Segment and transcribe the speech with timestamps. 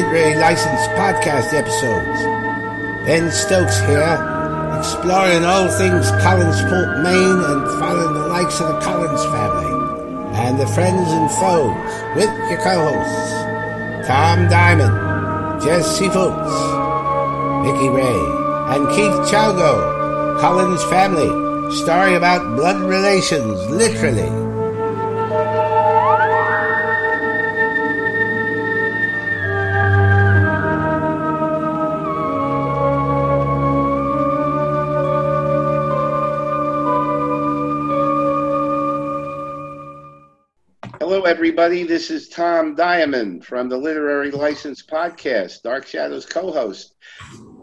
[0.00, 2.22] Literary License podcast episodes.
[3.04, 4.16] Ben Stokes here,
[4.78, 9.68] exploring all things Collinsport, Maine, and following the likes of the Collins family
[10.40, 11.76] and the friends and foes
[12.16, 16.48] with your co-hosts Tom Diamond, Jesse Fultz,
[17.62, 18.20] Mickey Ray,
[18.72, 21.28] and Keith Chalgo, Collins family,
[21.76, 24.49] story about blood relations, literally.
[41.60, 41.86] Everybody.
[41.86, 46.94] This is Tom Diamond from the Literary License Podcast, Dark Shadows co host.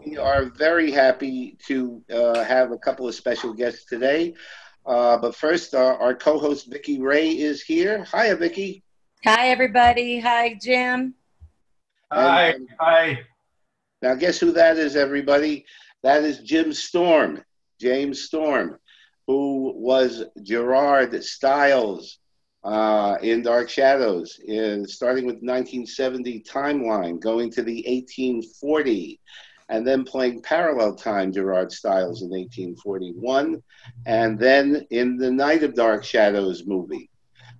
[0.06, 4.34] We are very happy to uh, have a couple of special guests today.
[4.86, 8.04] Uh, but first, uh, our co host, Vicki Ray, is here.
[8.04, 8.84] Hi, Vicki.
[9.24, 10.20] Hi, everybody.
[10.20, 11.14] Hi, Jim.
[12.12, 12.50] Hi.
[12.50, 13.18] And, Hi.
[14.00, 15.66] Now, guess who that is, everybody?
[16.04, 17.42] That is Jim Storm,
[17.80, 18.78] James Storm,
[19.26, 22.20] who was Gerard Stiles
[22.64, 29.20] uh, in Dark Shadows, in, starting with 1970 timeline, going to the 1840,
[29.68, 33.62] and then playing parallel time Gerard Stiles in 1841,
[34.06, 37.10] and then in the Night of Dark Shadows movie.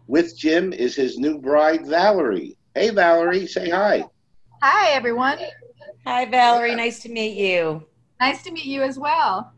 [0.07, 2.57] With Jim is his new bride, Valerie.
[2.75, 4.05] Hey, Valerie, say hi.
[4.63, 5.39] Hi, everyone.
[6.07, 6.75] Hi, Valerie.
[6.75, 7.85] Nice to meet you.
[8.21, 9.53] Nice to meet you as well.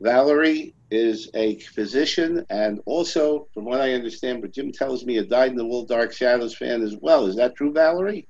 [0.00, 5.24] Valerie is a physician and also, from what I understand, but Jim tells me a
[5.24, 7.26] dyed in the wool Dark Shadows fan as well.
[7.26, 8.28] Is that true, Valerie?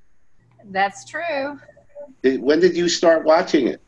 [0.70, 1.59] That's true.
[2.22, 3.82] Did, when did you start watching it?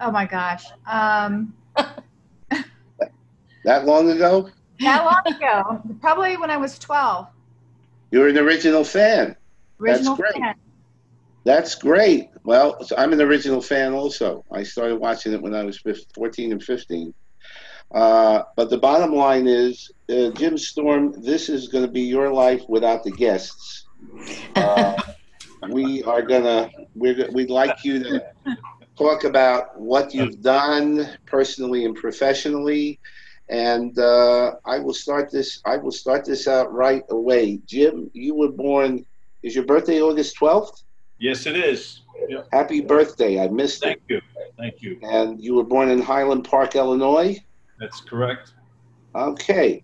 [0.00, 0.66] Oh my gosh.
[0.86, 1.52] Um,
[3.64, 4.50] that long ago?
[4.80, 5.82] That long ago.
[6.00, 7.26] Probably when I was 12.
[8.12, 9.34] You're an original fan.
[9.80, 10.42] Original That's great.
[10.42, 10.54] fan.
[11.44, 12.30] That's great.
[12.42, 14.44] Well, I'm an original fan also.
[14.50, 15.78] I started watching it when I was
[16.14, 17.14] 14 and 15.
[17.94, 22.32] Uh, but the bottom line is, uh, Jim Storm, this is going to be your
[22.32, 23.86] life without the guests.
[24.56, 25.00] Uh,
[25.68, 28.24] we are gonna we're, we'd like you to
[28.98, 33.00] talk about what you've done personally and professionally,
[33.48, 35.60] and uh, I will start this.
[35.64, 37.60] I will start this out right away.
[37.66, 39.04] Jim, you were born.
[39.42, 40.83] Is your birthday August 12th?
[41.18, 42.02] Yes, it is.
[42.28, 42.48] Yep.
[42.52, 43.42] Happy birthday.
[43.42, 44.22] I missed Thank it.
[44.32, 44.44] Thank you.
[44.56, 44.98] Thank you.
[45.02, 47.38] And you were born in Highland Park, Illinois?
[47.78, 48.52] That's correct.
[49.14, 49.82] Okay.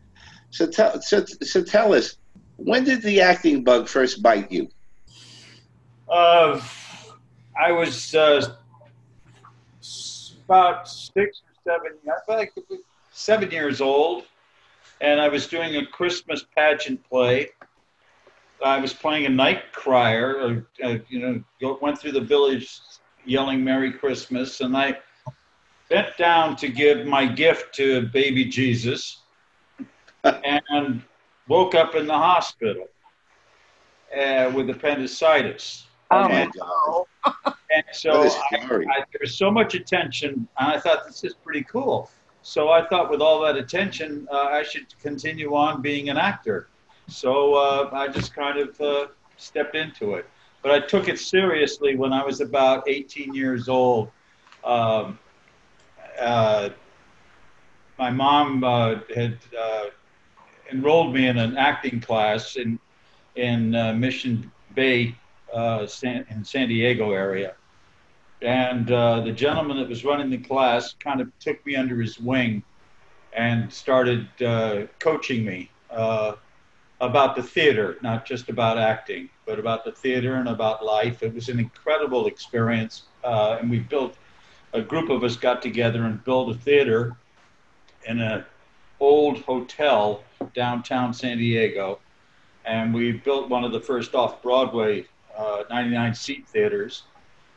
[0.51, 2.17] So, tell, so, so tell us,
[2.57, 4.69] when did the acting bug first bite you?
[6.09, 6.61] Uh,
[7.59, 8.57] I was uh,
[10.47, 11.99] about six or seven,
[12.29, 12.53] like
[13.13, 14.25] seven years old,
[15.01, 17.51] and I was doing a Christmas pageant play
[18.65, 22.81] I was playing a night crier, uh, uh, you know, went through the village
[23.25, 24.99] yelling Merry Christmas, and I
[25.89, 29.23] bent down to give my gift to baby Jesus
[30.25, 31.03] and
[31.49, 32.87] woke up in the hospital
[34.17, 35.87] uh, with appendicitis.
[36.11, 37.55] Oh my God.
[37.73, 41.63] And so I, I, there was so much attention, and I thought this is pretty
[41.63, 42.11] cool.
[42.43, 46.67] So I thought, with all that attention, uh, I should continue on being an actor.
[47.09, 49.07] So uh, I just kind of uh,
[49.37, 50.27] stepped into it.
[50.63, 54.11] But I took it seriously when I was about 18 years old.
[54.63, 55.19] Um,
[56.21, 56.71] uh,
[57.99, 59.87] my mom uh, had uh,
[60.71, 62.79] enrolled me in an acting class in
[63.37, 65.15] in uh, Mission Bay,
[65.87, 67.55] San, in San Diego area,
[68.43, 72.63] and the gentleman that was running the class kind of took me under his wing
[73.33, 74.29] and started
[74.99, 75.71] coaching me
[77.01, 81.23] about the theater, not just about acting, but about the theater and about life.
[81.23, 84.17] It was an incredible experience, uh, and we built.
[84.73, 87.17] A group of us got together and built a theater
[88.07, 88.45] in an
[89.01, 90.23] old hotel
[90.55, 91.99] downtown San Diego,
[92.65, 95.07] and we built one of the first off-Broadway
[95.37, 97.03] uh, 99 seat theaters,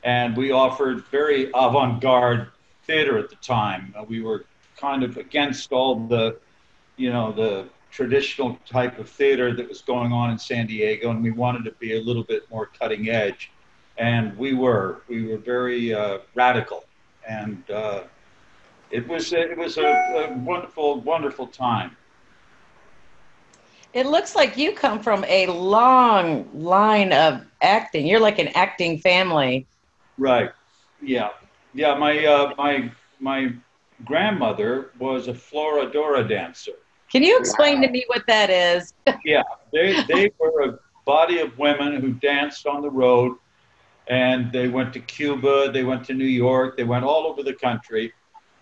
[0.03, 2.47] and we offered very avant-garde
[2.85, 3.93] theater at the time.
[3.95, 4.45] Uh, we were
[4.77, 6.37] kind of against all the,
[6.97, 11.23] you know, the traditional type of theater that was going on in San Diego, and
[11.23, 13.51] we wanted to be a little bit more cutting edge.
[13.97, 15.03] And we were.
[15.07, 16.85] We were very uh, radical,
[17.29, 18.03] and uh,
[18.89, 21.95] it was it was a, a wonderful, wonderful time.
[23.93, 28.07] It looks like you come from a long line of acting.
[28.07, 29.67] You're like an acting family.
[30.17, 30.49] Right.
[30.99, 31.29] Yeah.
[31.75, 31.93] Yeah.
[31.93, 33.53] My uh, my my
[34.03, 36.73] grandmother was a Florodora dancer.
[37.13, 38.93] Can you explain to me what that is?
[39.23, 43.37] yeah, they they were a body of women who danced on the road,
[44.07, 47.53] and they went to Cuba, they went to New York, they went all over the
[47.53, 48.13] country,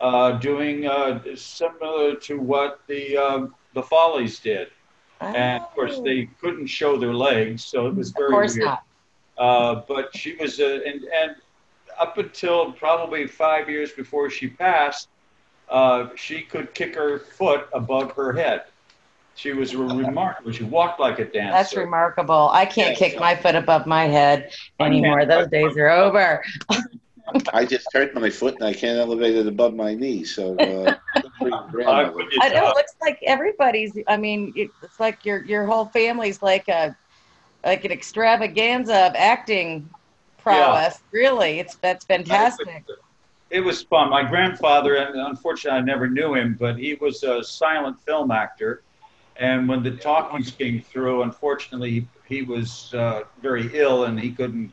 [0.02, 4.68] uh, doing uh, similar to what the um, the Follies did.
[5.22, 8.66] And of course, they couldn't show their legs, so it was very Of course weird.
[8.66, 8.84] not.
[9.38, 11.36] Uh, but she was, uh, and, and
[12.00, 15.08] up until probably five years before she passed,
[15.72, 18.64] uh, she could kick her foot above her head.
[19.36, 20.52] She was remarkable.
[20.52, 21.52] She walked like a dancer.
[21.58, 22.50] That's remarkable.
[22.52, 22.96] I can't Yeah.
[22.96, 25.20] kick my foot above my head anymore.
[25.20, 25.30] can't.
[25.30, 26.44] Those days are over.
[27.54, 30.24] I just hurt my foot and I can't elevate it above my knee.
[30.26, 32.12] So, uh, good for your I grandmother.
[32.12, 33.98] put you I know it looks like everybody's.
[34.08, 36.96] I mean, it's like your your whole family's like a
[37.66, 39.90] like an extravaganza of acting
[40.38, 41.00] prowess.
[41.12, 42.86] Really, it's that's fantastic.
[43.52, 44.10] It was fun.
[44.10, 48.82] My grandfather, and unfortunately, I never knew him, but he was a silent film actor.
[49.36, 54.72] And when the talkies came through, unfortunately, he was uh, very ill and he couldn't.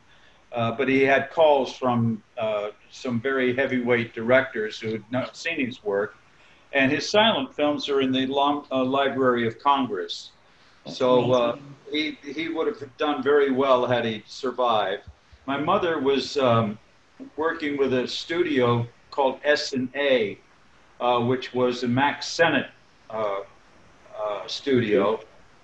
[0.53, 5.63] Uh, but he had calls from uh, some very heavyweight directors who had not seen
[5.63, 6.15] his work,
[6.71, 10.31] and his silent films are in the long, uh, Library of Congress.
[10.87, 11.57] So uh,
[11.91, 15.03] he he would have done very well had he survived.
[15.45, 16.79] My mother was um,
[17.35, 20.37] working with a studio called S and A,
[20.99, 22.67] uh, which was a Mack Sennett
[23.09, 23.39] uh,
[24.17, 25.19] uh, studio.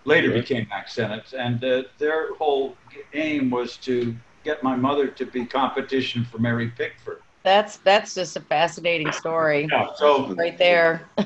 [0.07, 0.42] Later Sure.
[0.42, 2.78] became Mack Sennett, and uh, their whole
[3.13, 7.22] aim was to get my mother to be competition for Mary Pickford.
[7.44, 11.10] That's that's just a fascinating story Yeah, so right there.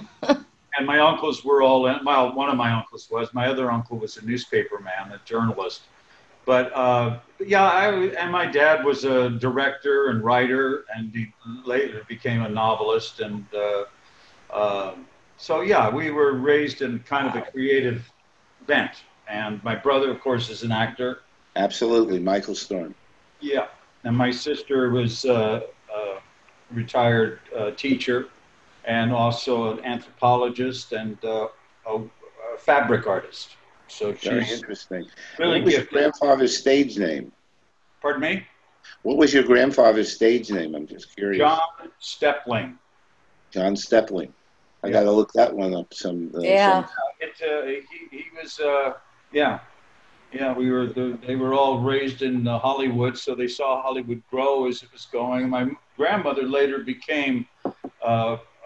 [0.79, 1.97] and my uncles were all in.
[2.05, 3.33] Well, one of my uncles was.
[3.33, 5.81] My other uncle was a newspaper man, a journalist.
[6.49, 7.91] But uh, yeah, I
[8.21, 11.31] and my dad was a director and writer, and he
[11.63, 13.19] later became a novelist.
[13.19, 13.83] And uh,
[14.51, 15.05] um
[15.37, 18.11] so yeah, we were raised in kind of a creative
[18.65, 19.03] bent.
[19.27, 21.19] And my brother, of course, is an actor.
[21.55, 22.95] Absolutely, Michael Storm.
[23.41, 23.67] Yeah,
[24.03, 25.61] and my sister was uh,
[25.95, 26.17] a
[26.71, 28.27] retired uh, teacher,
[28.85, 31.49] and also an anthropologist and uh,
[31.85, 33.55] a, a fabric artist.
[33.89, 35.05] So Very she's interesting.
[35.37, 37.31] really what was your grandfather's stage name?
[38.01, 38.47] Pardon me,
[39.01, 40.75] What was your grandfather's stage name?
[40.75, 41.39] I'm just curious.
[41.39, 41.59] John
[42.01, 42.77] Stepling.
[43.51, 44.31] John Stepling.
[44.83, 45.93] I got to look that one up.
[45.93, 46.31] Some.
[46.33, 46.85] Uh, Yeah.
[46.85, 48.93] some- It, uh, he, he was, uh,
[49.33, 49.59] yeah,
[50.31, 50.53] yeah.
[50.53, 54.67] We were the, they were all raised in uh, Hollywood, so they saw Hollywood grow
[54.67, 55.49] as it was going.
[55.49, 57.45] My grandmother later became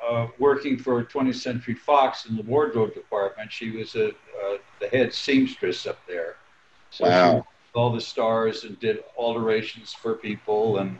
[0.08, 3.52] uh, working for 20th Century Fox in the wardrobe department.
[3.52, 6.36] She was a, uh, the head seamstress up there.
[6.90, 7.34] So she Wow.
[7.36, 10.98] worked with all the stars and did alterations for people, and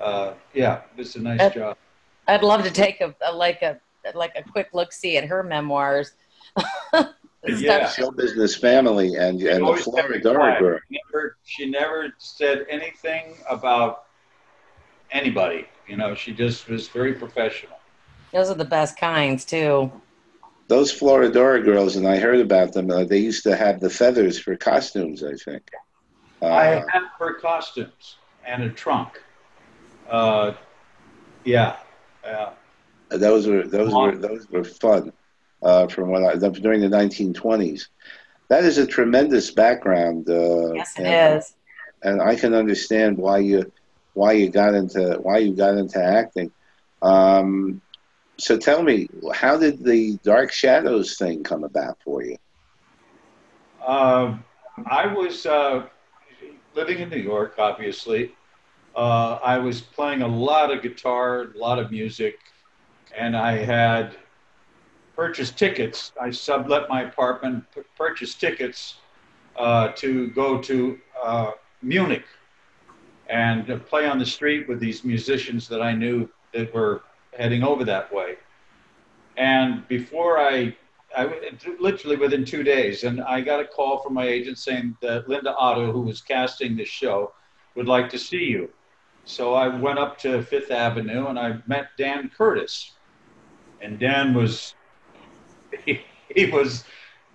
[0.00, 1.76] uh, yeah, it was a nice That- job.
[2.26, 3.78] I'd love to take a, a like a
[4.14, 6.12] like a quick look see at her memoirs.
[7.46, 7.86] Yeah.
[7.90, 10.60] Show business family and and the always kept Florida quiet.
[10.60, 10.78] girl.
[10.90, 14.04] Never, she never said anything about
[15.12, 15.66] anybody.
[15.86, 17.76] You know, she just was very professional.
[18.34, 19.92] Those are the best kinds too.
[20.66, 22.90] Those Florodora girls, and I heard about them.
[22.90, 25.22] Uh, they used to have the feathers for costumes.
[25.22, 25.70] I think.
[26.42, 29.22] Uh, I had her costumes and a trunk.
[30.10, 30.52] Uh,
[31.44, 31.76] yeah,
[32.24, 32.50] yeah.
[33.10, 35.12] those were those were those were fun.
[35.62, 37.86] Uh, from what I during the 1920s.
[38.48, 40.28] That is a tremendous background.
[40.28, 41.54] Uh, Yes, it and, is.
[42.02, 43.70] and I can understand why you
[44.12, 46.50] why you got into why you got into acting.
[47.00, 47.80] Um,
[48.38, 52.36] so tell me, how did the Dark Shadows thing come about for you?
[53.84, 54.36] Uh,
[54.86, 55.86] I was uh,
[56.74, 58.32] living in New York, obviously.
[58.96, 62.38] Uh, I was playing a lot of guitar, a lot of music,
[63.16, 64.16] and I had
[65.16, 66.12] purchased tickets.
[66.20, 67.64] I sublet my apartment,
[67.96, 68.96] purchased tickets
[69.56, 71.50] uh, to go to uh,
[71.82, 72.24] Munich
[73.28, 77.02] and play on the street with these musicians that I knew that were
[77.36, 78.36] heading over that way.
[79.36, 80.76] And before I
[81.16, 81.30] I
[81.78, 85.54] literally within two days, and I got a call from my agent saying that Linda
[85.54, 87.32] Otto, who was casting this show,
[87.76, 88.70] would like to see you.
[89.24, 92.92] So I went up to Fifth Avenue and I met Dan Curtis,
[93.80, 94.74] and Dan was
[95.84, 96.00] he,
[96.34, 96.84] he was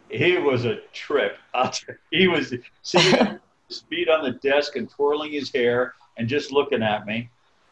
[0.10, 1.38] he was a trip.
[2.12, 6.82] He was sitting his feet on the desk and twirling his hair and just looking
[6.82, 7.30] at me.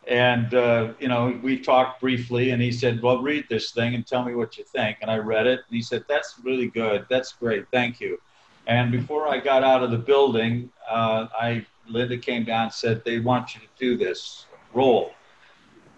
[0.08, 4.08] And, uh, you know, we talked briefly and he said, well, read this thing and
[4.08, 5.00] tell me what you think.
[5.02, 7.06] And I read it and he said, that's really good.
[7.10, 7.66] That's great.
[7.72, 8.20] Thank you.
[8.68, 13.04] And before I got out of the building, uh, I, Linda came down and said,
[13.04, 15.12] they want you to do this role.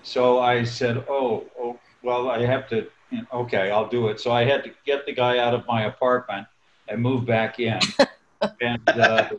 [0.02, 4.20] So I said, oh, oh well, I have to, you know, okay, I'll do it.
[4.20, 6.48] So I had to get the guy out of my apartment
[6.88, 7.80] and move back in.
[8.62, 9.30] and uh,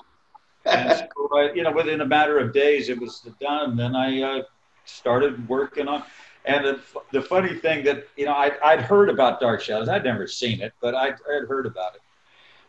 [0.65, 3.71] and so, I, you know, within a matter of days, it was done.
[3.71, 4.43] And then I uh,
[4.91, 6.05] started working on.
[6.45, 6.81] And the,
[7.13, 9.89] the funny thing that you know, I, I'd heard about Dark Shadows.
[9.89, 12.01] I'd never seen it, but I'd, I'd heard about it.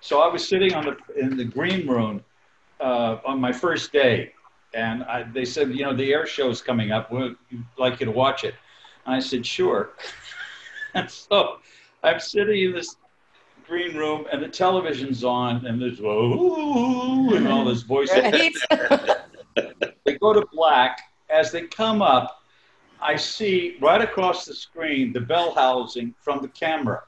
[0.01, 2.23] So I was sitting on the in the green room
[2.79, 4.33] uh, on my first day,
[4.73, 7.11] and I, they said, you know, the air show's coming up.
[7.11, 7.35] We'd
[7.77, 8.55] like you to watch it.
[9.05, 9.91] And I said, sure.
[10.93, 11.57] and so
[12.03, 12.95] I'm sitting in this
[13.67, 18.11] green room, and the television's on, and there's whoa and all this voice.
[18.11, 18.53] Right?
[20.05, 20.99] they go to black.
[21.31, 22.41] As they come up,
[23.01, 27.01] I see right across the screen the bell housing from the camera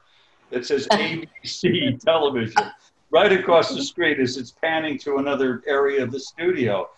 [0.50, 2.62] that says ABC television.
[3.10, 6.88] Right across the screen as it's panning to another area of the studio.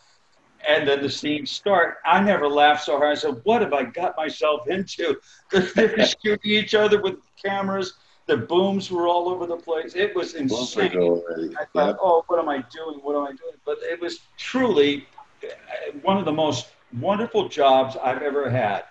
[0.66, 1.98] And then the scenes start.
[2.06, 3.12] I never laughed so hard.
[3.12, 5.16] I said, What have I got myself into?
[5.52, 7.94] They're shooting each other with cameras.
[8.26, 9.94] The booms were all over the place.
[9.94, 10.96] It was insane.
[10.96, 11.54] Already.
[11.56, 11.96] I thought, Yep.
[12.02, 12.98] oh, what am I doing?
[13.02, 13.54] What am I doing?
[13.64, 15.06] But it was truly
[15.44, 15.48] uh,
[16.02, 16.68] one of the most
[17.00, 18.84] wonderful jobs I've ever had.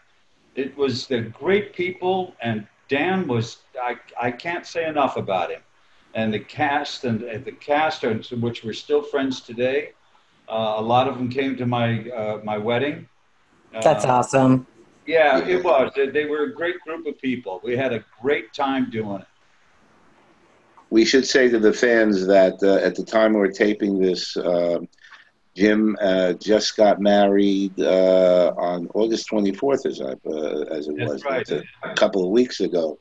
[0.55, 5.61] It was the great people, and Dan was, I, I can't say enough about him.
[6.13, 9.91] And the cast, and, and the cast, which we're still friends today.
[10.47, 13.09] Uh, a lot of them came to my, uh, my wedding.
[13.81, 14.67] That's Uh, awesome.
[15.05, 15.91] Yeah, it was.
[15.95, 17.59] They, they were a great group of people.
[17.63, 19.27] We had a great time doing it.
[20.89, 24.87] We should say to the fans that uh, at the time we're taping this, um
[25.55, 31.11] Jim uh, just got married uh, on August 24th, as, I, uh, as it That's
[31.11, 31.49] was, right.
[31.49, 32.99] a, a couple of weeks ago.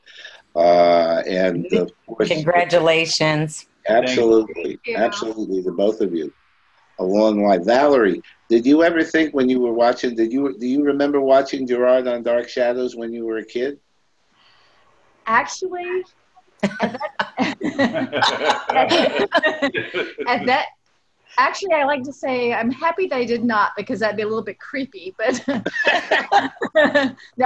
[0.55, 3.65] Uh, and of course, Congratulations.
[3.89, 6.33] absolutely, absolutely, the both of you.
[6.99, 7.65] A long life.
[7.65, 11.67] Valerie, did you ever think when you were watching, did you, do you remember watching
[11.67, 13.79] Gerard on Dark Shadows when you were a kid?
[15.27, 16.05] Actually,
[16.63, 17.01] at that,
[20.27, 20.67] at that,
[21.37, 24.27] actually, I like to say I'm happy that I did not because that'd be a
[24.27, 25.13] little bit creepy.
[25.17, 25.61] But now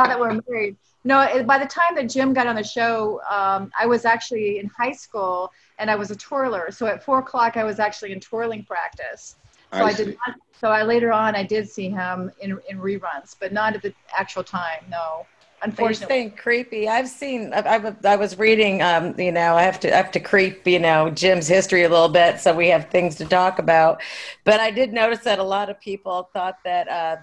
[0.05, 1.22] that we're married, no.
[1.22, 4.67] it- By the time that Jim got on the show, um, I was actually in
[4.67, 6.72] high school and I was a twirler.
[6.72, 9.36] So at four o'clock, I was actually in twirling practice.
[9.74, 10.05] So I, see.
[10.05, 10.36] did not.
[10.60, 13.93] So I later on I did see him in in reruns, but not at the
[14.17, 14.84] actual time.
[14.89, 15.25] No,
[15.63, 16.15] unfortunately.
[16.15, 16.87] saying creepy.
[16.87, 17.53] I've seen.
[17.53, 18.81] I, I, I was reading.
[18.81, 19.93] Um, you know, I have to.
[19.93, 20.65] I have to creep.
[20.67, 24.01] You know, Jim's history a little bit, so we have things to talk about.
[24.45, 27.17] But I did notice that a lot of people thought that uh,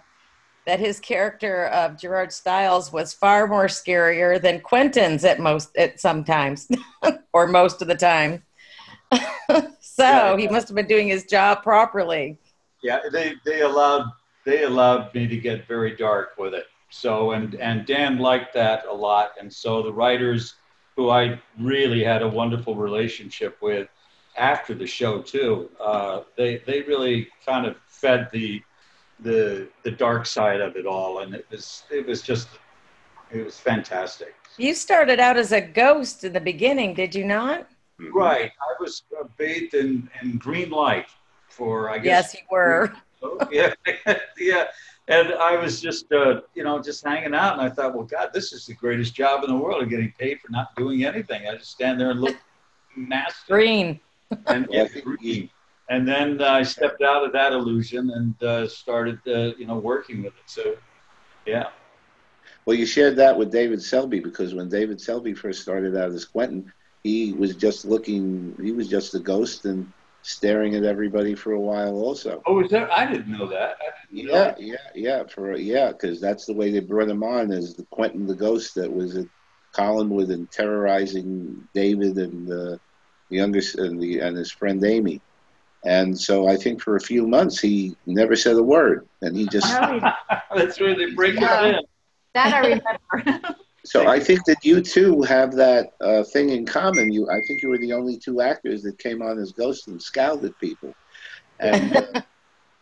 [0.66, 6.00] that his character of Gerard Stiles was far more scarier than Quentin's at most at
[6.00, 6.69] sometimes,
[7.33, 8.43] or most of the time.
[9.81, 10.37] so Yeah.
[10.37, 12.38] he must have been doing his job properly.
[12.83, 14.11] Yeah, they they allowed
[14.45, 16.66] they allowed me to get very dark with it.
[16.90, 20.55] So and and Dan liked that a lot, and so the writers
[20.97, 23.88] who I really had a wonderful relationship with
[24.37, 28.62] after the show too, uh, they they really kind of fed the
[29.21, 32.49] the the dark side of it all, and it was it was just
[33.31, 34.35] it was fantastic.
[34.59, 37.66] You started out as a ghost in the beginning, did you not?
[38.12, 41.07] Right, I was uh, bathed in in green light
[41.49, 42.93] for I guess Yes, you were.
[43.23, 43.73] Oh, yeah,
[44.38, 44.64] yeah.
[45.09, 48.31] And I was just, uh, you know, just hanging out, and I thought, well, God,
[48.33, 49.83] this is the greatest job in the world.
[49.83, 51.47] of getting paid for not doing anything.
[51.47, 52.37] I just stand there and look
[52.97, 54.01] nasty Green.
[54.47, 55.51] and Yeah, I get think green.
[55.89, 59.77] And then uh, I stepped out of that illusion and uh, started, uh, you know,
[59.79, 60.47] working with it.
[60.47, 60.77] So,
[61.47, 61.69] yeah.
[62.65, 66.25] Well, you shared that with David Selby because when David Selby first started out as
[66.25, 66.73] Quentin,
[67.05, 69.87] he was just looking, he was just a ghost and
[70.26, 72.42] staring at everybody for a while also.
[72.47, 72.90] Oh, is that?
[72.92, 73.76] I didn't know that.
[74.12, 74.61] Didn't know Yeah, that.
[74.61, 78.26] yeah, yeah, for yeah, because that's the way they brought him on as the Quentin
[78.26, 79.26] the ghost that was at
[79.75, 82.78] Collinwood and terrorizing David and the
[83.28, 85.21] younger s- and the and his friend Amy.
[85.85, 89.47] And so I think for a few months he never said a word, and he
[89.47, 89.71] just
[90.54, 91.66] That's where they break Yeah.
[91.66, 91.83] it in.
[92.35, 93.56] that I remember.
[93.87, 97.12] So I think that you two have that uh, thing in common.
[97.12, 100.02] You, I think you were the only two actors that came on as ghosts and
[100.02, 100.93] scowled at people,
[101.61, 102.23] and uh,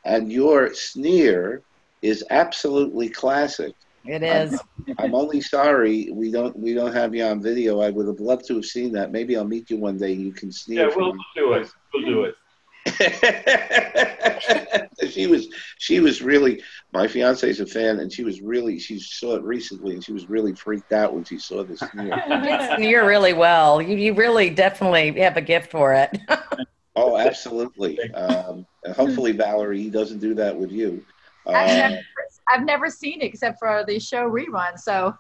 [0.05, 1.63] and your sneer
[2.01, 3.75] is absolutely classic.
[4.07, 4.59] It is.
[4.99, 7.81] I'm only sorry we don't we don't have you on video.
[7.81, 9.13] I would have loved to have seen that.
[9.13, 10.13] Maybe I'll meet you one day.
[10.13, 10.89] and You can sneer.
[10.89, 11.21] Yeah, we'll me.
[11.37, 11.69] do it.
[11.93, 12.35] We'll do it.
[15.11, 15.49] she was
[15.79, 16.63] she was really
[16.93, 20.13] my fiance is a fan and she was really she saw it recently and she
[20.13, 22.23] was really freaked out when she saw this sneer.
[22.79, 23.81] You're really well.
[23.81, 26.17] You, you really definitely have a gift for it.
[26.97, 27.99] Oh, absolutely.
[28.13, 31.05] Um, and hopefully, Valerie, doesn't do that with you.
[31.53, 32.03] Actually, I've Um, never,
[32.49, 34.79] I've never seen it except for the show rerun.
[34.79, 35.13] So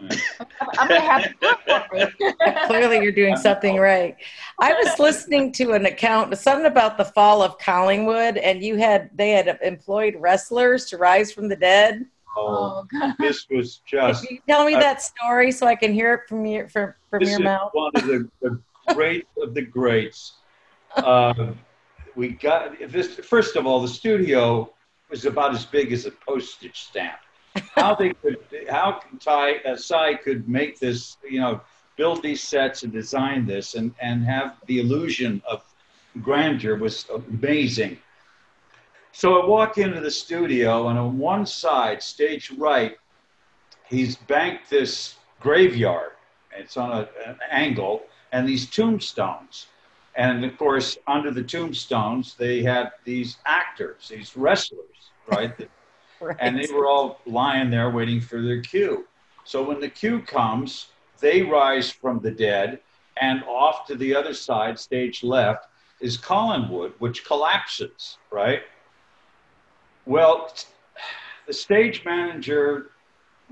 [0.00, 1.34] I'm gonna have
[2.66, 4.16] Clearly, you're doing something right.
[4.60, 9.10] I was listening to an account, something about the fall of Collinwood, and you had
[9.14, 12.06] they had employed wrestlers to rise from the dead.
[12.36, 12.86] Oh,
[13.18, 14.26] this was just.
[14.26, 17.20] Can you tell me that story so I can hear it from your from, from
[17.20, 17.70] this your is mouth?
[17.72, 18.60] one of the, the
[18.94, 20.34] great of the greats.
[20.96, 21.52] Uh,
[22.14, 23.16] we got this.
[23.16, 24.72] First of all, the studio
[25.10, 27.18] was about as big as a postage stamp.
[27.74, 28.38] How they could,
[28.68, 31.60] how Ty uh, Sy could make this, you know,
[31.96, 35.62] build these sets and design this and and have the illusion of
[36.22, 37.98] grandeur was amazing.
[39.12, 42.96] So I walk into the studio, and on one side, stage right,
[43.88, 46.12] he's banked this graveyard.
[46.56, 49.66] It's on a, an angle, and these tombstones.
[50.14, 55.52] And of course, under the tombstones, they had these actors, these wrestlers, right?
[56.20, 56.36] Right.
[56.40, 59.06] and they were all lying there waiting for their cue.
[59.44, 60.88] So when the cue comes,
[61.20, 62.80] they rise from the dead,
[63.20, 65.66] and off to the other side, stage left,
[66.00, 68.62] is Collinwood, which collapses, right?
[70.06, 70.52] Well,
[71.46, 72.90] the stage manager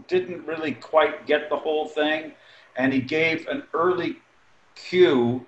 [0.08, 2.32] didn't really quite get the whole thing,
[2.76, 4.16] and he gave an early
[4.74, 5.44] cue,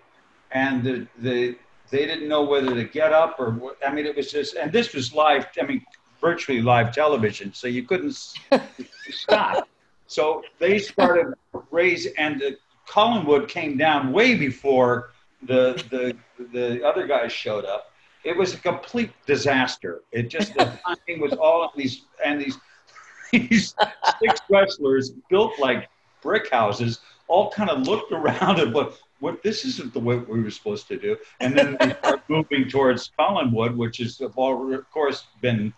[0.51, 1.57] and the, the
[1.91, 3.75] they didn't know whether to get up or.
[3.87, 5.47] I mean, it was just, and this was live.
[5.61, 5.85] I mean,
[6.21, 8.13] virtually live television, so you couldn't
[9.11, 9.69] stop.
[10.07, 11.35] So they started
[11.71, 12.57] raise, and the
[12.89, 15.11] Collinwood came down way before
[15.43, 16.17] the the
[16.53, 17.93] the other guys showed up.
[18.25, 20.03] It was a complete disaster.
[20.13, 22.59] It just the timing was all on these and these
[23.33, 23.75] these
[24.21, 25.89] six wrestlers built like
[26.23, 30.43] brick houses all kind of looked around and what what this isn't the way we
[30.43, 31.17] were supposed to do.
[31.41, 35.73] And then they start moving towards Collinwood, which has of all- of course been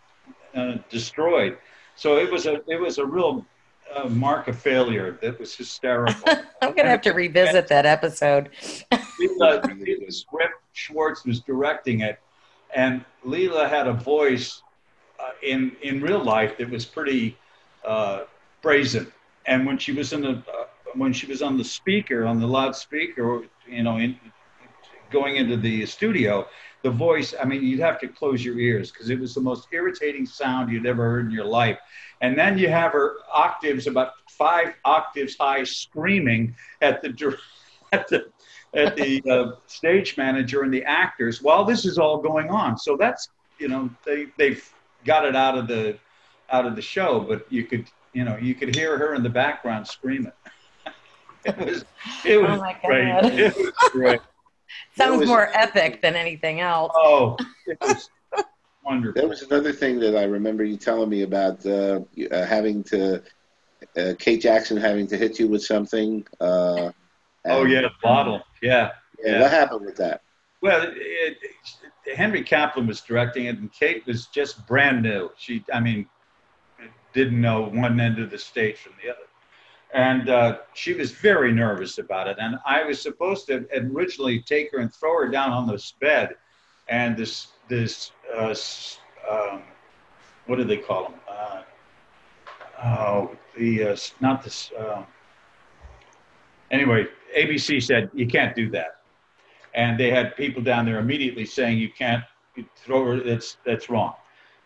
[0.54, 1.56] uh, destroyed.
[1.96, 3.44] So it was a it was a real
[3.94, 5.18] uh, mark of failure.
[5.22, 6.32] That was hysterical.
[6.62, 8.50] I'm gonna have to revisit that episode.
[9.20, 12.18] Lela, Lela Swift Schwartz was directing it,
[12.74, 14.62] and Lela had a voice
[15.18, 17.36] uh, in in real life that was pretty
[17.84, 18.24] uh,
[18.62, 19.12] brazen.
[19.46, 22.46] And when she was in the uh, when she was on the speaker on the
[22.46, 24.18] loudspeaker, you know, in,
[25.10, 26.46] going into the studio,
[26.82, 27.34] the voice.
[27.40, 30.70] I mean, you'd have to close your ears because it was the most irritating sound
[30.70, 31.78] you'd ever heard in your life.
[32.20, 37.36] And then you have her octaves about five octaves high, screaming at the
[37.92, 38.30] at the
[38.74, 42.76] at the uh, stage manager and the actors while this is all going on.
[42.78, 44.64] So that's you know they they've
[45.04, 45.98] got it out of the
[46.50, 49.30] out of the show, but you could you know you could hear her in the
[49.30, 50.32] background screaming.
[51.44, 51.84] it was
[52.24, 53.08] it was Oh great.
[53.24, 54.20] It was great.
[54.96, 56.92] Sounds was- more epic than anything else.
[56.94, 58.08] Oh, it was
[58.84, 59.20] wonderful.
[59.20, 63.22] There was another thing that I remember you telling me about uh, uh, having to
[63.96, 66.26] uh, Kate Jackson having to hit you with something.
[66.40, 66.92] Uh,
[67.46, 68.42] oh yeah, the bottle.
[68.62, 68.92] Yeah.
[69.22, 69.40] yeah.
[69.40, 70.22] What happened with that?
[70.62, 75.30] Well, it, it, Henry Kaplan was directing it, and Kate was just brand new.
[75.38, 76.06] She, I mean,
[77.12, 79.20] didn't know one end of the stage from the other.
[79.92, 82.36] And uh, she was very nervous about it.
[82.40, 86.36] And I was supposed to originally take her and throw her down on this bed.
[86.88, 88.54] And this, this, uh,
[89.30, 89.62] um,
[90.46, 91.14] what do they call them?
[91.28, 91.62] Uh,
[92.84, 94.70] oh, the, uh, not this.
[94.78, 95.06] Um,
[96.70, 99.00] anyway, ABC said, you can't do that
[99.74, 102.24] and they had people down there immediately saying you can't
[102.76, 103.20] throw her.
[103.20, 104.14] That's that's wrong.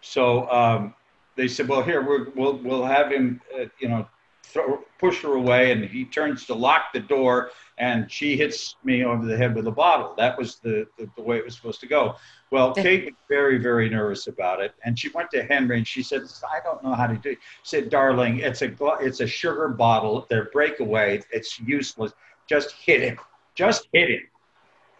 [0.01, 0.95] So um,
[1.37, 4.07] they said, well, here we're, we'll we'll have him, uh, you know,
[4.55, 9.05] throw, push her away, and he turns to lock the door, and she hits me
[9.05, 10.15] over the head with a bottle.
[10.17, 12.15] That was the the, the way it was supposed to go.
[12.51, 16.03] Well, Kate was very very nervous about it, and she went to Henry and she
[16.03, 17.31] said, I don't know how to do.
[17.31, 17.39] it.
[17.65, 20.27] She said, darling, it's a it's a sugar bottle.
[20.31, 21.21] They're breakaway.
[21.33, 22.13] It's useless.
[22.47, 23.19] Just hit him.
[23.55, 24.23] Just hit him.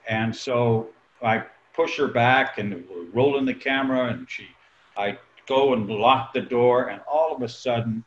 [0.09, 0.89] And so
[1.23, 4.47] I push her back and we're rolling the camera and she,
[4.97, 8.05] I go and lock the door and all of a sudden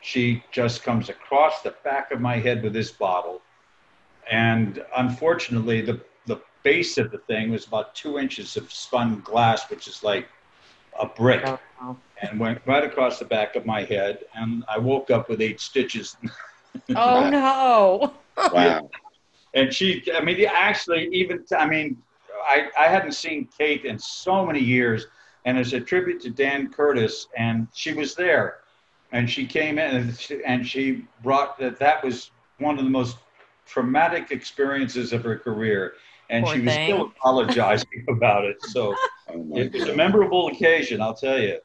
[0.00, 3.40] she just comes across the back of my head with this bottle.
[4.30, 9.68] And unfortunately the, the base of the thing was about two inches of spun glass,
[9.70, 10.28] which is like
[11.00, 11.44] a brick
[11.82, 14.24] Oh, and went right across the back of my head.
[14.34, 16.16] And I woke up with eight stitches
[16.94, 18.14] Oh, no.
[18.52, 18.90] Wow.
[19.54, 21.96] and she i mean actually even i mean
[22.48, 25.06] i i hadn't seen kate in so many years
[25.44, 28.58] and as a tribute to dan curtis and she was there
[29.12, 32.90] and she came in and she, and she brought that that was one of the
[32.90, 33.16] most
[33.66, 35.94] traumatic experiences of her career
[36.28, 36.88] and Poor she was thing.
[36.90, 38.94] still apologizing about it so
[39.28, 41.58] Oh it was a memorable occasion i'll tell you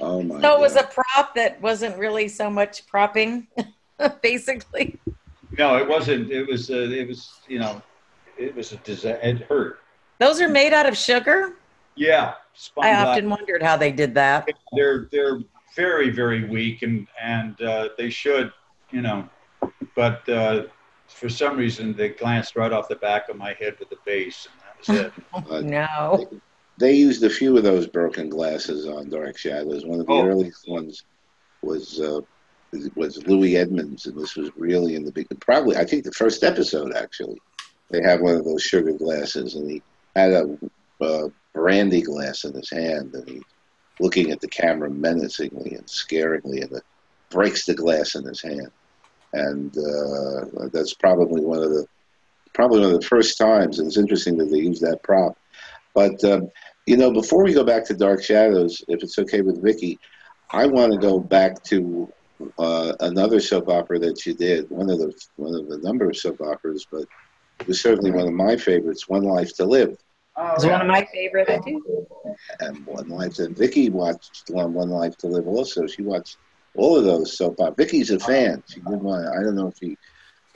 [0.00, 3.48] Oh my So it was a prop that wasn't really so much propping.
[4.22, 4.98] basically.
[5.58, 6.30] No, it wasn't.
[6.30, 6.70] It was.
[6.70, 7.40] Uh, it was.
[7.48, 7.82] You know,
[8.38, 9.20] it was a disaster.
[9.26, 9.80] It hurt.
[10.18, 11.54] Those are made out of sugar.
[11.96, 12.34] Yeah.
[12.80, 14.48] I often wondered how they did that.
[14.76, 15.40] They're they're
[15.76, 18.52] very very weak and and uh, they should
[18.90, 19.28] you know,
[19.94, 20.64] but uh,
[21.06, 24.48] for some reason they glanced right off the back of my head with the base
[24.88, 25.12] and that
[25.48, 25.64] was it.
[25.70, 26.28] no.
[26.30, 26.38] They,
[26.78, 29.84] they used a few of those broken glasses on Dark Shadows.
[29.84, 30.26] One of the oh.
[30.26, 31.04] earliest ones
[31.62, 32.20] was uh,
[32.94, 35.26] was Louis Edmonds, and this was really in the big.
[35.40, 37.38] Probably, I think the first episode actually.
[37.90, 39.82] They have one of those sugar glasses, and he
[40.14, 40.58] had a
[41.00, 43.42] uh, brandy glass in his hand, and he's
[44.00, 46.82] looking at the camera menacingly and scaringly, and it
[47.30, 48.70] breaks the glass in his hand.
[49.32, 51.86] And uh, that's probably one of the
[52.54, 53.78] probably one of the first times.
[53.78, 55.36] And it's interesting that they use that prop.
[55.94, 56.50] But um,
[56.86, 59.98] you know, before we go back to Dark Shadows, if it's okay with Vicky,
[60.50, 62.10] I want to go back to
[62.58, 64.70] uh, another soap opera that you did.
[64.70, 67.04] One of the one of the number of soap operas, but
[67.60, 69.08] it was certainly one of my favorites.
[69.08, 69.96] One Life to Live.
[70.40, 72.06] Oh, it's one of my favorite too.
[72.60, 75.86] And One Life, and Vicky watched One, one Life to Live also.
[75.88, 76.36] She watched
[76.76, 77.74] all of those soap operas.
[77.76, 78.62] Vicky's a fan.
[78.68, 79.26] She did want.
[79.26, 79.96] I don't know if he.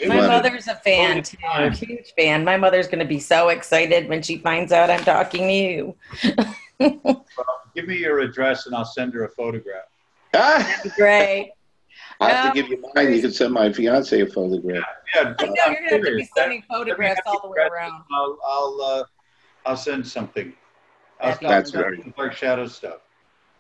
[0.07, 2.45] My mother's a fan too, A huge fan.
[2.45, 5.97] My mother's going to be so excited when she finds out I'm talking to you.
[7.05, 7.25] well,
[7.75, 9.85] give me your address and I'll send her a photograph.
[10.35, 11.53] Ah, great.
[12.21, 13.13] I have to give you mine.
[13.13, 14.85] You can send my fiance a photograph.
[15.15, 15.35] Yeah, yeah.
[15.39, 18.03] I know you're gonna to be sending photographs all the way around.
[18.13, 19.05] I'll I'll, uh,
[19.65, 20.53] I'll send something.
[21.21, 23.01] I'll That's very dark shadow stuff.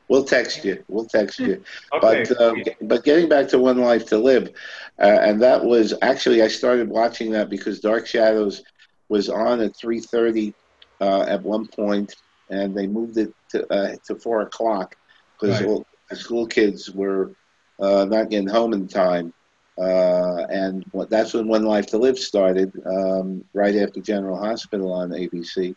[0.08, 0.84] We'll text you.
[0.88, 1.62] We'll text you.
[1.92, 2.24] okay.
[2.28, 4.50] But um, but getting back to One Life to Live,
[4.98, 8.62] uh, and that was actually I started watching that because Dark Shadows
[9.08, 10.54] was on at three thirty
[11.00, 12.16] uh, at one point,
[12.50, 14.96] and they moved it to uh, to four o'clock
[15.40, 16.18] because right.
[16.18, 17.32] school kids were
[17.80, 19.32] uh, not getting home in time.
[19.78, 25.10] Uh, and that's when One Life to Live started, um, right after General Hospital on
[25.10, 25.74] ABC.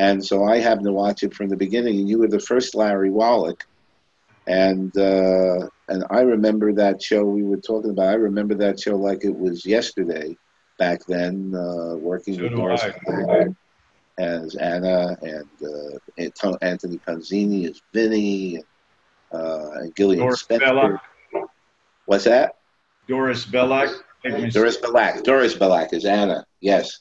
[0.00, 2.74] And so I happened to watch it from the beginning, and you were the first
[2.74, 3.60] Larry Wolek.
[4.46, 8.08] And uh, and I remember that show we were talking about.
[8.08, 10.38] I remember that show like it was yesterday,
[10.78, 12.82] back then, uh, working so with Doris
[14.18, 18.62] as Anna and uh, Anthony Ponzini as Vinny,
[19.32, 20.98] uh, and Gillian Doris Spencer.
[22.06, 22.56] What's that?
[23.06, 23.94] Doris Belack.
[24.50, 25.24] Doris Belack.
[25.24, 26.46] Doris Belack is Anna.
[26.62, 27.00] Yes,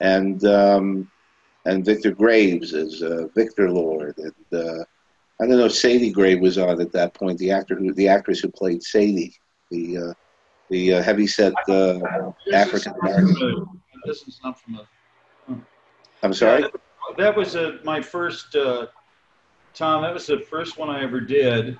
[0.00, 1.10] and um,
[1.68, 4.84] and Victor Graves as uh, Victor Lord, and uh,
[5.40, 7.38] I don't know if Sadie Gray was on at that point.
[7.38, 9.34] The actor who, the actress who played Sadie,
[9.70, 10.12] the uh,
[10.70, 12.00] the uh, heavyset uh,
[12.52, 13.66] African American.
[14.06, 14.88] This is not from a.
[16.22, 16.62] I'm sorry.
[16.62, 18.56] Yeah, that, that, was a, uh, my first.
[19.74, 21.78] Tom, that was the first one I ever did,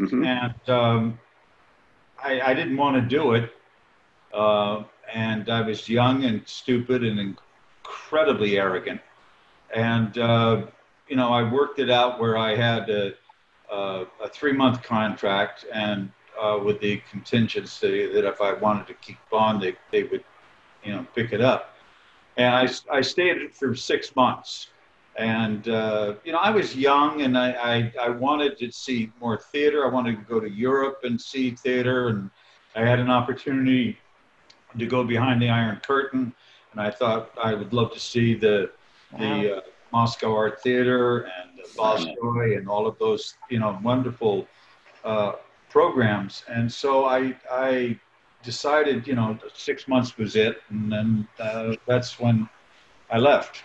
[0.00, 0.24] mm-hmm.
[0.24, 1.18] and um,
[2.22, 3.50] I, I didn't want to do it.
[4.32, 7.36] Uh, and I was young and stupid and
[7.86, 9.00] incredibly arrogant.
[9.74, 10.66] And, uh,
[11.08, 13.14] you know, I worked it out where I had a,
[13.70, 18.94] a, a three month contract and uh, with the contingency that if I wanted to
[18.94, 20.24] keep on, they, they would,
[20.84, 21.76] you know, pick it up.
[22.36, 24.68] And I, I stayed for six months.
[25.16, 29.38] And, uh, you know, I was young and I, I, I, wanted to see more
[29.38, 29.86] theater.
[29.86, 32.08] I wanted to go to Europe and see theater.
[32.08, 32.30] And
[32.74, 33.98] I had an opportunity
[34.78, 36.34] to go behind the Iron Curtain.
[36.72, 38.70] And I thought I would love to see the,
[39.12, 39.18] wow.
[39.18, 39.60] the uh,
[39.92, 44.46] Moscow Art Theater and Bolshoi and all of those, you know, wonderful
[45.04, 45.32] uh,
[45.70, 46.44] programs.
[46.48, 47.98] And so I, I
[48.42, 50.62] decided, you know, six months was it.
[50.70, 52.48] And then uh, that's when
[53.10, 53.62] I left.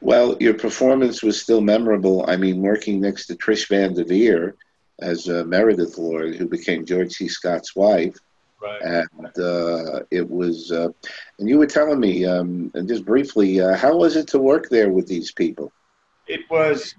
[0.00, 2.24] Well, your performance was still memorable.
[2.28, 4.54] I mean, working next to Trish Van Devere
[5.00, 7.28] as uh, Meredith Lord, who became George C.
[7.28, 8.16] Scott's wife.
[8.62, 8.80] Right.
[8.82, 10.88] And uh, it was, uh,
[11.38, 14.68] and you were telling me, um, and just briefly, uh, how was it to work
[14.68, 15.72] there with these people?
[16.28, 16.94] It was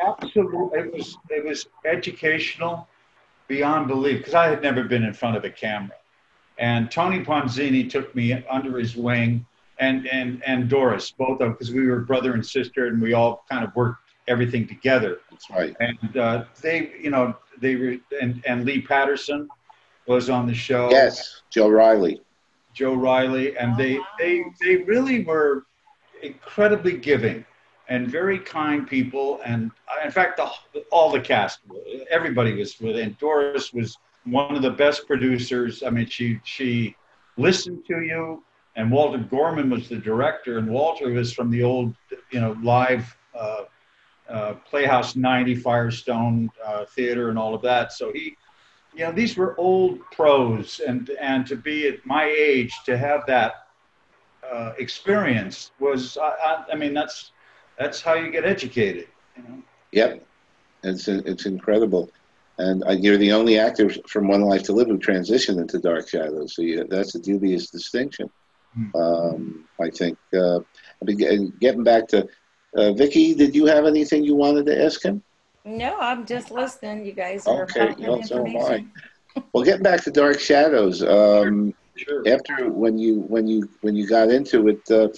[0.00, 2.88] absolutely, it was, it was educational
[3.46, 5.96] beyond belief because I had never been in front of a camera.
[6.58, 9.44] And Tony Ponzini took me under his wing
[9.78, 13.12] and and and Doris, both of them, because we were brother and sister, and we
[13.12, 13.98] all kind of worked
[14.28, 15.18] everything together.
[15.30, 15.74] That's right.
[15.80, 19.48] And uh, they, you know, they were, and and Lee Patterson
[20.06, 20.90] was on the show.
[20.90, 22.20] Yes, Joe Riley.
[22.74, 25.64] Joe Riley, and they they they really were
[26.22, 27.44] incredibly giving
[27.88, 29.40] and very kind people.
[29.44, 31.60] And uh, in fact, the, all the cast,
[32.10, 32.96] everybody was with.
[32.96, 35.82] And Doris was one of the best producers.
[35.82, 36.96] I mean, she she
[37.36, 38.42] listened to you
[38.76, 41.94] and Walter Gorman was the director, and Walter was from the old,
[42.30, 43.64] you know, live uh,
[44.28, 47.92] uh, Playhouse 90 Firestone uh, Theater and all of that.
[47.92, 48.36] So he
[48.94, 53.24] you know, these were old pros, and and to be at my age to have
[53.26, 53.68] that
[54.50, 57.32] uh, experience was, I, I, mean, that's
[57.78, 59.08] that's how you get educated.
[59.36, 59.62] You know?
[59.92, 60.26] Yep,
[60.84, 62.10] it's it's incredible,
[62.58, 66.08] and uh, you're the only actor from One Life to Live who transitioned into Dark
[66.08, 66.54] Shadows.
[66.54, 68.30] So you, that's a dubious distinction.
[68.74, 68.96] Hmm.
[68.96, 70.18] Um, I think.
[70.34, 70.60] Uh,
[71.04, 72.28] getting back to
[72.76, 75.22] uh, Vicky, did you have anything you wanted to ask him?
[75.64, 77.04] No, I'm just listening.
[77.04, 77.94] You guys are okay.
[77.98, 78.84] Well, so am I.
[79.52, 81.02] Well, getting back to Dark Shadows.
[81.02, 82.22] Um, sure.
[82.28, 85.08] After when you when you when you got into it, uh,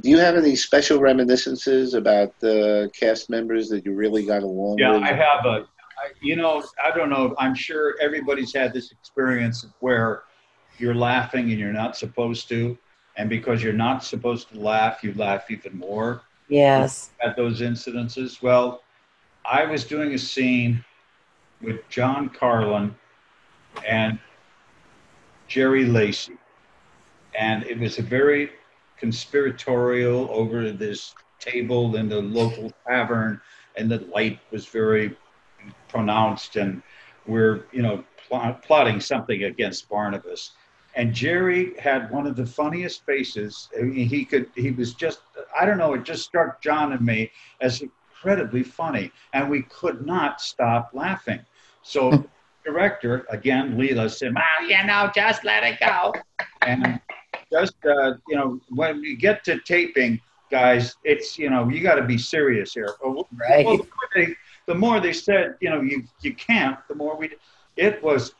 [0.00, 4.78] do you have any special reminiscences about the cast members that you really got along
[4.78, 5.02] yeah, with?
[5.02, 5.66] Yeah, I have a.
[5.98, 7.34] I, you know, I don't know.
[7.38, 10.22] I'm sure everybody's had this experience where
[10.78, 12.78] you're laughing and you're not supposed to,
[13.16, 16.22] and because you're not supposed to laugh, you laugh even more.
[16.48, 17.10] Yes.
[17.22, 18.40] At those incidences.
[18.40, 18.82] Well,
[19.50, 20.84] I was doing a scene
[21.62, 22.94] with John Karlen
[23.86, 24.18] and
[25.46, 26.36] Jerry Lacy.
[27.38, 28.50] And it was a very
[28.98, 33.40] conspiratorial over this table in the local tavern,
[33.76, 35.16] and the light was very
[35.88, 36.82] pronounced, and
[37.26, 40.52] we're, you know, pl- plotting something against Barnabas.
[40.94, 43.68] And Jerry had one of the funniest faces.
[43.78, 45.20] I mean, he could, he was just,
[45.58, 47.30] I don't know, it just struck John and me
[47.60, 47.82] as
[48.18, 51.40] incredibly funny, and we could not stop laughing.
[51.82, 52.24] So,
[52.64, 56.12] director again, Lela said, "Well, you know, just let it go."
[56.62, 57.00] And
[57.50, 61.96] just uh, you know, when we get to taping, guys, it's you know, you got
[61.96, 62.94] to be serious here.
[63.02, 63.64] Right.
[63.64, 64.34] Well, the, more they,
[64.66, 66.78] the more they said, you know, you you can't.
[66.88, 67.30] The more we,
[67.76, 68.34] it was.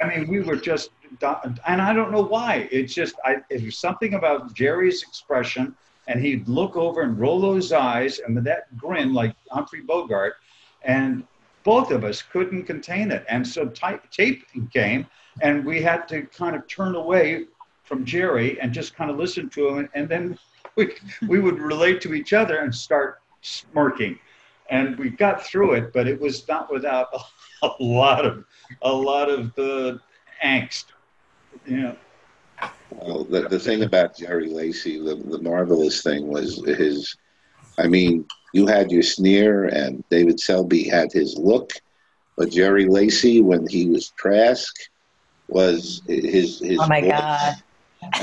[0.00, 0.90] I mean, we were just,
[1.22, 2.66] and I don't know why.
[2.72, 5.76] It's just, I, it was something about Jerry's expression
[6.08, 10.34] and he'd look over and roll those eyes and with that grin like Humphrey Bogart,
[10.82, 11.24] and
[11.64, 13.24] both of us couldn't contain it.
[13.28, 15.06] And so type, tape came,
[15.40, 17.46] and we had to kind of turn away
[17.84, 20.38] from Jerry and just kind of listen to him, and then
[20.76, 20.94] we
[21.28, 24.18] we would relate to each other and start smirking,
[24.70, 28.44] and we got through it, but it was not without a, a lot of
[28.82, 29.98] a lot of uh,
[30.44, 30.86] angst,
[31.66, 31.96] you know.
[33.00, 37.16] Well, the, the thing about Jerry Lacy, the, the marvelous thing was his.
[37.78, 41.72] I mean, you had your sneer, and David Selby had his look,
[42.36, 44.74] but Jerry Lacy, when he was Trask,
[45.48, 46.78] was his his.
[46.80, 47.56] Oh my God!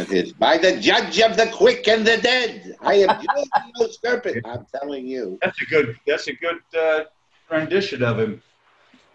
[0.08, 3.26] His by the judge of the quick and the dead, I am
[3.80, 4.46] no serpent.
[4.46, 5.40] I'm telling you.
[5.42, 6.00] That's a good.
[6.06, 7.04] That's a good uh,
[7.50, 8.42] rendition of him.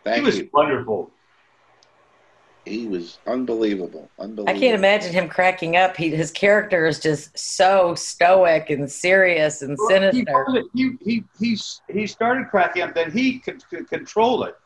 [0.04, 0.50] Thank he was you.
[0.52, 1.10] wonderful
[2.64, 4.08] he was unbelievable.
[4.18, 4.56] Unbelievable.
[4.56, 5.96] I can't imagine him cracking up.
[5.96, 10.62] He, his character is just so stoic and serious and well, sinister.
[10.72, 14.56] He, he, he, he started cracking up, then he could, could control it.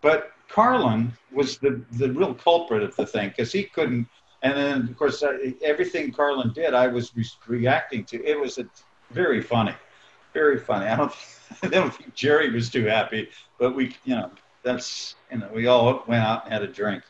[0.00, 4.06] But Karlen was the, the real culprit of the thing because he couldn't.
[4.42, 8.24] And then, of course, uh, everything Karlen did, I was re- reacting to.
[8.24, 8.66] It was a,
[9.12, 9.74] very funny,
[10.32, 10.86] very funny.
[10.86, 11.12] I don't,
[11.62, 14.30] I don't think Jerry was too happy, but we, you know,
[14.62, 17.02] that's, you know, we all went out and had a drink.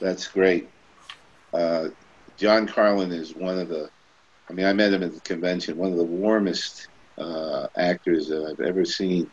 [0.00, 0.68] That's great.
[1.52, 1.88] Uh,
[2.36, 3.88] John Karlen is one of the,
[4.48, 8.44] I mean, I met him at the convention, one of the warmest uh, actors that
[8.44, 9.30] I've ever seen.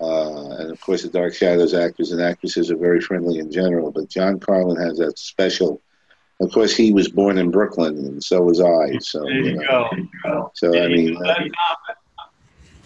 [0.00, 3.92] Uh, and of course, the Dark Shadows actors and actresses are very friendly in general,
[3.92, 5.82] but John Karlen has that special.
[6.40, 8.98] Of course, he was born in Brooklyn, and so was I.
[9.02, 9.90] So there you, you know,
[10.24, 10.50] go.
[10.54, 11.34] So Did I mean, uh,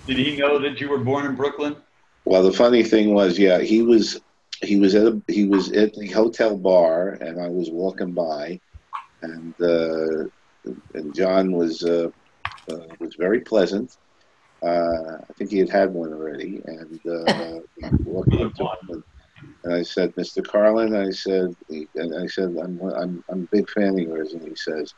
[0.08, 1.76] did he know that you were born in Brooklyn?
[2.24, 4.20] Well, the funny thing was, yeah, he was
[4.62, 8.60] he was at a, he was at the hotel bar, and I was walking by,
[9.22, 10.24] and uh,
[10.94, 12.10] and John was uh,
[12.70, 13.96] uh, was very pleasant.
[14.64, 17.60] Uh, I think he had had one already, and uh,
[18.04, 19.04] walking up to him, and,
[19.64, 20.42] and I said, "Mr.
[20.42, 21.54] Karlen," I said,
[21.96, 24.94] and I said, "I'm I'm I'm a big fan of yours," and he says,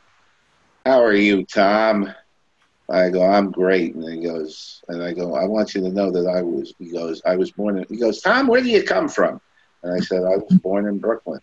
[0.85, 2.13] "How are you, Tom?"
[2.89, 3.95] I go, I'm great.
[3.95, 6.89] And he goes, and I go, I want you to know that I was, he
[6.89, 9.41] goes, I was born in, he goes, Tom, where do you come from?
[9.87, 11.39] And I said, I was born in Brooklyn.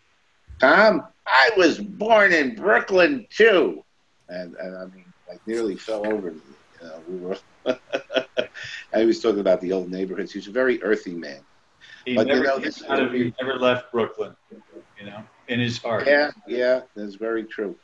[0.60, 3.82] Tom, I was born in Brooklyn too.
[4.28, 6.28] And, and I mean, I nearly fell over.
[6.28, 6.40] You
[6.82, 7.38] know, we were.
[8.92, 10.32] I was talking about the old neighborhoods.
[10.32, 11.40] He's a very earthy man.
[12.04, 14.36] He but, never, you know, this, he never left Brooklyn.
[15.00, 16.06] You know, in his heart.
[16.06, 17.74] Yeah, yeah, that's very true.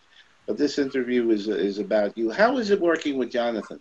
[0.46, 2.30] But this interview is is about you.
[2.30, 3.80] How is it working with Jonathan?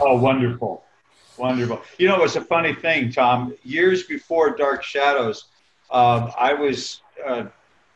[0.00, 0.82] Oh, wonderful.
[1.38, 1.82] Wonderful.
[1.98, 3.54] You know, it's a funny thing, Tom.
[3.62, 5.44] Years before Dark Shadows,
[5.90, 7.44] um, I was uh,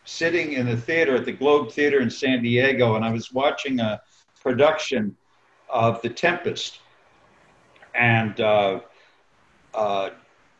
[0.05, 3.81] sitting in the theater at the Globe Theater in San Diego, and I was watching
[3.81, 4.00] a
[4.42, 5.16] production
[5.68, 6.78] of The Tempest.
[7.94, 8.81] And uh,
[9.74, 10.11] uh,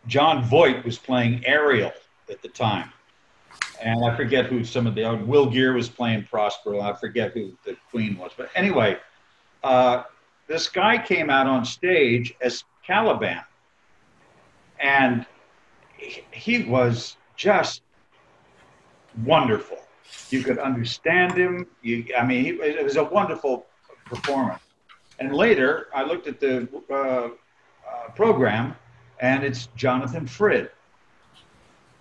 [0.06, 1.92] Jon Voight was playing Ariel
[2.30, 2.92] at the time.
[3.82, 6.80] And I forget who some of the, uh, Will Geer was playing Prospero.
[6.80, 8.32] I forget who the queen was.
[8.36, 8.98] But anyway,
[9.64, 10.04] uh,
[10.46, 13.42] this guy came out on stage as Caliban.
[14.80, 15.26] And
[15.96, 17.82] he, was just
[19.24, 19.78] wonderful.
[20.30, 21.66] You could understand him.
[21.82, 23.66] You, I mean, he, it was a wonderful
[24.04, 24.62] performance.
[25.18, 27.30] And later, I looked at the uh, uh,
[28.16, 28.74] program,
[29.20, 30.70] and it's Jonathan Frid.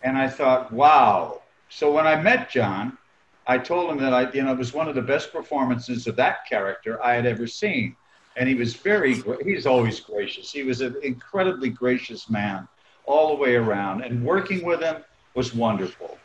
[0.04, 1.42] And I thought, wow.
[1.70, 2.98] So when I met John,
[3.46, 6.16] I told him that I, you know, it was one of the best performances of
[6.16, 7.96] that character I had ever seen.
[8.38, 10.52] And he was very, he's always gracious.
[10.52, 12.68] He was an incredibly gracious man
[13.06, 14.04] all the way around.
[14.04, 15.04] And working with him
[15.36, 16.18] was wonderful.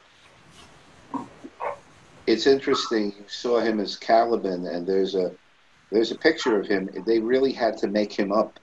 [2.27, 3.13] It's interesting.
[3.19, 5.33] You saw him as Caliban, and there's a
[5.93, 6.91] there's a picture of him.
[7.07, 8.59] They really had to make him up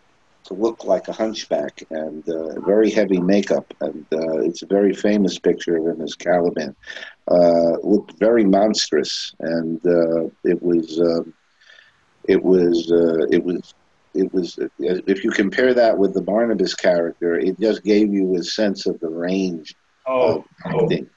[0.45, 3.73] to look like a hunchback and uh, very heavy makeup.
[3.79, 6.75] And uh, it's a very famous picture of him as Caliban.
[7.29, 11.33] Uh, looked very monstrous, and uh, it was um,
[12.27, 13.73] it was uh, it was
[14.13, 18.43] it was if you compare that with the Barnabas character, it just gave you a
[18.43, 21.05] sense of the range oh, of acting.
[21.05, 21.09] Oh.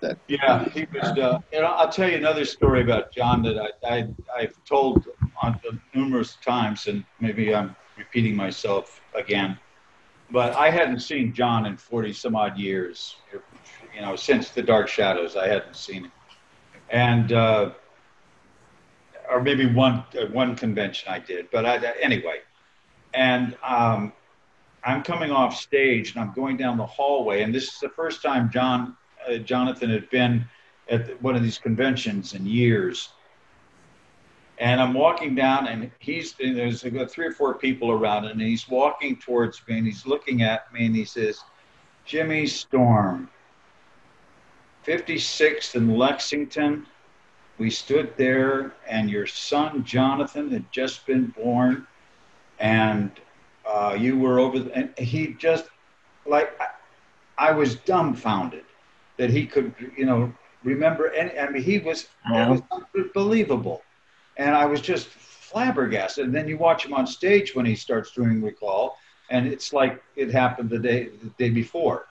[0.00, 1.16] That, yeah, he was.
[1.16, 5.06] Uh, you know, I'll tell you another story about John that I, I I've told
[5.42, 5.58] on
[5.94, 9.58] numerous times, and maybe I'm repeating myself again.
[10.30, 13.16] But I hadn't seen John in 40 some odd years.
[13.94, 16.12] You know, since The Dark Shadows, I hadn't seen him.
[16.90, 17.70] And, uh,
[19.30, 21.50] or maybe one, uh, one convention I did.
[21.50, 22.40] But I, anyway,
[23.14, 24.12] and um,
[24.84, 27.42] I'm coming off stage and I'm going down the hallway.
[27.42, 28.96] And this is the first time John,
[29.28, 30.44] uh, Jonathan had been
[30.88, 33.10] at one of these conventions in years.
[34.58, 38.68] And I'm walking down, and he's and there's three or four people around, and he's
[38.68, 41.40] walking towards me, and he's looking at me, and he says,
[42.04, 43.28] "Jimmy Storm,
[44.86, 46.86] 56th in Lexington.
[47.58, 51.86] We stood there, and your son Jonathan had just been born,
[52.58, 53.10] and
[53.66, 55.66] uh, you were over." The, and he just
[56.26, 58.64] like I, I was dumbfounded
[59.16, 61.38] that he could, you know, remember any.
[61.38, 63.82] I mean, he was, it was unbelievable
[64.36, 66.24] and I was just flabbergasted.
[66.26, 68.96] And then you watch him on stage when he starts doing recall,
[69.30, 72.06] and it's like it happened the day the day before.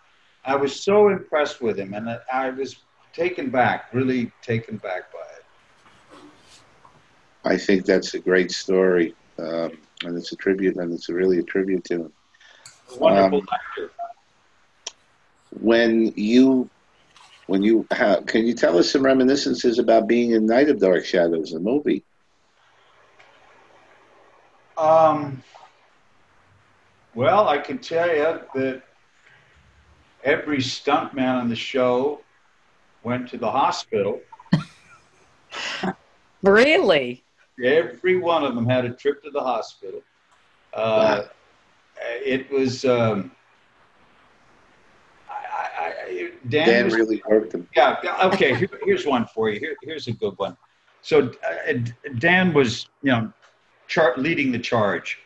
[0.46, 2.78] I was so impressed with him, and I was
[3.14, 5.33] taken back, really taken back by it.
[7.46, 9.72] I think that's a great story, um,
[10.04, 12.14] and it's a tribute, and it's really a tribute to him.
[12.98, 13.92] wonderful um, actor.
[15.60, 16.70] When you
[17.48, 21.06] when you have, can you tell us some reminiscences about being in Night of Dark
[21.06, 22.04] Shadows, the movie?
[24.78, 25.44] Um,
[27.14, 28.84] well, I can tell you that
[30.24, 32.22] every stuntman on the show
[33.04, 34.22] went to the hospital.
[36.42, 37.23] really?
[37.64, 40.02] Every one of them had a trip to the hospital.
[40.74, 41.24] Uh,
[42.02, 42.86] it was.
[42.86, 43.32] Um,
[45.30, 45.34] I,
[45.80, 47.68] I, Dan, Dan was, really hurt them.
[47.76, 47.98] Yeah.
[48.24, 48.56] Okay.
[48.56, 49.60] Here, here's one for you.
[49.60, 50.58] Here, here's a good one.
[51.02, 51.32] So
[51.70, 51.74] uh,
[52.18, 53.32] Dan was, you know,
[53.88, 55.20] char- leading the charge.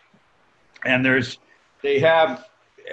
[0.85, 1.39] And there's,
[1.81, 2.45] they have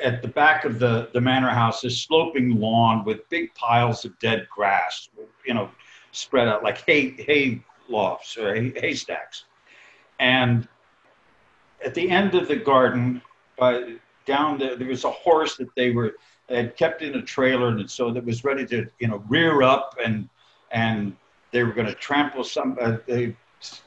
[0.03, 4.19] at the back of the, the manor house this sloping lawn with big piles of
[4.19, 5.09] dead grass,
[5.47, 5.71] you know,
[6.13, 9.45] spread out like hay, hay lofts or hay, haystacks.
[10.21, 10.69] And
[11.85, 13.21] at the end of the garden,
[13.59, 13.81] uh,
[14.27, 16.15] down there, there was a horse that they were
[16.49, 19.97] had kept in a trailer, and so that was ready to, you know, rear up
[20.05, 20.29] and
[20.71, 21.17] and
[21.53, 22.77] they were going to trample some.
[22.81, 23.35] Uh, they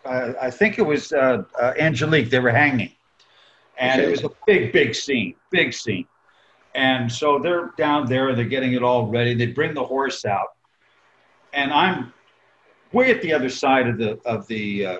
[0.06, 2.30] uh, I think it was uh, uh, Angelique.
[2.30, 2.94] They were hanging,
[3.78, 4.08] and okay.
[4.08, 6.08] it was a big, big scene, big scene.
[6.74, 8.34] And so they're down there.
[8.36, 9.34] They're getting it all ready.
[9.34, 10.56] They bring the horse out,
[11.54, 12.14] and I'm
[12.94, 14.98] way at the other side of the of the uh,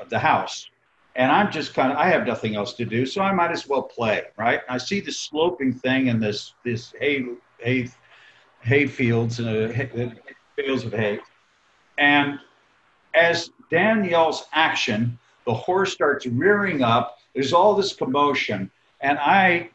[0.00, 0.68] of the house,
[1.16, 3.68] and I'm just kind of I have nothing else to do, so I might as
[3.68, 4.60] well play, right?
[4.68, 7.24] I see the sloping thing and this this hay
[7.58, 7.88] hay
[8.60, 10.10] hay fields and uh,
[10.56, 11.20] fields of hay,
[11.98, 12.38] and
[13.14, 17.18] as Dan yells action, the horse starts rearing up.
[17.34, 18.70] There's all this commotion.
[19.00, 19.70] And I,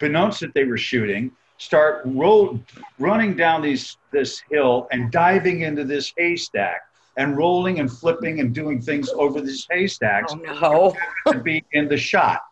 [0.00, 2.60] beknownst that they were shooting, start roll,
[2.98, 6.82] running down these, this hill and diving into this haystack
[7.16, 10.94] and rolling and flipping and doing things over these haystacks oh,
[11.26, 11.32] no.
[11.32, 12.42] to be in the shot.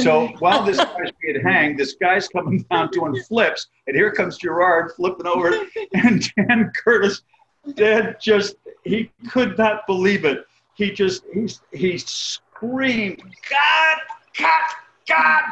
[0.00, 4.38] So while this guy's being hanged, this guy's coming down doing flips, and here comes
[4.38, 5.52] Gerard flipping over,
[5.94, 7.22] and Dan Curtis,
[7.74, 10.46] Dan just he could not believe it.
[10.74, 13.98] He just he he screamed, "God,
[14.38, 14.62] God,
[15.08, 15.42] God,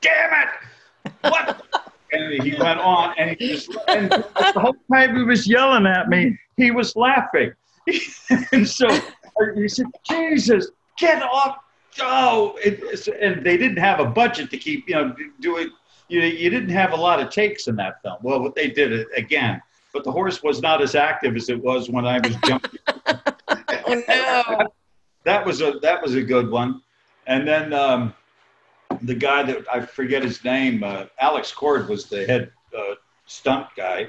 [0.00, 1.62] damn it!" what?
[2.12, 6.08] And he went on, and he was, and the whole time he was yelling at
[6.08, 7.52] me, he was laughing.
[8.52, 8.88] and so
[9.54, 10.68] he said, Jesus,
[10.98, 11.58] get off.
[12.00, 15.70] Oh, it, and they didn't have a budget to keep, you know, doing,
[16.08, 18.16] you, you didn't have a lot of takes in that film.
[18.22, 19.60] Well, what they did it again,
[19.92, 22.78] but the horse was not as active as it was when I was jumping.
[22.88, 24.68] oh no!
[25.24, 26.80] That was a that was a good one,
[27.26, 28.14] and then um,
[29.02, 32.94] the guy that I forget his name, uh, Alex Cord was the head uh,
[33.26, 34.08] stunt guy.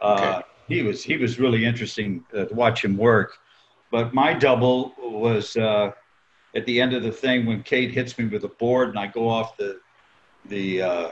[0.00, 0.46] Uh, okay.
[0.70, 3.38] He was he was really interesting uh, to watch him work.
[3.90, 5.90] But my double was uh,
[6.54, 9.08] at the end of the thing when Kate hits me with a board and I
[9.08, 9.80] go off the
[10.46, 11.10] the uh,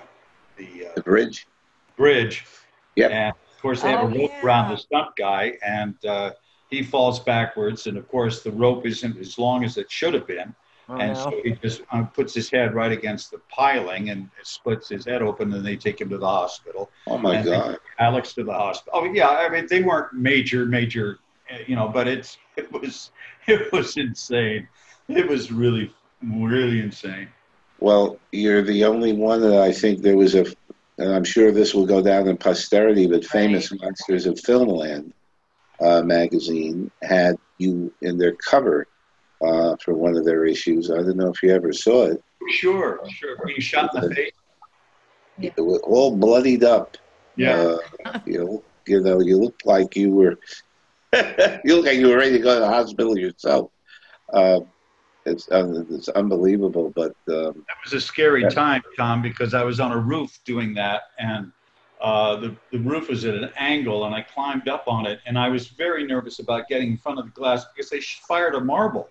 [0.56, 1.46] the, the bridge
[1.96, 2.46] bridge.
[2.94, 3.08] Yeah.
[3.08, 4.42] And of course they have oh, a rope yeah.
[4.42, 5.96] around the stunt guy and
[6.70, 10.26] he falls backwards and of course the rope isn't as long as it should have
[10.26, 10.54] been
[10.90, 11.22] Oh, and no.
[11.22, 15.20] so he just uh, puts his head right against the piling and splits his head
[15.20, 16.90] open, and they take him to the hospital.
[17.06, 17.78] Oh my God!
[17.98, 19.00] Alex to the hospital.
[19.00, 21.18] Oh yeah, I mean they weren't major, major,
[21.52, 23.10] uh, you know, but it's it was
[23.46, 24.66] it was insane.
[25.08, 27.28] It was really really insane.
[27.80, 30.46] Well, you're the only one that I think there was a,
[30.96, 33.70] and I'm sure this will go down in posterity, but Famous.
[33.72, 35.12] Monsters of Filmland
[35.80, 38.88] uh, magazine had you in their cover
[39.44, 40.90] uh, for one of their issues.
[40.90, 42.22] I don't know if you ever saw it.
[42.50, 43.36] Sure, sure.
[43.46, 44.32] Being shot in the face.
[45.40, 46.96] It was all bloodied up.
[47.36, 47.76] Yeah.
[48.04, 50.38] Uh, you know, you know, you look like you were.
[51.64, 53.70] you look like you were ready to go to the hospital yourself.
[54.32, 54.60] Uh,
[55.24, 59.80] it's uh, it's unbelievable, but um, that was a scary time, Tom, because I was
[59.80, 61.52] on a roof doing that, and
[62.00, 65.38] uh, the the roof was at an angle, and I climbed up on it, and
[65.38, 68.60] I was very nervous about getting in front of the glass because they fired a
[68.60, 69.08] marble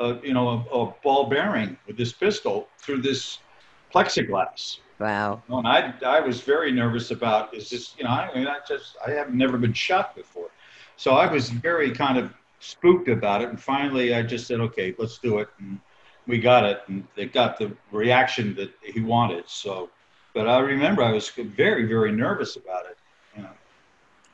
[0.00, 3.38] a, you know, a, a ball bearing with this pistol through this
[3.94, 4.78] plexiglass.
[4.98, 5.42] Wow.
[5.48, 8.96] And I, I was very nervous about, is this, you know, I mean, I just,
[9.06, 10.50] I have never been shot before.
[10.96, 13.48] So I was very kind of spooked about it.
[13.48, 15.48] And finally I just said, okay, let's do it.
[15.58, 15.80] And
[16.26, 16.82] we got it.
[16.88, 19.48] And they got the reaction that he wanted.
[19.48, 19.88] So,
[20.34, 22.98] but I remember I was very, very nervous about it.
[23.36, 23.50] You know.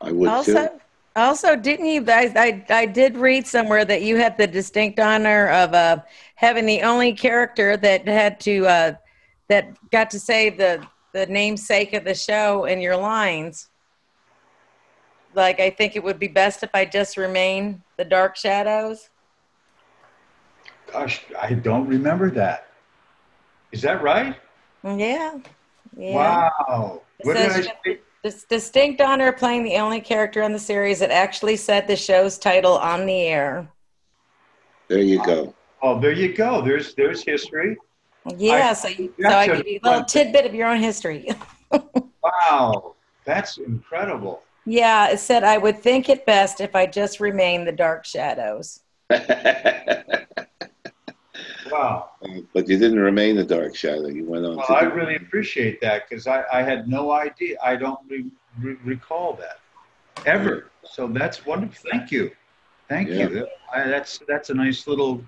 [0.01, 0.81] I would also, too.
[1.17, 2.05] Also, didn't you?
[2.09, 6.03] I, I, I did read somewhere that you had the distinct honor of uh,
[6.35, 8.93] having the only character that had to uh,
[9.49, 13.71] that got to say the the namesake of the show in your lines.
[15.35, 19.09] Like, I think it would be best if I just remain the Dark Shadows.
[20.93, 22.69] Gosh, I don't remember that.
[23.73, 24.37] Is that right?
[24.85, 25.39] Yeah.
[25.97, 26.15] yeah.
[26.15, 27.03] Wow.
[27.23, 28.01] What did I say?
[28.27, 31.95] This distinct honor of playing the only character on the series that actually said the
[31.95, 33.69] show's title on the air.
[34.89, 35.55] There you go.
[35.81, 36.61] Oh, there you go.
[36.61, 37.77] There's there's history.
[38.37, 41.29] Yeah, I, so, you, so I give you a little tidbit of your own history.
[42.25, 44.43] wow, that's incredible.
[44.65, 48.81] Yeah, it said I would think it best if I just remain the dark shadows.
[51.71, 52.11] Wow.
[52.53, 54.09] but you didn't remain the dark shadow.
[54.09, 54.57] You went on.
[54.57, 57.57] Well, I really appreciate that because I, I had no idea.
[57.63, 59.59] I don't re- re- recall that
[60.25, 60.71] ever.
[60.85, 61.91] So that's wonderful.
[61.91, 62.31] Thank you.
[62.89, 63.29] Thank yeah.
[63.29, 63.49] you.
[63.75, 65.25] I, that's that's a nice little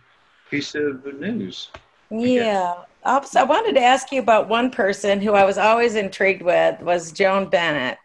[0.51, 1.71] piece of news.
[2.11, 2.75] Yeah.
[3.05, 7.13] I wanted to ask you about one person who I was always intrigued with was
[7.13, 7.99] Joan Bennett.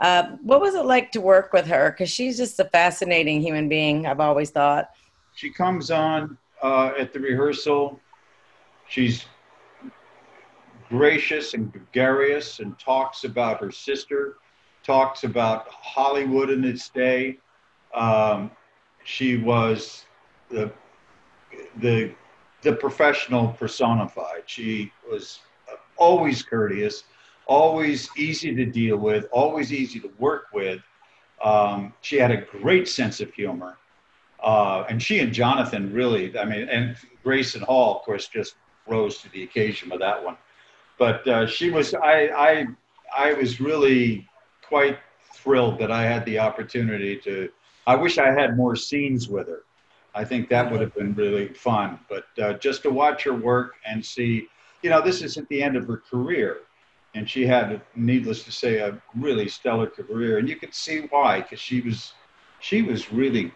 [0.00, 1.90] Uh, what was it like to work with her?
[1.90, 4.06] Because she's just a fascinating human being.
[4.06, 4.90] I've always thought.
[5.34, 8.00] She comes on uh, at the rehearsal.
[8.88, 9.26] She's
[10.88, 14.36] gracious and gregarious and talks about her sister,
[14.84, 17.38] talks about Hollywood in its day.
[17.94, 18.50] Um,
[19.04, 20.04] she was
[20.48, 20.72] the,
[21.78, 22.12] the,
[22.62, 24.42] the professional personified.
[24.46, 25.40] She was
[25.96, 27.04] always courteous,
[27.46, 30.80] always easy to deal with, always easy to work with.
[31.42, 33.76] Um, she had a great sense of humor.
[34.46, 38.54] Uh, and she and Jonathan really, I mean, and Grayson Hall, of course, just
[38.86, 40.36] rose to the occasion with that one.
[40.98, 42.66] But uh, she was, I, I,
[43.18, 44.28] I was really
[44.62, 44.98] quite
[45.34, 47.50] thrilled that I had the opportunity to.
[47.88, 49.64] I wish I had more scenes with her.
[50.14, 51.98] I think that would have been really fun.
[52.08, 54.46] But uh, just to watch her work and see,
[54.80, 56.58] you know, this isn't the end of her career.
[57.16, 60.38] And she had, needless to say, a really stellar career.
[60.38, 62.12] And you could see why, because she was,
[62.60, 63.52] she was really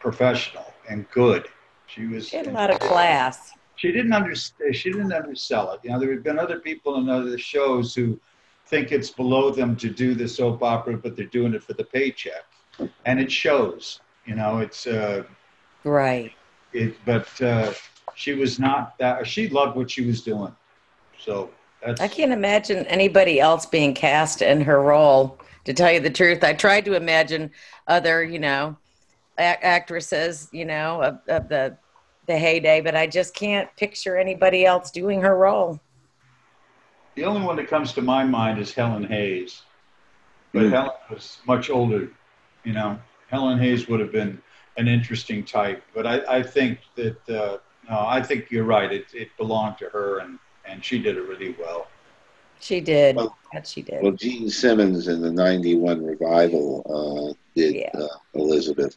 [0.00, 1.48] professional and good.
[1.86, 2.28] She was.
[2.28, 3.52] She had a lot of class.
[3.76, 4.74] She didn't understand.
[4.74, 5.80] She didn't undersell it.
[5.82, 8.18] You know, there have been other people in other shows who
[8.66, 11.84] think it's below them to do the soap opera, but they're doing it for the
[11.84, 12.44] paycheck,
[13.04, 14.00] and it shows.
[14.26, 15.24] You know, it's uh,
[15.84, 16.32] right.
[16.72, 17.72] It, but uh,
[18.14, 19.26] she was not that.
[19.26, 20.54] She loved what she was doing,
[21.18, 21.50] so
[21.84, 25.38] That's, I can't imagine anybody else being cast in her role.
[25.64, 27.50] To tell you the truth, I tried to imagine
[27.86, 28.76] other, you know,
[29.40, 31.76] a- actresses, you know, of, of the
[32.26, 35.80] the heyday, but I just can't picture anybody else doing her role.
[37.16, 39.62] The only one that comes to my mind is Helen Hayes,
[40.52, 40.70] but mm.
[40.70, 42.08] Helen was much older.
[42.62, 44.40] You know, Helen Hayes would have been
[44.76, 48.92] an interesting type, but I, I think that uh, no, I think you're right.
[48.92, 51.88] It it belonged to her, and and she did it really well.
[52.60, 53.16] She did.
[53.16, 54.02] Well, she did.
[54.02, 57.90] Well, Jean Simmons in the '91 revival uh, did yeah.
[57.94, 58.96] uh, Elizabeth,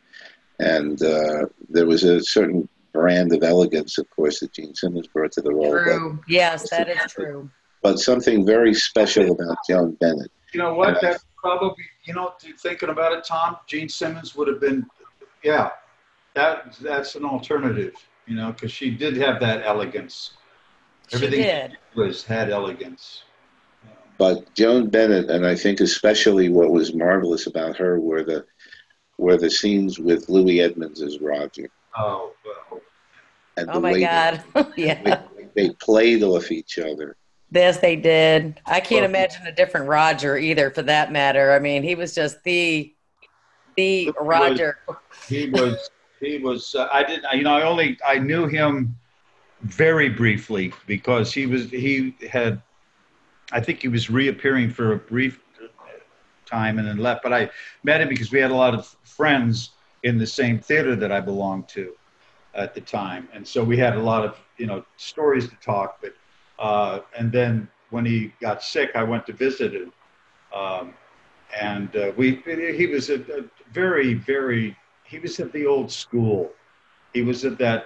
[0.60, 5.32] and uh, there was a certain brand of elegance, of course, that Jean Simmons brought
[5.34, 5.72] to the role.
[5.72, 6.14] True.
[6.14, 7.50] But, yes, that is true.
[7.82, 10.32] But something very special about Joan Bennett.
[10.54, 11.02] You know what?
[11.02, 14.86] That probably, you know, thinking about it, Tom, Jean Simmons would have been,
[15.44, 15.72] yeah,
[16.36, 17.96] that that's an alternative.
[18.26, 20.34] You know, because she did have that elegance.
[21.12, 21.78] Everything she did.
[21.96, 23.24] was had elegance.
[24.18, 28.46] But Joan Bennett, and I think especially what was marvelous about her were the
[29.18, 31.70] were the scenes with Louis Edmonds as Roger.
[31.98, 32.82] Oh, well.
[33.58, 34.44] And oh my God!
[34.76, 37.16] yeah, they, they, played off each other.
[37.52, 38.60] Yes, they did.
[38.66, 41.54] I can't well, imagine a different Roger either, for that matter.
[41.54, 42.94] I mean, he was just the
[43.78, 44.80] the Roger.
[45.28, 45.90] he was.
[46.20, 46.74] He was.
[46.74, 47.26] Uh, I didn't.
[47.34, 48.96] You know, I only I knew him
[49.62, 51.70] very briefly because he was.
[51.70, 52.62] He had.
[53.52, 55.43] I think he was reappearing for a brief
[56.54, 57.24] time and then left.
[57.24, 57.50] But I
[57.84, 59.72] met him because we had a lot of friends
[60.04, 61.94] in the same theater that I belonged to
[62.54, 65.90] at the time, and so we had a lot of you know stories to talk.
[66.04, 66.14] But
[66.60, 69.92] uh, and then when he got sick, I went to visit him,
[70.62, 70.94] um,
[71.60, 72.28] and uh, we
[72.80, 73.42] he was a, a
[73.72, 76.52] very very he was at the old school.
[77.14, 77.82] He was at that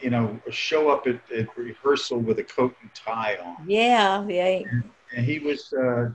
[0.00, 3.56] you know show up at, at rehearsal with a coat and tie on.
[3.68, 4.62] Yeah, yeah.
[4.70, 5.72] And, and he was.
[5.72, 6.10] Uh,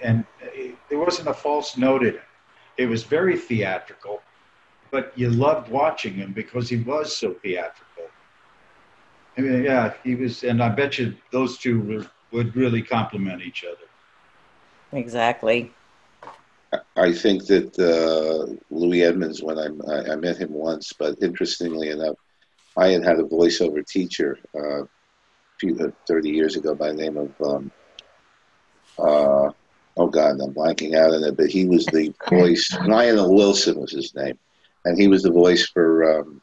[0.00, 0.24] he, and
[0.88, 2.22] there wasn't a false note in it.
[2.76, 4.22] It was very theatrical,
[4.90, 8.04] but you loved watching him because he was so theatrical.
[9.36, 13.42] I mean, yeah, he was, and I bet you those two would, would really complement
[13.42, 13.86] each other.
[14.92, 15.72] Exactly.
[16.96, 22.16] I think that uh, Louis Edmonds, when I, I, met him once, but interestingly enough,
[22.76, 24.88] I had had a voiceover teacher uh, a
[25.58, 27.72] few, 30 years ago by the name of, um,
[28.98, 29.50] uh,
[29.96, 33.92] oh God, I'm blanking out on it, but he was the voice, Lionel Wilson was
[33.92, 34.38] his name
[34.84, 36.40] and he was the voice for um,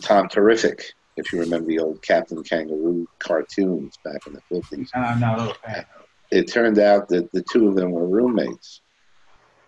[0.00, 0.92] Tom Terrific.
[1.16, 4.90] If you remember the old Captain Kangaroo cartoons back in the fifties.
[4.94, 5.84] I'm not a fan.
[6.30, 8.80] It turned out that the two of them were roommates.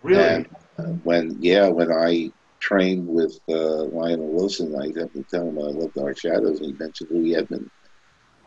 [0.01, 0.23] Really?
[0.23, 0.47] And
[0.79, 5.59] uh, when yeah, when I trained with uh, Lionel Wilson, I had to tell him
[5.59, 7.69] I love Dark Shadows, and he mentioned Louis Edmond.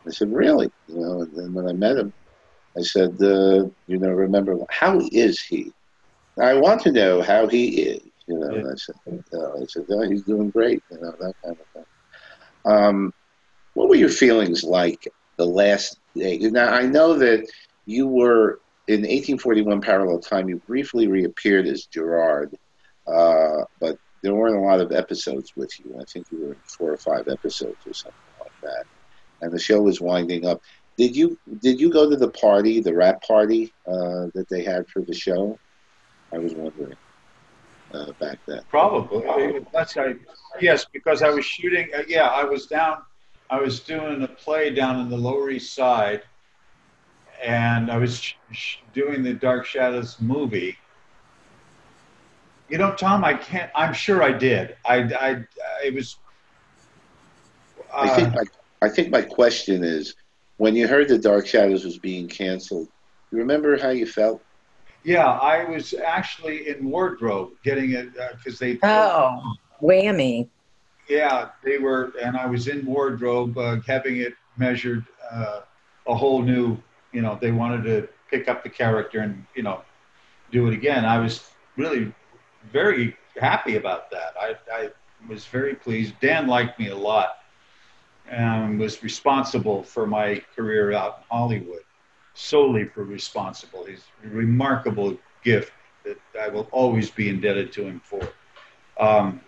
[0.04, 1.20] I said, "Really?" You know.
[1.22, 2.12] And then when I met him,
[2.78, 5.72] I said, uh, "You know, remember how is he?"
[6.40, 8.02] I want to know how he is.
[8.26, 8.70] You know, yeah.
[8.70, 8.94] I said,
[9.32, 10.82] I said, oh, he's doing great.
[10.90, 11.84] You know, that kind of thing.
[12.64, 13.14] Um,
[13.74, 16.38] what were your feelings like the last day?
[16.38, 17.48] Now I know that
[17.86, 20.48] you were in 1841 Parallel Time.
[20.48, 22.54] You briefly reappeared as Gerard,
[23.06, 25.96] uh, but there weren't a lot of episodes with you.
[25.98, 28.84] I think you were in four or five episodes or something like that.
[29.40, 30.60] And the show was winding up.
[30.98, 34.88] Did you did you go to the party, the rap party uh, that they had
[34.88, 35.56] for the show?
[36.34, 36.96] I was wondering
[37.94, 38.62] uh, back then.
[38.68, 39.60] Probably.
[39.72, 40.16] That's I,
[40.60, 41.88] yes, because I was shooting.
[41.96, 42.98] Uh, yeah, I was down.
[43.48, 46.22] I was doing a play down in the Lower East Side,
[47.42, 50.76] and I was sh- sh- doing the Dark Shadows movie.
[52.68, 53.70] You know, Tom, I can't.
[53.74, 54.76] I'm sure I did.
[54.84, 54.96] I.
[54.98, 55.44] I.
[55.84, 56.16] It was.
[57.94, 58.42] Uh, I think my.
[58.80, 60.14] I think my question is,
[60.58, 62.88] when you heard that Dark Shadows was being canceled,
[63.32, 64.42] you remember how you felt?
[65.04, 68.78] Yeah, I was actually in wardrobe getting it because uh, they.
[68.82, 70.48] Oh, whammy.
[71.08, 75.60] Yeah, they were, and I was in wardrobe uh, having it measured uh,
[76.06, 76.76] a whole new.
[77.12, 79.82] You know, they wanted to pick up the character and you know
[80.50, 81.04] do it again.
[81.04, 82.12] I was really
[82.72, 84.34] very happy about that.
[84.38, 84.90] I, I
[85.28, 86.14] was very pleased.
[86.20, 87.38] Dan liked me a lot
[88.30, 91.82] and was responsible for my career out in Hollywood
[92.38, 93.84] solely for responsible.
[93.84, 95.72] He's a remarkable gift
[96.04, 98.20] that I will always be indebted to him for.
[98.98, 99.40] Um,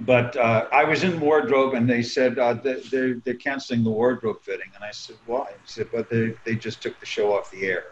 [0.00, 4.42] but uh, I was in wardrobe, and they said uh, they're, they're canceling the wardrobe
[4.42, 7.50] fitting, and I said, "Why?" He said, "But they they just took the show off
[7.50, 7.84] the air."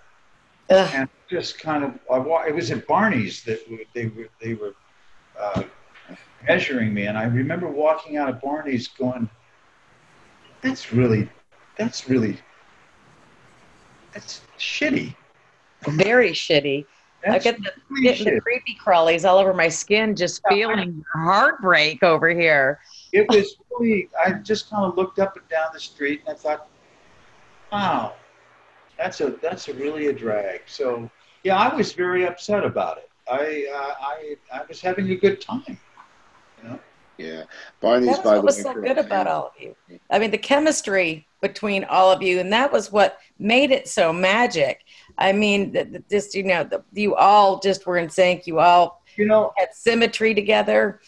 [0.70, 0.90] Ugh.
[0.94, 3.60] And just kind of, I, it was at Barney's that
[3.94, 4.74] they were they were
[5.38, 5.62] uh,
[6.46, 9.30] measuring me, and I remember walking out of Barney's going,
[10.64, 11.28] "That's really,
[11.76, 12.38] that's really
[14.14, 15.14] that's shitty.
[15.86, 16.86] Very shitty.
[17.26, 17.70] I get the,
[18.02, 22.80] getting the creepy crawlies all over my skin, just feeling heartbreak over here.
[23.12, 24.08] It was really.
[24.24, 26.68] I just kind of looked up and down the street, and I thought,
[27.72, 28.14] "Wow,
[28.96, 31.10] that's a that's a really a drag." So,
[31.42, 33.10] yeah, I was very upset about it.
[33.30, 35.78] I uh, I I was having a good time.
[37.18, 37.44] Yeah,
[37.80, 39.76] Barney's That's by what the was way, so good about all of you.
[40.10, 44.12] I mean, the chemistry between all of you, and that was what made it so
[44.12, 44.80] magic.
[45.18, 48.46] I mean, th- th- just you know, the, you all just were in sync.
[48.46, 51.00] You all You know, had symmetry together.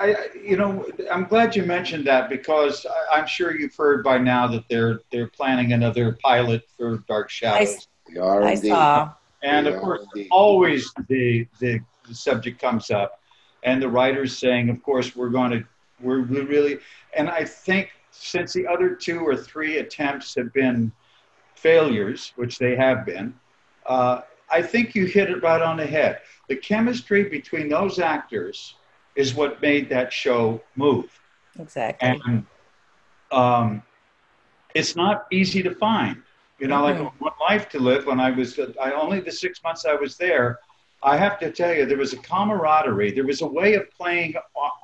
[0.00, 4.04] I, I- you know, I'm glad you mentioned that because I, I'm sure you've heard
[4.04, 9.12] by now that they're they're planning another pilot for Dark Shadows, We are I saw.
[9.42, 13.20] and of Yeah, course, always the, the the subject comes up,
[13.62, 15.64] and the writers saying, of course, we're going to
[16.00, 16.78] we're we really,
[17.14, 20.92] and I think since the other two or three attempts have been
[21.54, 23.34] failures, which they have been,
[23.86, 26.20] uh, I think you hit it right on the head.
[26.48, 28.74] The chemistry between those actors
[29.14, 31.20] is what made that show move.
[31.58, 32.20] Exactly.
[32.24, 32.46] And
[33.30, 33.82] um,
[34.74, 36.22] it's not easy to find.
[36.58, 37.12] You know, like Mhm.
[37.18, 40.60] One Life to Live, when I was, I only the six months I was there,
[41.02, 43.10] I have to tell you, there was a camaraderie.
[43.10, 44.34] There was a way of playing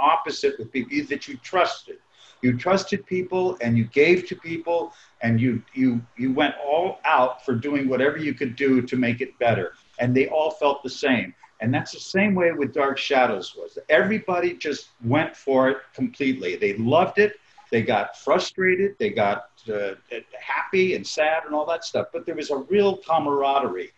[0.00, 1.98] opposite with people that you trusted.
[2.42, 4.92] You trusted people and you gave to people
[5.22, 9.20] and you, you, you went all out for doing whatever you could do to make
[9.20, 9.74] it better.
[9.98, 11.34] And they all felt the same.
[11.60, 13.78] And that's the same way with Dark Shadows was.
[13.88, 16.54] Everybody just went for it completely.
[16.56, 17.40] They loved it.
[17.70, 18.96] They got frustrated.
[18.98, 19.94] They got uh,
[20.40, 22.08] happy and sad and all that stuff.
[22.12, 23.90] But there was a real camaraderie.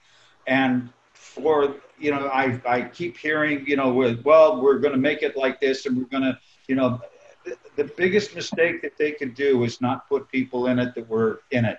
[0.47, 0.91] And
[1.31, 5.23] for, you know, I, I keep hearing, you know, with, well, we're going to make
[5.23, 7.01] it like this and we're going to, you know,
[7.45, 11.09] the, the biggest mistake that they could do is not put people in it that
[11.09, 11.79] were in it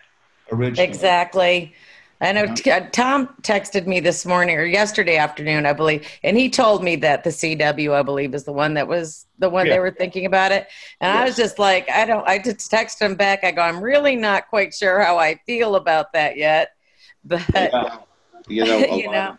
[0.52, 0.88] originally.
[0.88, 1.74] Exactly.
[2.22, 6.38] I know t- uh, Tom texted me this morning or yesterday afternoon, I believe, and
[6.38, 9.66] he told me that the CW, I believe, is the one that was the one
[9.66, 9.74] Yeah.
[9.74, 10.68] they were thinking about it.
[11.02, 13.44] And I was just like, I don't, I just texted him back.
[13.44, 16.70] I go, I'm really not quite sure how I feel about that yet.
[17.26, 17.98] But, Yeah.
[18.48, 19.38] You know, a you lot know, of-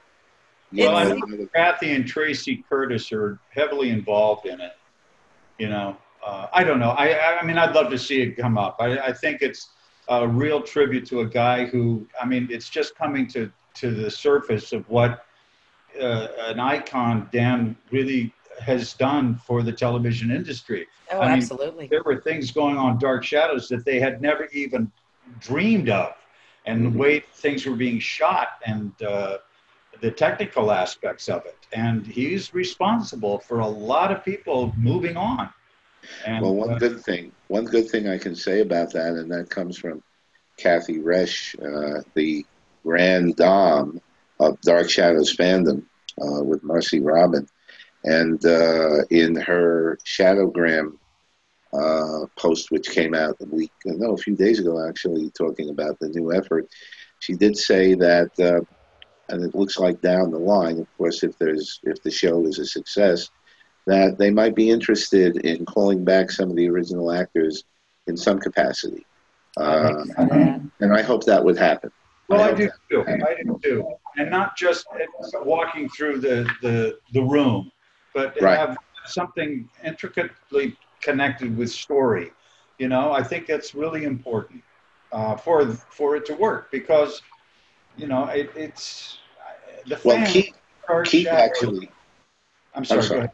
[0.72, 4.72] you Well, I know, Kathy and Tracy Curtis are heavily involved in it.
[5.58, 6.90] You know, uh, I don't know.
[6.90, 8.76] I, I, I mean, I'd love to see it come up.
[8.80, 9.68] I, I think it's
[10.08, 14.10] a real tribute to a guy who, I mean, it's just coming to, to the
[14.10, 15.26] surface of what
[16.00, 20.86] uh, an icon Dan really has done for the television industry.
[21.10, 21.88] oh, I mean, absolutely.
[21.88, 24.90] There were things going on Dark Shadows that they had never even
[25.40, 26.14] dreamed of,
[26.66, 26.92] and Mhm.
[26.92, 29.38] the way things were being shot and uh,
[30.00, 31.58] the technical aspects of it.
[31.72, 35.48] And he's responsible for a lot of people moving on.
[36.24, 39.30] And Well, one uh, good thing, one good thing I can say about that, and
[39.32, 40.02] that comes from
[40.58, 42.44] Kathy Resch, uh, the
[42.84, 44.00] grand dame
[44.40, 45.82] of Dark Shadows fandom
[46.20, 47.46] uh, with Marcy Robin,
[48.04, 50.98] and uh, in her Shadowgram
[51.72, 55.98] uh, post, which came out a week, no, a few days ago, actually, talking about
[55.98, 56.66] the new effort,
[57.20, 58.60] she did say that, uh,
[59.28, 62.58] and it looks like down the line, of course, if there's if the show is
[62.58, 63.30] a success,
[63.86, 67.64] that they might be interested in calling back some of the original actors
[68.06, 69.06] in some capacity.
[69.56, 70.58] Uh, Yeah.
[70.80, 71.90] and I hope that would happen.
[72.28, 73.04] Well, I hope do too.
[73.06, 73.94] I do too.
[74.16, 74.86] And not just
[75.34, 77.70] walking through the, the, the room,
[78.14, 78.58] but Right.
[78.58, 82.32] have something intricately connected with story.
[82.78, 84.62] You know, I think that's really important
[85.12, 87.22] uh, for for it to work because,
[87.96, 89.18] you know, it, it's
[89.86, 90.54] the Well, Keith,
[91.04, 91.90] Keith actually,
[92.74, 93.02] I'm sorry.
[93.02, 93.14] sorry.
[93.14, 93.30] Go ahead.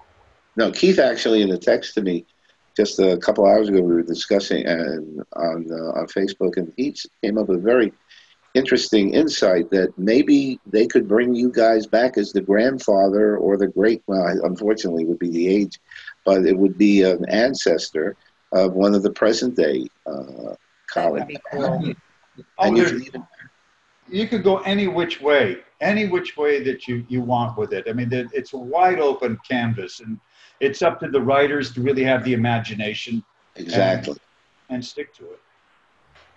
[0.56, 2.26] no, Keith actually in the text to me
[2.78, 6.94] just a couple hours ago, we were discussing and on uh, on Facebook, and he
[7.24, 7.92] came up with a very
[8.54, 13.66] interesting insight that maybe they could bring you guys back as the grandfather or the
[13.66, 14.02] great.
[14.06, 15.80] Well, unfortunately, would be the age,
[16.28, 18.14] but it would be an ancestor
[18.52, 20.58] of one of the present day uh, That
[20.92, 21.36] college.
[21.50, 21.94] cool.
[22.58, 23.26] Oh, you there's- could even
[24.10, 27.84] you could go any which way, any which way that you, you want with it.
[27.88, 30.20] I mean, that- it's a wide open canvas, and
[30.60, 33.24] it's up to the writers to really have the imagination
[33.56, 34.16] exactly.
[34.68, 35.40] and stick to it.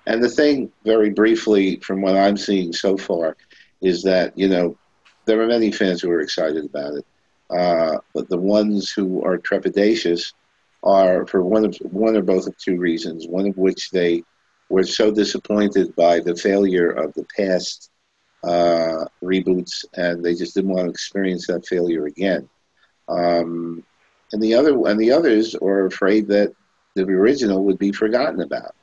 [0.06, 3.36] And the thing, very briefly, from what I'm seeing so far,
[3.82, 4.78] is that you know
[5.26, 7.06] there are many fans who are excited about it,
[7.52, 10.34] uh, but the ones who are trepidatious
[10.84, 13.28] are for one of one or both of two reasons.
[13.28, 14.24] One of which they
[14.70, 17.92] were so disappointed by the failure of the past
[18.44, 22.50] uh, reboots, and they just didn't want to experience that failure again.
[23.08, 23.84] Um,
[24.32, 26.54] and the other and the others are afraid that
[26.96, 28.76] the original would be forgotten about.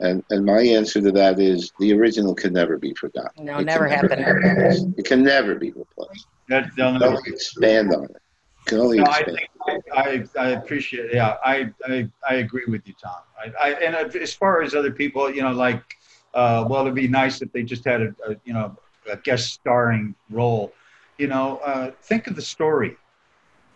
[0.00, 3.44] And and my answer to that is the original can never be forgotten.
[3.44, 4.94] No, It never can happen.
[4.98, 6.26] It can never be replaced.
[6.48, 8.16] That, they'll You can never only expand on it.
[8.66, 9.38] Can only No, I expand.
[9.66, 11.14] think I, I, I appreciate.
[11.14, 13.20] Yeah, I, I, I agree with you, Tom.
[13.38, 15.82] I, I, and as far as other people, you know, like,
[16.34, 18.76] uh, well, it'd be nice if they just had a, a you know,
[19.10, 20.72] a guest starring role.
[21.18, 22.96] You know, uh, think of the story.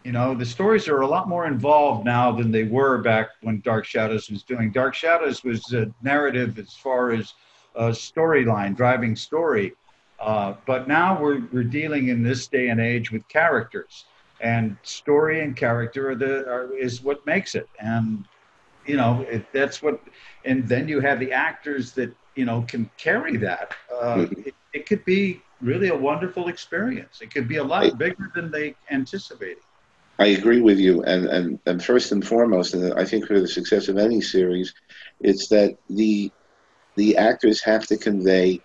[0.05, 3.61] You know, the stories are a lot more involved now than they were back when
[3.61, 4.73] Dark Shadows was doing.
[4.73, 7.35] Dark Shadows was a narrative as far as
[7.75, 9.75] a storyline, driving story.
[10.19, 14.07] Uh, but now we're, we're dealing in this day and age with characters
[14.41, 18.25] and story and character are the are, is what makes it and
[18.85, 20.01] you know it, that's what
[20.45, 24.45] and then you have the actors that you know can carry that uh, Mhm.
[24.45, 28.51] it, it could be really a wonderful experience it could be a lot bigger than
[28.51, 29.63] they anticipated
[30.19, 33.47] I agree with you, and, and, and first and foremost, and I think for the
[33.49, 34.75] success of any series,
[35.21, 36.33] it's that the
[36.97, 38.61] the actors have to convey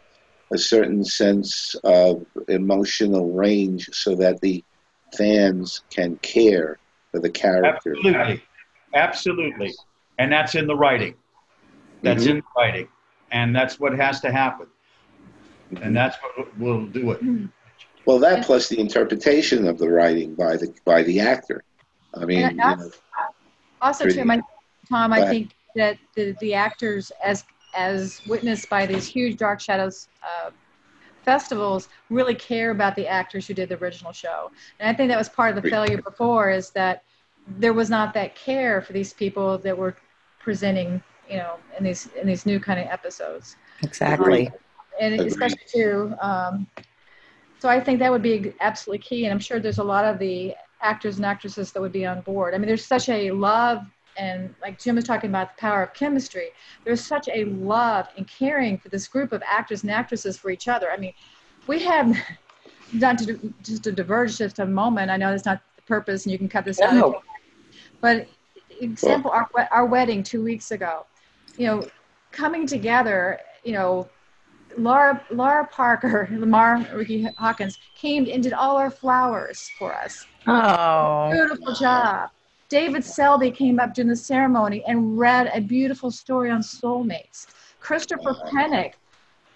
[0.51, 4.64] a certain sense of emotional range so that the
[5.18, 6.80] fans can care
[7.12, 7.95] for the character.
[7.95, 8.43] absolutely.
[8.95, 9.74] Absolutely.
[10.18, 11.16] And that's in the writing.
[12.04, 12.30] That's Mhm.
[12.32, 12.88] in the writing.
[13.32, 14.68] And that's what has to happen.
[15.82, 17.22] And that's what will do it
[18.06, 21.64] Well, that plus the interpretation of the writing by the by the actor.
[22.16, 22.91] I mean, And you know,
[23.82, 24.41] Also, Pretty too, my,
[24.89, 27.43] Tom, I think that the, the actors, as
[27.76, 30.51] as witnessed by these huge Dark Shadows uh,
[31.24, 34.51] festivals, really care about the actors who did the original show.
[34.80, 37.04] And I think that was part of the failure before is that
[37.47, 39.95] there was not that care for these people that were
[40.39, 43.56] presenting, you know, in these in these new kind of episodes.
[43.82, 44.51] Exactly.
[44.99, 45.28] and Agreed.
[45.28, 46.14] especially too.
[46.22, 46.68] Um,
[47.64, 50.20] so I think that would be absolutely key, and I'm sure there's a lot of
[50.20, 52.53] the actors and actresses that would be on board.
[52.53, 53.86] I mean, there's such a love,
[54.18, 56.49] and like Jim was talking about the power of chemistry.
[56.84, 60.68] There's such a love and caring for this group of actors and actresses for each
[60.68, 60.91] other.
[60.91, 61.14] I mean,
[61.68, 62.14] we have
[62.91, 65.09] not to just to diverge just a moment.
[65.09, 66.93] I know that's not the purpose, and you can cut this out.
[66.93, 67.22] No.
[68.01, 68.28] But
[68.82, 71.05] example, our our wedding two weeks ago,
[71.57, 71.88] you know,
[72.34, 74.09] coming together, you know,
[74.78, 80.26] Lara Lara Parker, Lamar Ricky Hawkins came and did all our flowers for us.
[80.47, 82.30] Oh, Beautiful job.
[82.69, 87.47] David Selby came up during the ceremony and read a beautiful story on soulmates.
[87.80, 88.49] Christopher oh.
[88.51, 88.93] Pennock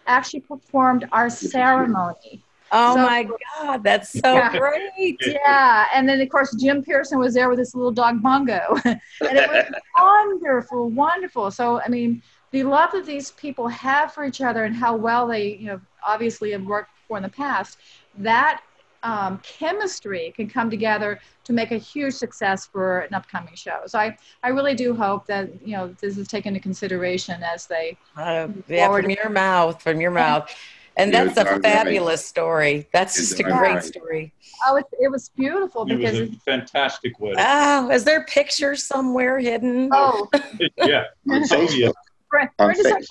[0.05, 2.43] actually performed our ceremony.
[2.71, 4.57] oh So- my God, that's so Yeah.
[4.57, 5.17] great.
[5.25, 8.99] Yeah, and then of course Jim Pierson was there with his little dog Bungo, and
[9.21, 9.65] it was
[9.99, 11.49] wonderful, wonderful.
[11.51, 12.21] So I mean,
[12.51, 15.81] the love that these people have for each other and how well they, you know,
[16.05, 17.77] obviously have worked for in the past,
[18.17, 18.61] that
[19.03, 23.81] um, chemistry can come together to make a huge success for an upcoming show.
[23.85, 27.67] So I, I really do hope that you know this is taken into consideration as
[27.67, 27.97] they.
[28.15, 30.53] Uh, yeah, from your mouth, from your mouth.
[30.97, 31.63] And You're that's a darn right.
[31.63, 32.87] fabulous story.
[32.91, 33.83] That's You're just a great right.
[33.83, 34.33] story.
[34.65, 38.83] Oh, it, it was beautiful it was because a fantastic wedding Oh, is there pictures
[38.83, 39.89] somewhere hidden?
[39.93, 40.27] oh,
[40.77, 41.91] yeah on oh yeah
[42.27, 43.01] Facebook, Brent, On Brent is on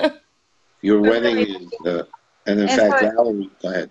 [0.00, 0.22] Facebook.
[0.82, 2.02] your wedding is, uh,
[2.46, 3.90] and in And fact, so- Valerie, go ahead.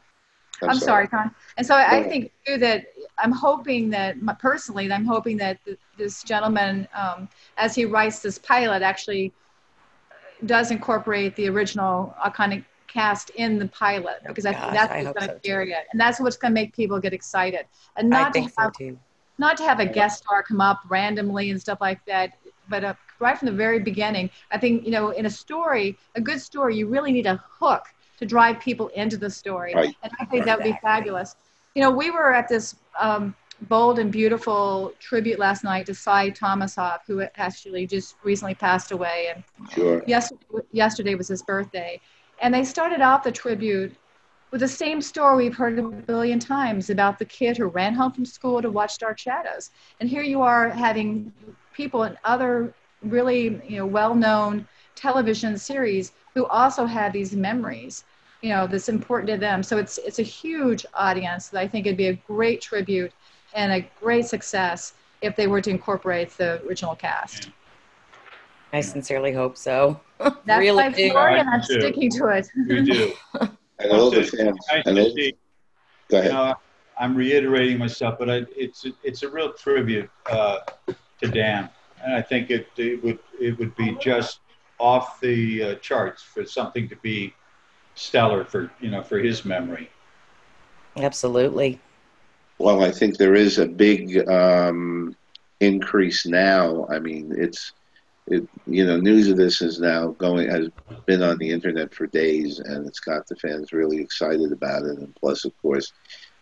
[0.61, 1.29] I'm sorry, Con.
[1.57, 2.09] And so I No.
[2.09, 2.85] think too that
[3.17, 7.27] I'm hoping that my- personally, I'm hoping that th- this gentleman, um,
[7.57, 9.33] as he writes this pilot, actually
[10.45, 14.95] does incorporate the original iconic cast in the pilot Oh, because I think that's I
[14.97, 15.49] what's hope going so, to too.
[15.49, 17.65] carry it, and that's what's going to make people get excited,
[17.97, 18.97] and I not to think so have too.
[19.37, 22.37] not to have a guest star come up randomly and stuff like that,
[22.69, 26.21] but uh, right from the very beginning, I think you know, in a story, a
[26.21, 27.85] good story, you really need a hook
[28.19, 29.95] to drive people into the story, Right.
[30.03, 31.35] and I think that would be fabulous.
[31.75, 33.35] You know, we were at this um,
[33.73, 39.17] bold and beautiful tribute last night to Sy Tomashoff, who actually just recently passed away,
[39.33, 40.03] and Sure.
[40.05, 41.99] yesterday, yesterday was his birthday.
[42.41, 43.95] And they started off the tribute
[44.51, 48.11] with the same story we've heard a billion times about the kid who ran home
[48.11, 49.71] from school to watch Dark Shadows.
[49.99, 51.31] And here you are having
[51.73, 52.73] people in other
[53.03, 58.03] really you know, well known television series who also have these memories
[58.41, 61.85] you know that's important to them so it's it's a huge audience that i think
[61.85, 63.11] it'd be a great tribute
[63.55, 67.49] and a great success if they were to incorporate the original cast
[68.73, 69.99] I sincerely hope so.
[70.17, 71.09] that's really my do.
[71.09, 71.79] story, and I I'm do.
[71.79, 72.47] sticking to it.
[72.67, 73.13] you do
[73.79, 75.35] And all the fans, and to see
[76.09, 76.31] go you ahead.
[76.33, 76.55] know,
[76.99, 80.59] I'm reiterating myself, but I, it's it's a real tribute uh,
[81.21, 81.69] to Dan,
[82.03, 84.39] and I think it, it would it would be just
[84.79, 87.33] off the uh, charts for something to be
[87.95, 89.89] stellar for you know for his memory.
[90.97, 91.79] Absolutely.
[92.59, 95.15] Well, I think there is a big um,
[95.59, 96.85] increase now.
[96.89, 97.73] I mean, it's
[98.27, 100.69] it, you know, news of this is now going has
[101.05, 104.97] been on the internet for days, and it's got the fans really excited about it.
[104.97, 105.91] And plus, of course,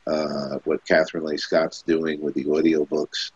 [0.06, 3.32] uh, what Kathryn Leigh Scott's doing with the audiobooks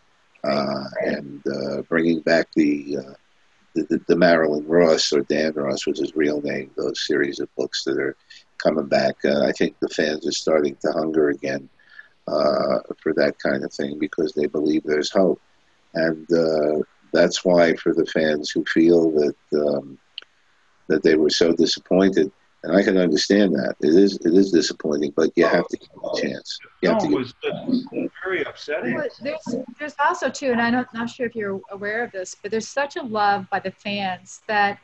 [0.46, 3.14] and uh, bringing back the, uh,
[3.74, 6.70] the, the Marilyn Ross or Dan Ross was his real name.
[6.76, 8.16] Those series of books that are
[8.58, 9.16] coming back.
[9.24, 11.68] Uh, I think the fans are starting to hunger again
[12.26, 15.40] uh, for that kind of thing because they believe there's hope,
[15.94, 16.82] and uh,
[17.12, 19.98] that's why for the fans who feel that um,
[20.88, 22.30] that they were so disappointed,
[22.62, 25.88] and I can understand that it is it is disappointing, but you have to give
[25.90, 26.58] them a chance.
[26.82, 28.94] You have No, to it give, was uh, very upsetting.
[28.94, 32.34] But there's, there's also too, and I'm not, not sure if you're aware of this,
[32.40, 34.78] but there's such a love by the fans that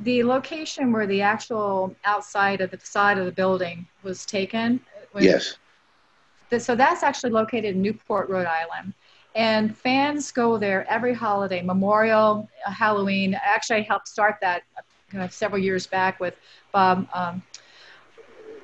[0.00, 4.80] the location where the actual outside of the facade of the building was taken.
[5.12, 5.56] when- yes,
[6.50, 8.92] th- So that's actually located in Newport, Rhode Island.
[9.34, 13.34] And fans go there every holiday, Memorial, uh, Halloween.
[13.44, 14.62] Actually, I helped start that
[15.30, 16.34] several years back with
[16.72, 17.42] Bob um,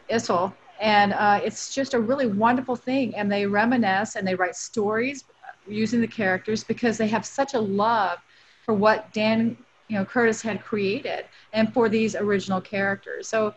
[0.09, 0.55] Issel.
[0.81, 3.15] And uh, it's just a really wonderful thing.
[3.15, 5.25] And they reminisce and they write stories
[5.67, 8.19] using the characters because they have such a love
[8.65, 9.57] for what Dan,
[9.89, 13.29] you know, Curtis had created and for these original characters.
[13.29, 13.55] So,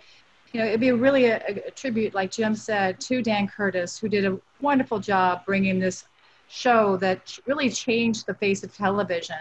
[0.52, 1.38] you know, it'd be really a,
[1.68, 6.06] a tribute, like Jim said, to Dan Curtis, who did a wonderful job bringing this
[6.50, 9.38] show that really changed the face of television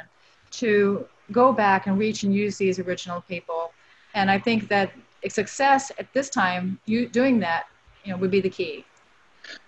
[0.53, 3.73] to go back and reach and use these original people.
[4.15, 4.93] And I think that
[5.29, 7.67] success at this time, you doing that,
[8.05, 8.85] you know, would be the key.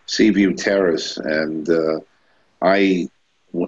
[0.06, 2.00] Seaview Terrace, and uh,
[2.62, 3.08] I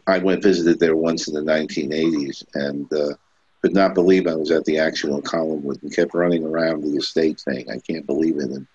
[0.06, 3.14] I went visited there once in the 1980s, and uh,
[3.62, 7.40] could not believe I was at the actual Collinwood and kept running around the estate
[7.40, 8.66] saying, "I can't believe it," and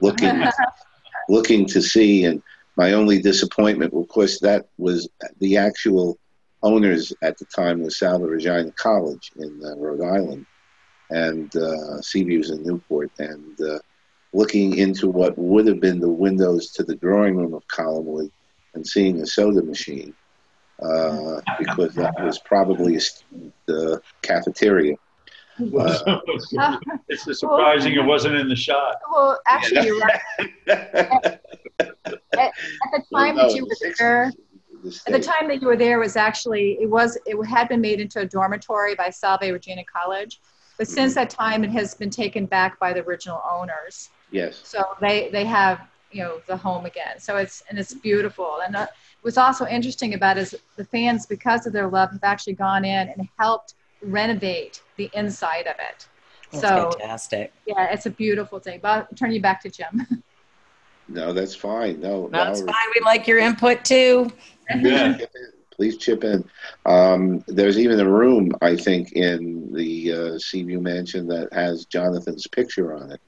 [0.00, 0.44] looking
[1.28, 2.24] looking to see.
[2.24, 2.42] And
[2.76, 5.08] my only disappointment, of course, that was
[5.38, 6.18] the actual
[6.66, 10.46] owners at the time was Salve Regina College in uh, Rhode Island,
[11.10, 13.78] and uh, Seaview's in Newport, and uh,
[14.32, 18.30] looking into what would have been the windows to the drawing room of Collinwood
[18.74, 20.12] and seeing a soda machine,
[20.82, 22.98] uh, because that was probably
[23.66, 24.96] the uh, cafeteria.
[25.58, 26.20] Uh,
[27.08, 28.96] it's just surprising it wasn't in the shot.
[29.10, 30.20] Well, actually, you're right.
[32.38, 32.52] At, at
[32.92, 34.32] the time that you were there,
[35.06, 38.00] at the time that you were there was actually it was it had been made
[38.00, 40.40] into a dormitory by Salve Regina College,
[40.78, 44.10] but since that time it has been taken back by the original owners.
[44.30, 44.60] Yes.
[44.64, 45.80] So they they have
[46.10, 47.18] you know the home again.
[47.18, 48.60] So it's and it's beautiful.
[48.64, 48.86] And uh,
[49.22, 52.84] what's also interesting about it is the fans because of their love have actually gone
[52.84, 56.08] in and helped renovate the inside of it.
[56.52, 57.52] That's so fantastic.
[57.66, 58.80] yeah, it's a beautiful thing.
[58.82, 60.06] But I'll turn you back to Jim.
[61.08, 62.00] No, that's fine.
[62.00, 62.92] No, That's no, fine.
[62.94, 64.30] We like your input too.
[64.74, 65.18] Yeah.
[65.70, 66.42] Please chip in.
[66.86, 72.46] Um, there's even a room, I think, in the uh, Seaview Mansion that has Jonathan's
[72.46, 73.20] picture on it.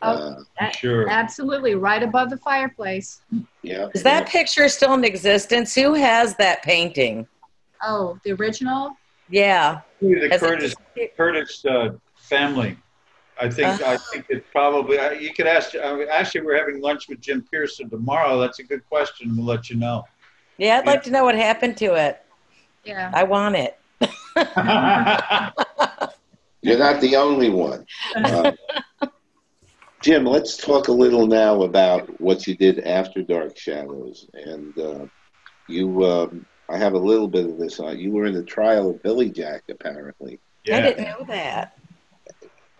[0.00, 0.36] Oh.
[0.60, 1.08] Uh, Sure.
[1.10, 3.20] Absolutely, right above the fireplace.
[3.62, 3.88] yeah.
[3.94, 5.74] Is that picture still in existence?
[5.74, 7.26] Who has that painting?
[7.82, 8.92] Oh, the original.
[9.28, 9.80] Yeah.
[10.00, 10.74] The Has it Curtis
[11.16, 12.76] Curtis uh, family.
[13.40, 14.98] I think I think it probably.
[15.00, 15.74] I- You could ask.
[15.74, 18.38] uh, Actually, we're having lunch with Jim Pierson tomorrow.
[18.40, 19.36] That's a good question.
[19.36, 20.04] We'll let you know.
[20.58, 22.20] Yeah, I'd like to know what happened to it.
[22.84, 23.10] Yeah.
[23.14, 23.78] I want it.
[26.62, 27.86] You're not the only one.
[28.16, 28.52] Uh,
[30.00, 34.28] Jim, let's talk a little now about what you did after Dark Shadows.
[34.34, 35.06] And uh,
[35.68, 37.98] you, um, I have a little bit of this on.
[37.98, 40.40] You were in the trial of Billy Jack, apparently.
[40.70, 41.78] I didn't know that.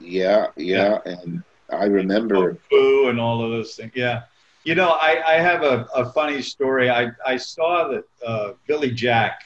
[0.01, 0.99] Yeah, yeah.
[1.05, 2.59] And I remember.
[2.71, 3.93] Boo and all of those things.
[3.95, 4.23] Yeah.
[4.69, 6.91] You know, I, I have a, a funny story.
[6.91, 9.41] I, I saw that uh, Billy Jack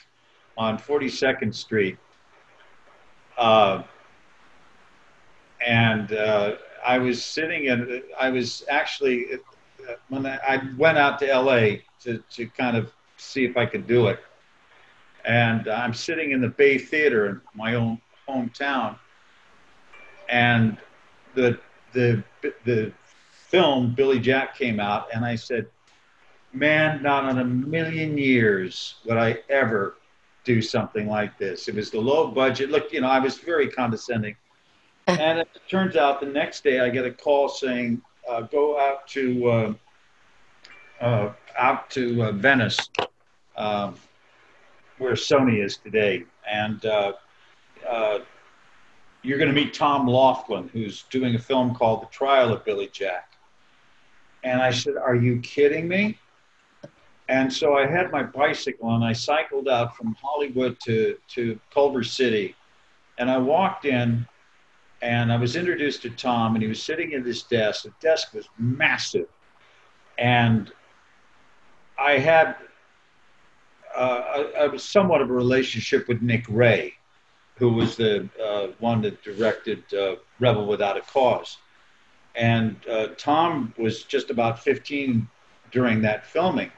[0.57, 1.97] on 42nd Street.
[3.37, 3.83] Uh,
[5.65, 6.55] and uh,
[6.85, 9.27] I was sitting in, I was actually,
[10.09, 13.87] when I, I went out to LA to, to kind of see if I could
[13.87, 14.19] do it.
[15.23, 18.97] And I'm sitting in the Bay Theater in my own hometown.
[20.27, 20.77] And
[21.33, 21.57] the,
[21.93, 22.21] the,
[22.65, 22.91] the
[23.53, 25.67] film Billy Jack came out, and I said,
[26.53, 29.95] "Man, not in a million years would I ever
[30.43, 32.71] do something like this." It was the low budget.
[32.71, 34.35] Look, you know, I was very condescending,
[35.07, 39.07] and it turns out the next day I get a call saying, uh, "Go out
[39.09, 39.73] to uh,
[40.99, 42.89] uh, out to uh, Venice,
[43.55, 43.93] um,
[44.97, 47.13] where Sony is today, and." Uh,
[47.87, 48.19] uh,
[49.25, 52.89] you're going to meet Tom Laughlin, who's doing a film called The Trial of Billy
[52.91, 53.32] Jack.
[54.43, 56.17] And I said, Are you kidding me?
[57.29, 62.03] And so I had my bicycle and I cycled out from Hollywood to, to Culver
[62.03, 62.55] City
[63.17, 64.27] And I walked in
[65.01, 67.83] and I was introduced to Tom, and he was sitting at his desk.
[67.83, 69.27] The desk was massive.
[70.17, 70.71] And
[71.99, 72.55] I had
[73.93, 76.93] uh, somewhat of a relationship with Nick Ray,
[77.57, 81.57] who was the uh, one that directed uh, Rebel Without a Cause.
[82.35, 85.27] And uh, Tom was just about 15
[85.71, 86.71] during that filming.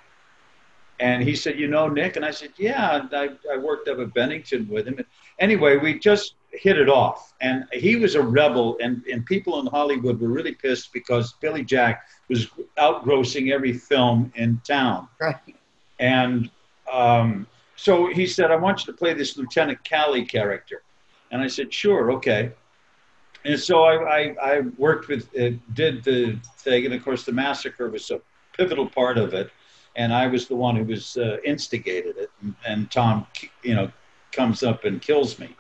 [1.00, 2.16] And he said, You know, Nick?
[2.16, 4.98] And I said, Yeah, I, I worked up at Bennington with him.
[4.98, 5.06] And
[5.40, 7.34] anyway, we just hit it off.
[7.42, 11.64] And he was a rebel, and, and people in Hollywood were really pissed because Billy
[11.64, 12.48] Jack was
[12.78, 15.10] outgrossing every film in town.
[15.20, 15.36] Right.
[16.00, 16.50] And
[16.92, 20.82] um, so he said, I want you to play this Lieutenant Calley character.
[21.32, 22.54] And I said, Sure, okay.
[23.46, 27.32] And so I, I, I worked with, uh, did the thing, and of course, the
[27.32, 28.20] massacre was a
[28.58, 29.52] pivotal part of it.
[29.96, 32.32] And I was the one who was uh, instigated it.
[32.42, 33.28] And, and Tom,
[33.64, 33.92] you know,
[34.32, 35.56] comes up and kills me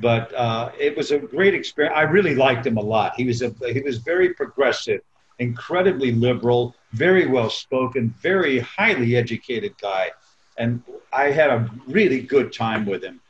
[0.00, 1.94] but uh, it was a great experience.
[1.96, 3.14] I really liked him a lot.
[3.16, 5.00] He was a he was very progressive,
[5.38, 10.10] incredibly liberal, very well spoken, very highly educated guy,
[10.56, 13.20] and I had a really good time with him.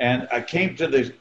[0.00, 1.12] And I came to the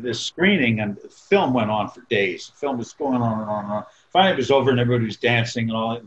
[0.00, 2.48] the screening, and the film went on for days.
[2.48, 3.84] The film was going on and on and on.
[4.12, 6.00] Finally, it was over, and everybody was dancing and all.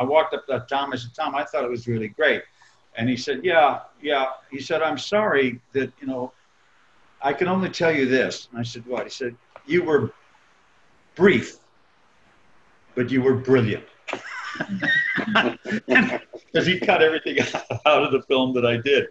[0.00, 0.92] I walked up to Tom.
[0.92, 2.42] I said, "Tom, I thought it was really great."
[2.96, 6.32] And he said, "Yeah, yeah." He said, "I'm sorry that you know."
[7.22, 8.48] I can only tell you this.
[8.50, 9.04] And I said, What?
[9.04, 10.12] He said, You were
[11.14, 11.58] brief,
[12.94, 13.84] but you were brilliant.
[16.52, 17.38] Because he cut everything
[17.86, 19.08] out of the film that I did.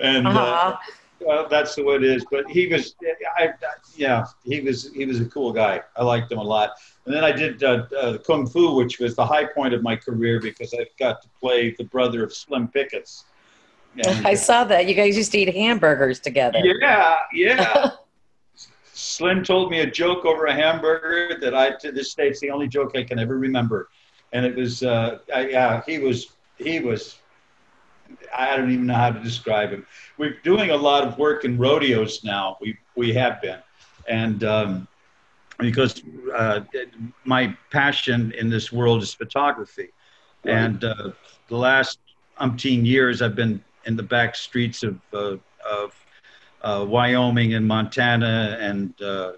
[0.00, 0.76] And uh, uh-huh.
[1.20, 2.24] Well, that's the way it is.
[2.30, 2.94] But he was,
[3.38, 3.50] I,
[3.96, 5.82] yeah, he was, he was a cool guy.
[5.96, 6.72] I liked him a lot.
[7.04, 9.96] And then I did uh, uh, Kung Fu, which was the high point of my
[9.96, 13.24] career because I got to play the brother of Slim Pickens.
[14.04, 14.86] And, I saw that.
[14.86, 16.58] You guys used to eat hamburgers together.
[16.62, 17.90] Yeah, yeah.
[18.92, 22.50] Slim told me a joke over a hamburger that I, to this day, it's the
[22.50, 23.88] only joke I can ever remember.
[24.32, 27.18] And it was, uh, I, yeah, he was, he was,
[28.36, 29.86] I don't even know how to describe him.
[30.18, 32.58] We're doing a lot of work in rodeos now.
[32.60, 33.60] We, we have been.
[34.08, 34.88] And, um,
[35.58, 36.02] because
[36.34, 36.60] uh,
[37.24, 39.88] my passion in this world is photography.
[40.44, 40.52] Right.
[40.54, 41.12] And uh,
[41.48, 41.98] the last
[42.40, 45.36] umpteen years, I've been in the back streets of, uh,
[45.66, 46.06] of
[46.62, 49.32] uh, Wyoming and Montana and uh,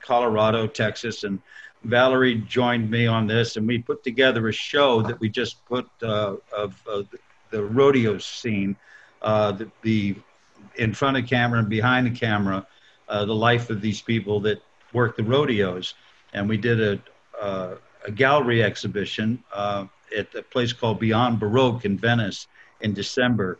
[0.00, 1.24] Colorado, Texas.
[1.24, 1.40] And
[1.84, 5.88] Valerie joined me on this, and we put together a show that we just put
[6.02, 6.82] uh, of
[7.52, 8.76] the rodeo scene,
[9.22, 10.16] uh, the, the,
[10.76, 12.66] in front of camera and behind the camera,
[13.08, 14.60] uh, the life of these people that
[14.92, 15.94] work the rodeos.
[16.32, 22.48] And we did a, a gallery exhibition at a place called Beyond Baroque in Venice
[22.80, 23.58] in December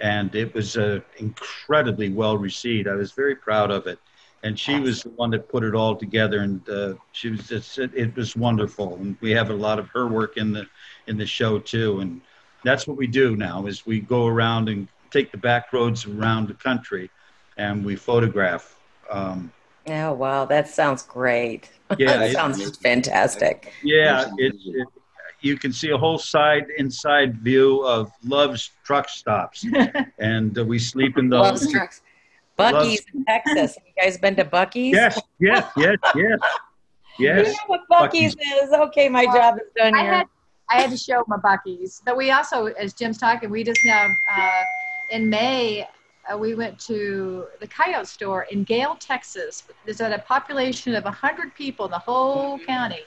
[0.00, 2.88] and it was uh, incredibly well received.
[2.88, 3.98] I was very proud of it,
[4.42, 7.78] and she was the one that put it all together, and uh, she was just,
[7.78, 8.96] it, it, was wonderful.
[8.96, 10.66] And we have a lot of her work in the
[11.06, 12.20] in the show too, and
[12.64, 16.48] that's what we do now is we go around and take the back roads around
[16.48, 17.10] the country,
[17.56, 18.76] and we photograph.
[19.10, 19.52] Um,
[19.88, 21.70] oh wow, that sounds great.
[21.98, 23.72] Yeah, that sounds fantastic.
[23.82, 24.86] Yeah, it, it,
[25.40, 29.66] you can see a whole side inside view of Love's truck stops,
[30.18, 31.62] and uh, we sleep in those.
[31.62, 32.02] Love's trucks.
[32.56, 33.74] Buc-ee's in Texas.
[33.74, 34.94] Have you guys been to Buc-ee's?
[34.94, 36.38] Yes, yes, yes, yes.
[37.18, 37.46] Yes.
[37.48, 38.68] You know what Buc-ee's, Buc-ee's.
[38.68, 38.72] is?
[38.72, 40.24] Okay, my well, job is done I here.
[40.70, 44.06] I had to show my Buc-ee's, but we also, as Jim's talking, we just now
[44.36, 44.62] uh,
[45.10, 45.86] in May
[46.30, 49.64] uh, we went to the Coyote store in Gail, Texas.
[49.84, 53.02] There's a population of 100 people in the whole county.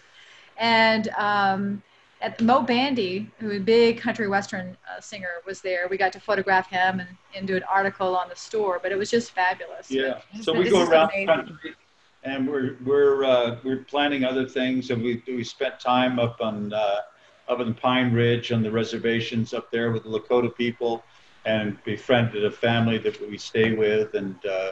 [0.58, 1.82] And um,
[2.22, 5.88] at Moe Bandy, who a big country western uh, singer, was there.
[5.90, 8.98] We got to photograph him and, and do an article on the store, but it
[8.98, 9.90] was just fabulous.
[9.90, 10.20] Yeah.
[10.42, 11.76] So we go around the country,
[12.24, 16.72] and we're we're uh, we're planning other things, and we we spent time up on
[16.72, 17.02] uh,
[17.48, 21.04] up in Pine Ridge on the reservations up there with the Lakota people,
[21.46, 24.36] and befriended a family that we stay with, and.
[24.46, 24.72] Uh,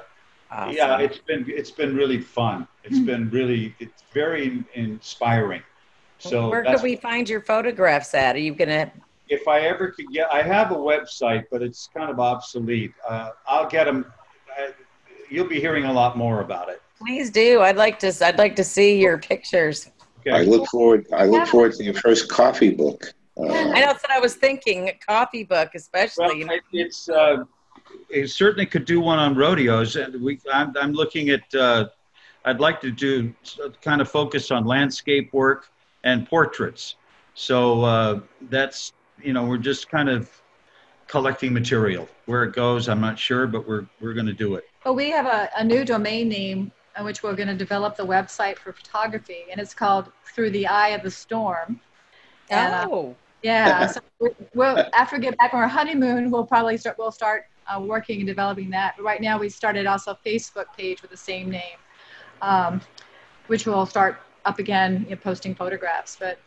[0.50, 0.76] awesome.
[0.76, 2.68] Yeah, it's been it's been really fun.
[2.84, 3.06] It's mm-hmm.
[3.06, 5.64] been really it's very inspiring
[6.30, 8.36] so where could we find your photographs at?
[8.36, 8.92] Are you gonna?
[9.30, 12.94] If I ever could get, I have a website, but it's kind of obsolete.
[13.08, 14.06] Uh, I'll get them.
[14.58, 14.72] I,
[15.30, 16.82] you'll be hearing a lot more about it.
[17.00, 17.62] Please do.
[17.62, 18.14] I'd like to.
[18.22, 19.90] I'd like to see your pictures.
[20.22, 20.32] Okay.
[20.38, 21.08] I look forward.
[21.14, 23.14] I look forward to your first coffee book.
[23.38, 24.92] Uh, I know that's what I was thinking.
[25.06, 26.26] coffee book, especially.
[26.26, 26.60] Well, you know?
[26.72, 27.10] It's.
[27.10, 27.46] Uh,
[28.10, 30.40] it certainly could do one on rodeos, and we.
[30.52, 31.54] I'm, I'm looking at.
[31.54, 31.90] Uh,
[32.46, 33.34] I'd like to do
[33.82, 35.70] kind of focus on landscape work
[36.04, 36.96] and portraits.
[37.34, 38.20] So uh,
[38.50, 38.94] that's
[39.24, 40.30] you know we're just kind of
[41.08, 42.08] collecting material.
[42.26, 44.66] Where it goes, I'm not sure, but we're we're going to do it.
[44.86, 48.06] Well, we have a, a new domain name in which we're going to develop the
[48.06, 51.80] website for photography, and it's called Through the Eye of the Storm.
[52.50, 56.46] And, uh, Oh, yeah, so we- we'll after we get back from our honeymoon, we'll
[56.46, 56.98] probably start.
[56.98, 58.96] We'll start uh, working and developing that.
[58.98, 61.78] But right now, we started also a Facebook page with the same name,
[62.42, 62.82] um,
[63.48, 66.18] which will start up again, you know, posting photographs.
[66.20, 66.40] But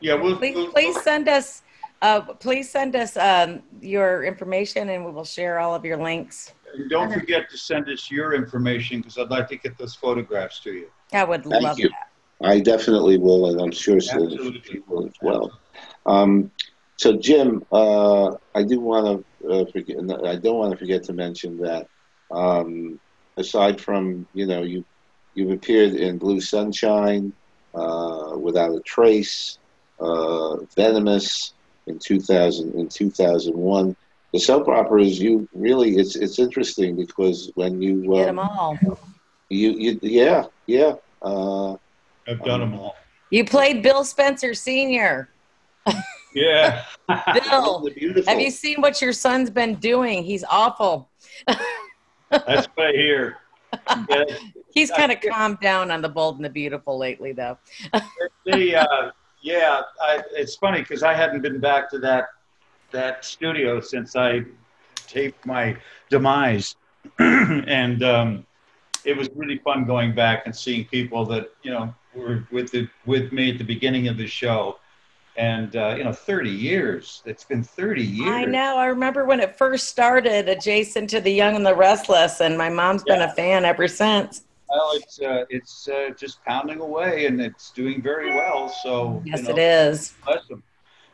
[0.00, 1.62] Yeah, we'll, please, we'll- please send us,
[2.00, 6.54] uh, please send us um, your information and we will share all of your links.
[6.76, 10.60] And don't forget to send us your information because I'd like to get those photographs
[10.60, 10.88] to you.
[11.12, 11.88] I would Thank love you.
[11.88, 12.46] that.
[12.46, 14.60] I definitely will, and I'm sure so Absolutely.
[14.60, 15.58] people as well.
[16.04, 16.50] Um,
[16.96, 19.96] so, Jim, uh, I do want to uh, forget.
[19.98, 21.88] I don't want to forget to mention that
[22.30, 23.00] um,
[23.36, 24.84] aside from you know you
[25.34, 27.32] you've appeared in Blue Sunshine,
[27.74, 29.58] uh, Without a Trace,
[30.00, 31.54] uh, Venomous
[31.86, 33.96] in 2000 in 2001.
[34.32, 38.78] The soap operas, you really it's it's interesting because when you Get uh, them all.
[39.48, 40.94] you you yeah yeah.
[41.22, 41.72] Uh,
[42.28, 42.96] I've done them all.
[43.30, 45.28] You played Bill Spencer Sr.
[46.34, 46.84] Yeah.
[47.08, 47.88] Bill,
[48.26, 50.22] have you seen what your son's been doing?
[50.22, 51.08] He's awful.
[52.30, 53.38] That's what I hear.
[54.08, 54.24] Yeah,
[54.72, 57.58] He's kind of calmed down on the bold and the beautiful lately, though.
[58.46, 59.10] they, uh,
[59.42, 62.28] yeah, I, it's funny because I hadn't been back to that
[62.90, 64.44] that studio since I
[65.06, 65.76] taped my
[66.10, 66.76] demise,
[67.18, 68.46] and um,
[69.04, 72.88] it was really fun going back and seeing people that you know were with the
[73.06, 74.78] with me at the beginning of the show,
[75.36, 77.22] and uh, you know, 30 years.
[77.26, 78.28] It's been 30 years.
[78.28, 78.76] I know.
[78.76, 82.68] I remember when it first started, adjacent to The Young and the Restless, and my
[82.68, 84.42] mom's been a fan ever since.
[84.68, 88.68] Well, it's uh, it's uh, just pounding away, and it's doing very well.
[88.68, 90.14] So Yes, you know, it is.
[90.24, 90.62] bless him.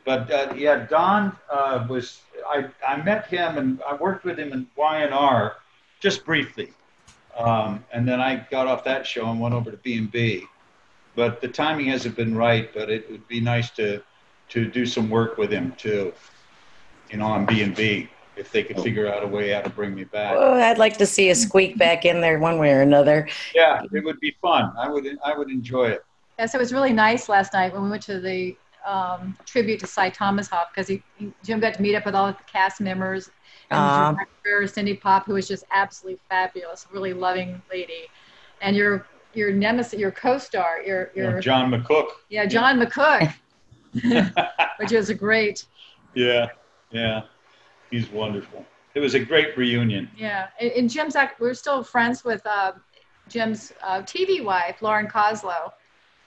[0.05, 2.21] But uh, yeah, Don uh, was.
[2.47, 5.55] I I met him and I worked with him in Y&R
[6.01, 6.73] just briefly,
[7.37, 10.45] um, and then I got off that show and went over to B and B.
[11.15, 12.73] But the timing hasn't been right.
[12.73, 14.01] But it would be nice to
[14.49, 16.13] to do some work with him too.
[17.09, 19.69] You know, on B and B, if they could figure out a way how to
[19.69, 20.35] bring me back.
[20.37, 23.29] Oh, I'd like to see a squeak back in there one way or another.
[23.53, 24.73] Yeah, it would be fun.
[24.77, 26.03] I would I would enjoy it.
[26.39, 29.79] yeah, so it was really nice last night when we went to the um, tribute
[29.79, 32.81] to Sy Tomashoff because he, he, Jim got to meet up with all the cast
[32.81, 33.29] members.
[33.69, 34.11] And Aw.
[34.11, 38.07] the director, Cindy Popp, who was just absolutely fabulous, really loving lady,
[38.61, 42.07] and your your nemesis, your co-star, your your know, John McCook.
[42.29, 43.33] yeah John McCook,
[44.77, 45.65] which was a great
[46.13, 46.47] Yeah,
[46.91, 47.21] yeah,
[47.89, 48.65] he's wonderful.
[48.95, 50.09] It was a great reunion.
[50.15, 52.73] Yeah, and, and Jim's act, we're still friends with uh,
[53.27, 55.71] Jim's uh, TV wife, Lauren Koslow,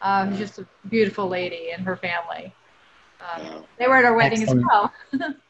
[0.01, 2.53] uh, who's just a beautiful lady and her family.
[3.21, 3.65] Um, Wow.
[3.79, 4.61] they were at our wedding Excellent.
[4.61, 4.67] as
[5.21, 5.33] well.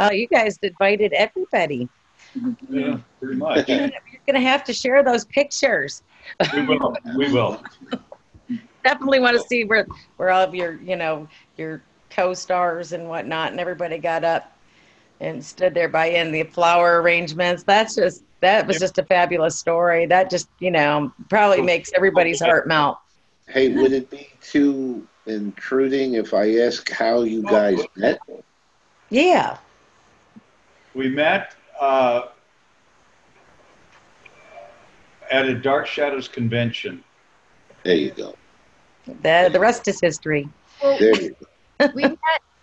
[0.00, 1.88] Oh, you guys invited everybody.
[2.68, 3.68] Yeah, pretty much.
[3.68, 3.88] You're
[4.26, 6.02] going to have to share those pictures.
[6.52, 6.96] we will.
[7.16, 7.62] We will.
[8.84, 9.86] Definitely want to see where,
[10.16, 14.52] where all of your, you know, your co-stars and whatnot, and everybody got up
[15.20, 17.62] and stood there by in the flower arrangements.
[17.62, 20.06] That's just, that was just a fabulous story.
[20.06, 22.98] That just, you know, probably makes everybody's heart melt.
[23.50, 28.20] Hey, would it be too intruding if I ask how you guys met?
[29.10, 29.58] Yeah.
[30.94, 32.26] We met uh,
[35.30, 37.02] at a Dark Shadows convention.
[37.82, 38.36] There you go.
[39.06, 40.48] The, the rest is history.
[40.82, 41.36] Well, There you
[41.80, 41.88] go.
[41.94, 42.18] we met,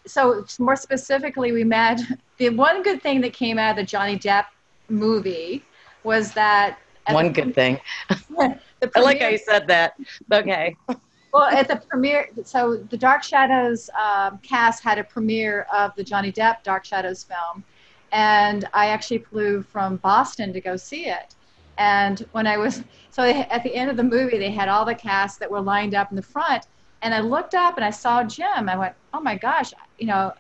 [0.06, 2.00] so more specifically, we met.
[2.38, 4.46] The one good thing that came out of the Johnny Depp
[4.88, 5.64] movie
[6.04, 6.78] was that
[7.10, 7.80] One the- good thing.
[8.80, 9.96] The I like how you said that.
[10.32, 10.76] Okay.
[11.34, 16.04] Well, at the premiere, so the Dark Shadows um, cast had a premiere of the
[16.04, 17.64] Johnny Depp Dark Shadows film,
[18.12, 21.36] and I actually flew from Boston to go see it.
[21.78, 24.86] And when I was, so they, at the end of the movie, they had all
[24.86, 26.66] the cast that were lined up in the front,
[27.02, 28.70] and I looked up and I saw Jim.
[28.70, 30.34] I went, oh my gosh, you know,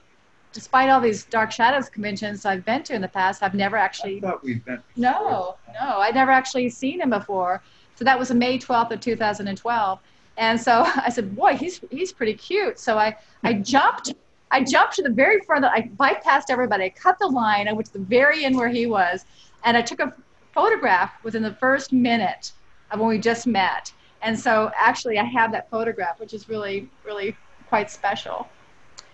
[0.54, 3.82] despite all these Dark Shadows conventions I've been to in the past, I've never I
[3.82, 4.82] actually thought we'd met.
[4.96, 7.62] no, no, I'd never actually seen him before.
[7.98, 10.00] So that was May 12th of 2012.
[10.38, 12.80] And so I said, boy, he's, he's pretty cute.
[12.80, 14.14] So I, I jumped,
[14.52, 17.74] I jumped to the very front, The, I bypassed everybody, I cut the line, I
[17.74, 19.26] went to the very end where he was,
[19.64, 20.14] and I took a
[20.54, 22.52] photograph within the first minute
[22.92, 23.92] of when we just met.
[24.22, 27.36] And so actually I have that photograph, which is really, really
[27.68, 28.48] quite special.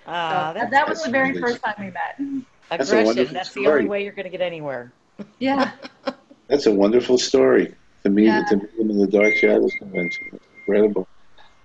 [0.05, 1.39] So Ah, that, was the very nice.
[1.39, 2.45] first time we met.
[2.69, 3.05] That's a aggression.
[3.05, 4.91] wonderful That's the only way you're going to get anywhere.
[5.39, 5.72] Yeah.
[6.47, 7.73] That's a wonderful story.
[8.03, 8.43] To meet, Yeah.
[8.49, 10.27] to meet him in the Dark Shadows convention.
[10.34, 11.07] It's incredible.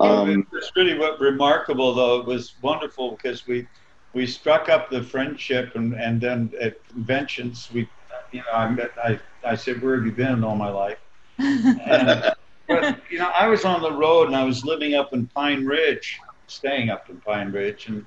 [0.01, 2.21] Um, it's really what remarkable though.
[2.21, 3.67] It was wonderful because we
[4.15, 7.89] we struck up the friendship, and, and then at conventions, we,
[8.33, 10.99] you know, I met, I, I said, where have you been all my life?
[11.39, 12.33] And,
[12.67, 15.67] but, you know, I was on the road and I was living up in Pine
[15.67, 18.07] Ridge, staying up in Pine Ridge, and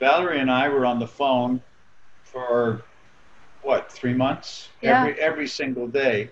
[0.00, 1.60] Valerie and I were on the phone
[2.24, 2.82] for
[3.62, 5.00] what three months Yeah.
[5.00, 6.30] every every single day,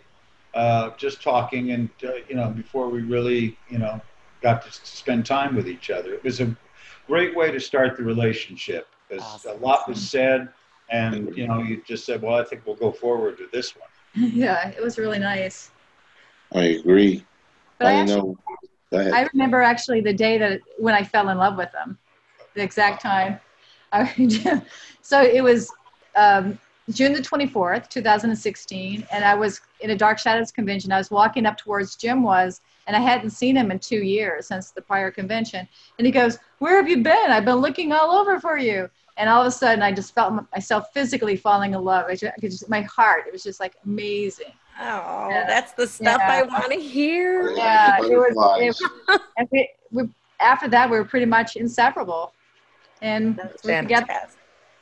[0.54, 4.00] uh, just talking and uh, you know before we really you know
[4.42, 6.14] got to spend time with each other.
[6.14, 6.54] It was a
[7.06, 9.62] great way to start the relationship because Awesome.
[9.62, 10.48] a lot was said,
[10.90, 13.88] and you know you just said, well, I think we'll go forward with this one.
[14.32, 15.70] yeah, it was really nice.
[16.54, 17.24] I agree.
[17.78, 18.38] But I, I actually, know.
[18.92, 21.98] I remember actually the day that when I fell in love with them,
[22.54, 23.40] the exact time.
[23.92, 24.62] I,
[25.02, 25.72] so it was
[26.16, 26.58] um,
[26.92, 30.92] June the 24th, 2016, and I was in a Dark Shadows convention.
[30.92, 34.46] I was walking up towards Jim was, and I hadn't seen him in two years
[34.48, 35.68] since the prior convention.
[35.98, 37.30] And he goes, "Where have you been?
[37.30, 40.32] I've been looking all over for you." And all of a sudden, I just felt
[40.54, 42.06] myself physically falling in love.
[42.08, 44.52] I just, I just my heart, it was just like amazing.
[44.80, 45.46] Oh, Yeah.
[45.46, 46.32] that's the stuff Yeah.
[46.32, 47.50] I want to hear.
[47.52, 48.80] Yeah, it was.
[49.08, 50.08] It, and we, we,
[50.40, 52.32] after that, we were pretty much inseparable,
[53.02, 54.06] and we're together.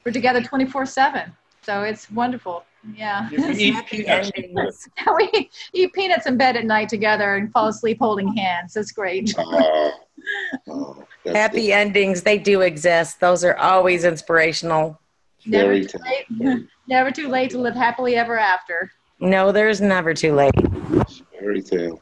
[0.04, 1.32] We're together 24 seven.
[1.62, 2.64] So it's wonderful.
[2.94, 3.28] Yeah.
[3.30, 4.88] You eat peanuts.
[5.16, 8.74] we eat peanuts in bed at night together and fall asleep holding hands.
[8.74, 9.34] That's great.
[9.36, 9.92] Oh,
[10.68, 13.20] oh, that's Happy endings, they do exist.
[13.20, 14.98] Those are always inspirational.
[15.46, 16.26] Never too talented.
[16.40, 16.68] late.
[16.88, 18.90] Never too late to live happily ever after.
[19.20, 20.52] No, there's never too late.
[21.38, 22.00] Fairy tale.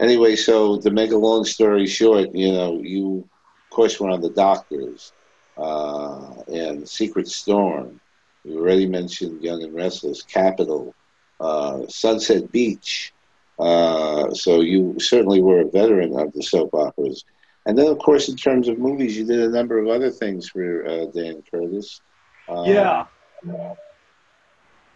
[0.00, 3.28] Anyway, so to make a long story short, you know, you,
[3.64, 5.12] of course, were on the Doctors
[5.56, 8.00] uh, and Secret Storm.
[8.46, 10.94] You already mentioned Young and Restless, Capital,
[11.40, 13.12] uh, Sunset Beach.
[13.58, 17.24] Uh, so you certainly were a veteran of the soap operas.
[17.66, 20.48] And then, of course, in terms of movies, you did a number of other things
[20.48, 22.00] for uh, Dan Curtis.
[22.48, 23.06] Uh, Yeah.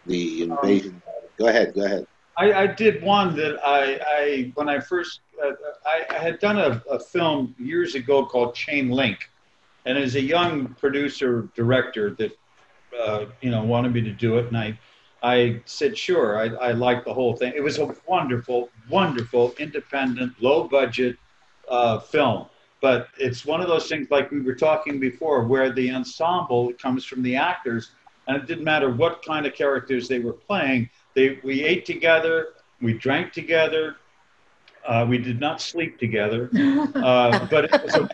[0.05, 1.01] The invasion.
[1.37, 1.73] go ahead.
[1.75, 2.07] Go ahead.
[2.37, 5.51] I, I did one that I, I when I first uh,
[5.85, 9.29] I, I had done a, a film years ago called Chain Link,
[9.85, 12.31] and as a young producer director that
[12.99, 14.79] uh, you know wanted me to do it, and I
[15.23, 16.37] I said sure.
[16.37, 17.53] I, I liked the whole thing.
[17.55, 21.17] It was a wonderful, wonderful, independent, low budget
[21.69, 22.47] uh, film.
[22.81, 27.05] But it's one of those things like we were talking before, where the ensemble comes
[27.05, 27.91] from the actors,
[28.27, 32.49] and it didn't matter what kind of characters they were playing they, we ate together,
[32.81, 33.97] we drank together,
[34.85, 36.49] uh, we did not sleep together,
[36.95, 38.09] uh, but it was, a,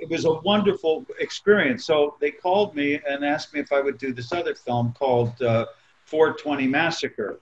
[0.00, 1.84] it was a wonderful experience.
[1.86, 5.40] So they called me and asked me if I would do this other film called
[5.42, 5.66] uh,
[6.06, 7.40] 420 Massacre.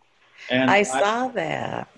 [0.51, 1.89] And I saw that.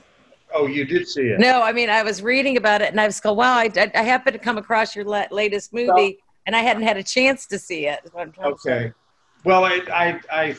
[0.54, 1.38] oh, you did see it.
[1.38, 3.90] No, I mean, I was reading about it and I was going, wow, I, I,
[3.94, 7.46] I happened to come across your la- latest movie and I hadn't had a chance
[7.46, 8.00] to see it."
[8.66, 8.92] Okay.
[9.44, 10.56] Well, I, I, I,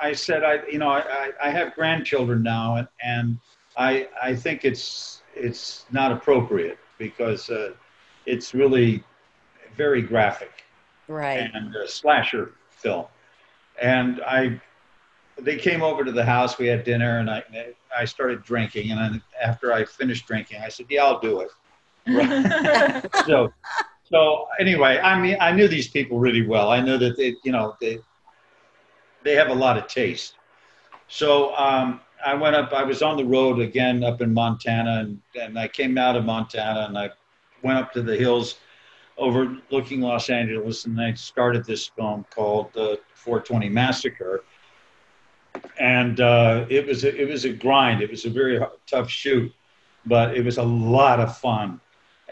[0.00, 3.38] I said, I, you know, I, I- I have grandchildren now, and, and
[3.76, 7.72] I, I think it's, it's not appropriate because uh,
[8.26, 9.02] it's really
[9.76, 10.64] very graphic
[11.08, 11.50] Right.
[11.54, 13.06] and a slasher film.
[13.80, 14.60] And I,
[15.38, 16.58] they came over to the house.
[16.58, 17.42] We had dinner, and I,
[17.96, 18.90] I started drinking.
[18.90, 21.48] And then after I finished drinking, I said, "Yeah, I'll do it."
[23.26, 23.52] so
[24.02, 27.52] so anyway i mean i knew these people really well i know that they you
[27.52, 27.96] know they
[29.22, 30.34] they have a lot of taste
[31.06, 35.20] so um, i went up i was on the road again up in montana and,
[35.40, 37.08] and i came out of montana and i
[37.62, 38.56] went up to the hills
[39.18, 44.44] overlooking los angeles and i started this film called the 420 massacre
[45.78, 49.52] and uh, it was a, it was a grind it was a very tough shoot
[50.06, 51.80] but it was a lot of fun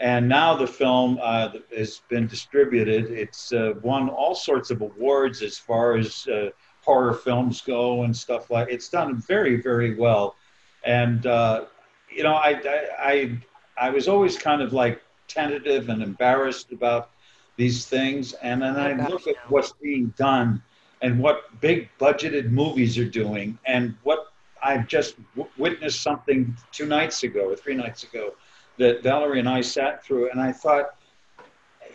[0.01, 3.11] and now the film uh, has been distributed.
[3.11, 6.49] It's uh, won all sorts of awards as far as uh,
[6.83, 8.67] horror films go and stuff like.
[8.69, 10.35] It's done very, very well,
[10.83, 11.65] and uh,
[12.09, 13.41] you know, I, I, I,
[13.77, 15.01] I was always kind of like
[15.33, 17.09] tentative and embarrassed about
[17.57, 20.61] these things, and then I look at what's being done
[21.01, 24.27] and what big budgeted movies are doing, and what
[24.63, 28.33] I've just w- witnessed something two nights ago or three nights ago
[28.77, 30.95] that Valerie and I sat through, and I thought,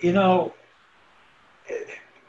[0.01, 0.53] you know,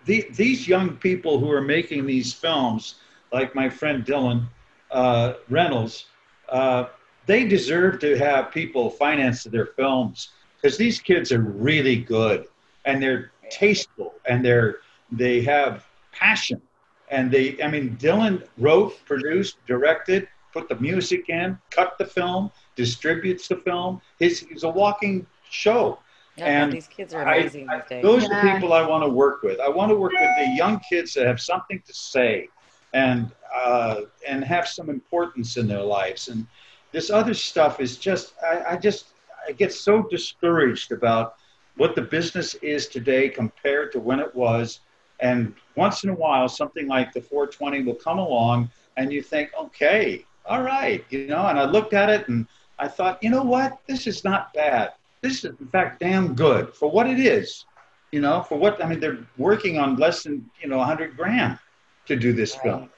[0.05, 2.95] the, these young people who are making these films,
[3.31, 4.47] like my friend Dylan
[4.91, 6.05] uh, Reynolds,
[6.49, 6.85] uh,
[7.25, 10.29] they deserve to have people finance their films
[10.67, 12.45] because these kids are really good
[12.83, 14.79] and they're tasteful and they're
[15.11, 16.61] they have passion
[17.09, 22.51] and they i mean dylan wrote produced directed put the music in cut the film
[22.75, 23.99] distributes the film.
[24.19, 25.99] He's, he's a walking show.
[26.37, 28.03] and these kids are amazing I, these days.
[28.03, 28.45] those are Yeah.
[28.45, 29.59] the people I want to work with.
[29.59, 32.49] I want to work with the young kids that have something to say
[32.93, 36.27] and uh, and have some importance in their lives.
[36.27, 36.45] And
[36.91, 39.05] this other stuff is just I, I just
[39.47, 41.35] I get so discouraged about
[41.77, 44.81] what the business is today compared to when it was.
[45.19, 49.51] And once in a while, something like the 420 will come along, and you think,
[49.59, 51.47] okay, all right, you know.
[51.47, 52.47] And I looked at it and
[52.79, 54.93] I thought, you know what, this is not bad.
[55.21, 57.65] This is in fact damn good for what it is.
[58.11, 61.57] You know, for what I mean, they're working on less than you know 100 grand
[62.05, 62.63] to do this Right.
[62.63, 62.89] film.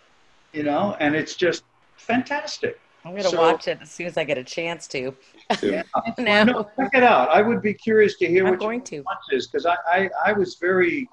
[0.54, 1.64] You know, and it's just
[1.98, 2.80] fantastic.
[3.06, 5.16] I'm gonna So- watch it as soon as I get a chance to.
[5.58, 5.82] too.
[6.18, 7.30] no, No, check it out.
[7.30, 8.98] I would be curious to hear I'm what going your to.
[8.98, 11.08] response is because I, I, I was very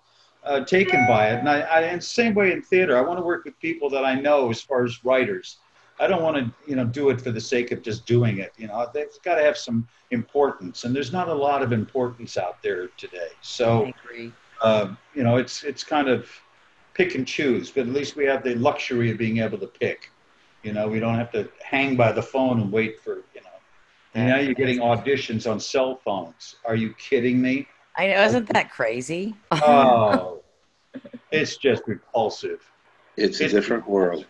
[0.44, 2.96] uh, taken by it, and I, I and same way in theater.
[2.96, 5.58] I want to work with people that I know as far as writers.
[5.98, 8.52] I don't want to you know do it for the sake of just doing it.
[8.56, 12.36] You know, they've got to have some importance, and there's not a lot of importance
[12.36, 13.30] out there today.
[13.40, 14.32] So agree.
[14.62, 16.28] uh, you know, it's it's kind of
[16.94, 20.10] pick and choose, but at least we have the luxury of being able to pick.
[20.66, 23.56] You know, we don't have to hang by the phone and wait for you know.
[24.14, 26.56] And now you're getting auditions on cell phones.
[26.64, 27.68] Are you kidding me?
[27.96, 29.36] I know, isn't that crazy?
[29.52, 30.42] Oh,
[31.30, 32.68] it's just repulsive.
[33.16, 34.26] It's a It- different world.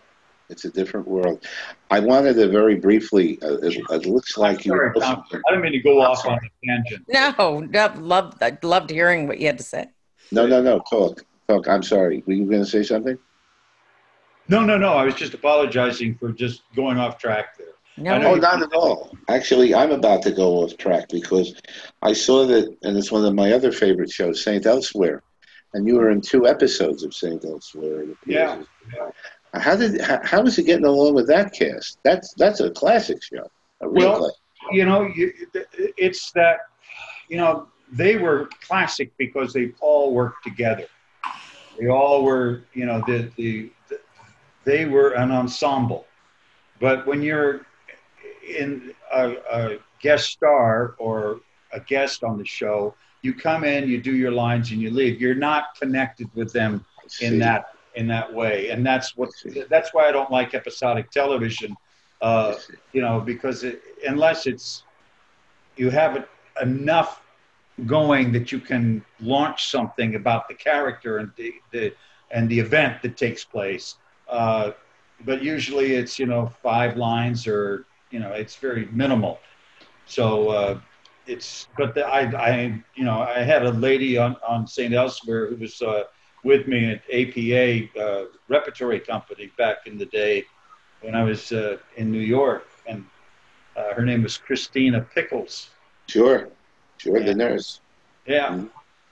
[0.50, 1.42] It's a different world.
[1.90, 3.38] I wanted to very briefly.
[3.42, 4.72] Uh, it, it looks like you.
[4.72, 7.04] Sorry, I don't mean to go I'm off on a tangent.
[7.08, 9.86] no, no, loved, I loved hearing what you had to say.
[10.30, 10.80] No, no, no.
[10.88, 11.66] Talk, talk.
[11.66, 12.22] I'm sorry.
[12.26, 13.18] Were you going to say something?
[14.48, 14.93] No, no, no.
[14.94, 17.66] I was just apologizing for just going off track there.
[17.98, 19.16] No, I know Oh, you- not at all.
[19.28, 21.55] Actually, I'm about to go off track because
[22.02, 25.23] I saw that, and it's one of my other favorite shows, Saint Elsewhere,
[25.74, 28.02] and you were in two episodes of Saint Elsewhere.
[28.02, 28.66] it appears.
[28.94, 29.09] Yeah.
[29.55, 31.98] Uh, how did how, how is it getting along with that cast?
[32.05, 33.48] That's that's a classic show.
[33.81, 34.36] A real Well, classic.
[34.73, 35.32] you know, you,
[35.97, 36.59] it's that,
[37.28, 40.86] you know, they were classic because they all worked together.
[41.78, 43.70] They all were, you know, the, the, the
[44.66, 46.06] they were an ensemble.
[46.78, 47.64] But when you're
[48.47, 51.40] in a, a guest star or
[51.72, 55.20] a guest on the show, you come in, you do your lines, and you leave.
[55.20, 56.84] You're not connected with them
[57.22, 59.30] in that in that way, and that's what
[59.70, 61.74] that's why I don't like episodic television.
[62.20, 62.55] Uh,
[62.93, 64.82] you know, because it, unless it's
[65.76, 66.28] you have it
[66.62, 67.22] enough
[67.84, 71.94] going that you can launch something about the character and the, the
[72.30, 73.97] and the event that takes place.
[74.28, 74.72] Uh,
[75.24, 79.38] but usually it's you know five lines or you know it's very minimal.
[80.06, 80.80] So uh,
[81.26, 82.20] it's but the, I
[82.50, 84.92] I you know I had a lady on on St.
[84.94, 86.04] Elsewhere who was uh,
[86.44, 90.44] with me at APA uh, repertory company back in the day
[91.00, 93.04] when I was uh, in New York, and
[93.76, 95.70] uh, her name was Christina Pickles.
[96.08, 96.48] Sure,
[96.98, 97.18] sure.
[97.18, 97.26] Yeah.
[97.26, 97.80] The nurse.
[98.26, 98.70] Yeah, Mhm.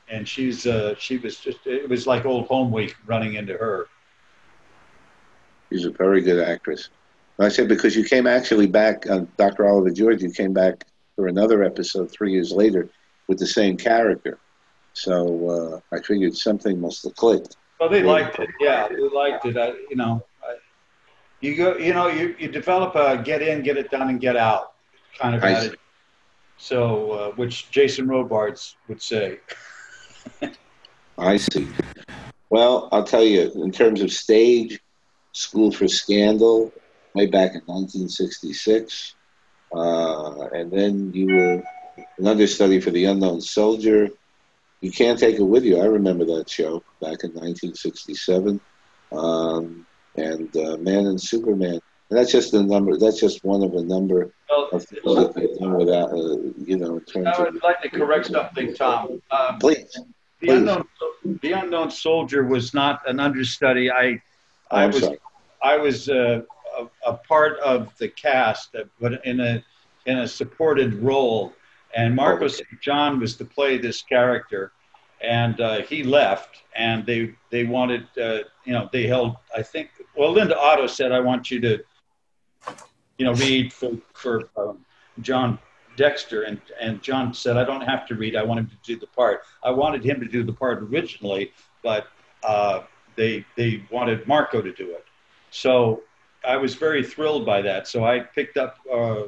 [0.08, 3.86] and she's uh, she was just it was like old home week running into her.
[5.70, 6.90] She's a very good actress.
[7.38, 9.66] And I said because you came actually back on Dr.
[9.66, 10.22] Oliver George.
[10.22, 10.84] You came back
[11.16, 12.88] for another episode three years later
[13.26, 14.38] with the same character.
[14.92, 17.56] So uh, I figured something must have clicked.
[17.80, 18.48] Well, they liked it.
[18.60, 19.56] Yeah, they liked it.
[19.56, 20.54] I, you know, I,
[21.40, 21.76] you go.
[21.76, 24.74] You know, you, you develop a get in, get it done, and get out
[25.18, 25.56] kind of I see.
[25.56, 25.78] attitude.
[26.56, 29.40] So, uh, which Jason Robards would say.
[31.18, 31.68] I see.
[32.50, 34.80] Well, I'll tell you, in terms of stage,
[35.34, 36.72] School for Scandal,
[37.14, 39.14] way back in 1966.
[39.74, 41.62] Uh, and then you were
[42.18, 44.08] an understudy for The Unknown Soldier.
[44.80, 45.80] You Can't Take It With You.
[45.80, 48.60] I remember that show back in 1967.
[49.12, 49.86] Um,
[50.16, 51.80] and uh, Man and Superman.
[52.10, 52.96] And that's just a number.
[52.96, 56.76] That's just one of a number Well, of things that they've done without, uh, you
[56.76, 57.54] know, in terms I of.
[57.54, 59.20] would like to correct something, Tom.
[59.32, 59.90] Um, Please.
[60.40, 60.52] the Please.
[60.58, 60.84] unknown,
[61.42, 63.90] the unknown soldier was not an understudy.
[63.90, 64.20] I,
[64.70, 65.18] I was, sorry.
[65.62, 66.42] I was uh,
[66.78, 69.64] a, a part of the cast, but in a
[70.06, 71.52] in a supported role.
[71.96, 72.80] And Marco Oh, St.
[72.80, 74.72] John was to play this character,
[75.20, 76.62] and uh, he left.
[76.74, 79.36] And they they wanted, uh, you know, they held.
[79.56, 79.90] I think.
[80.16, 81.78] Well, Linda Otto said, "I want you to,
[83.18, 84.84] you know, read for for um,
[85.20, 85.58] John
[85.96, 88.34] Dexter," and and John said, "I don't have to read.
[88.34, 89.42] I want him to do the part.
[89.62, 92.08] I wanted him to do the part originally, but
[92.42, 92.82] uh,
[93.16, 95.04] they they wanted Marco to do it.
[95.50, 96.02] So
[96.46, 97.86] I was very thrilled by that.
[97.88, 99.24] So I picked up uh,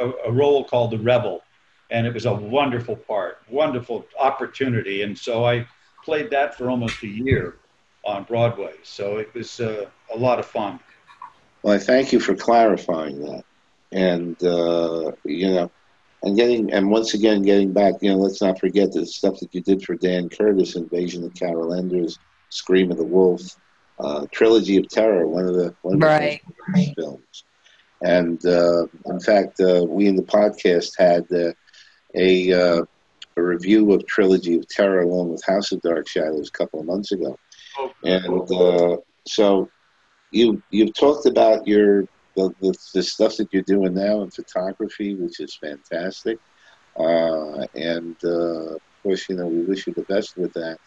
[0.00, 1.42] a, a role called the Rebel,
[1.90, 5.02] and it was a wonderful part, wonderful opportunity.
[5.02, 5.66] And so I
[6.04, 7.56] played that for almost a year
[8.04, 8.74] on Broadway.
[8.82, 10.80] So it was uh, a lot of fun.
[11.62, 13.44] Well, I thank you for clarifying that.
[13.90, 15.70] And, uh, you know,
[16.22, 17.94] and getting and once again getting back.
[18.00, 21.34] You know, let's not forget the stuff that you did for Dan Curtis, Invasion of
[21.34, 22.18] Carol Enders,
[22.50, 23.42] Scream of the Wolf,
[23.98, 26.40] uh, Trilogy of Terror, one of the one of the Right.
[26.74, 27.44] first films.
[28.02, 31.52] And uh, in fact, uh, we in the podcast had uh,
[32.14, 32.82] a uh,
[33.36, 36.86] a review of Trilogy of Terror along with House of Dark Shadows a couple of
[36.86, 37.38] months ago.
[37.78, 38.96] Oh, And uh,
[39.26, 39.70] so
[40.30, 42.02] you you've talked about your
[42.36, 46.38] the, the, the stuff that you're doing now in photography, which is fantastic.
[46.98, 50.78] Uh, and uh, of course, you know, we wish you the best with that.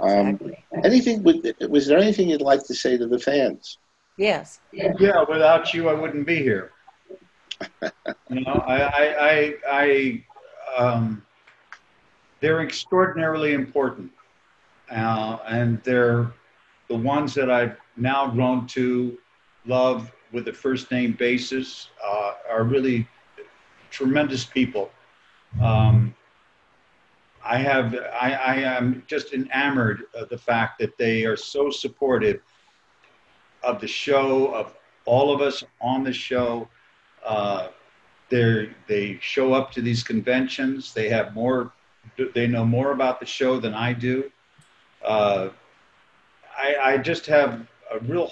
[0.00, 0.64] Um, Exactly.
[0.84, 1.22] Anything?
[1.22, 3.78] would- Was there anything you'd like to say to the fans?
[4.16, 4.60] Yes.
[4.72, 6.72] Yeah, without you, I wouldn't be here.
[7.82, 10.24] you know, I, I, I, I
[10.76, 11.22] um,
[12.40, 14.10] they're extraordinarily important,
[14.90, 16.32] uh, and they're
[16.88, 19.18] the ones that I've now grown to
[19.66, 21.88] love with the first name basis.
[22.04, 23.06] Uh, are really
[23.90, 24.90] tremendous people.
[25.62, 26.14] Um,
[27.44, 32.40] I have, I, I am just enamored of the fact that they are so supportive
[33.62, 36.68] of the show, of all of us on the show.
[37.24, 37.68] Uh,
[38.30, 40.94] they they show up to these conventions.
[40.94, 41.72] They have more.
[42.34, 44.30] They know more about the show than I do.
[45.04, 45.48] Uh,
[46.56, 48.30] I, I just have a real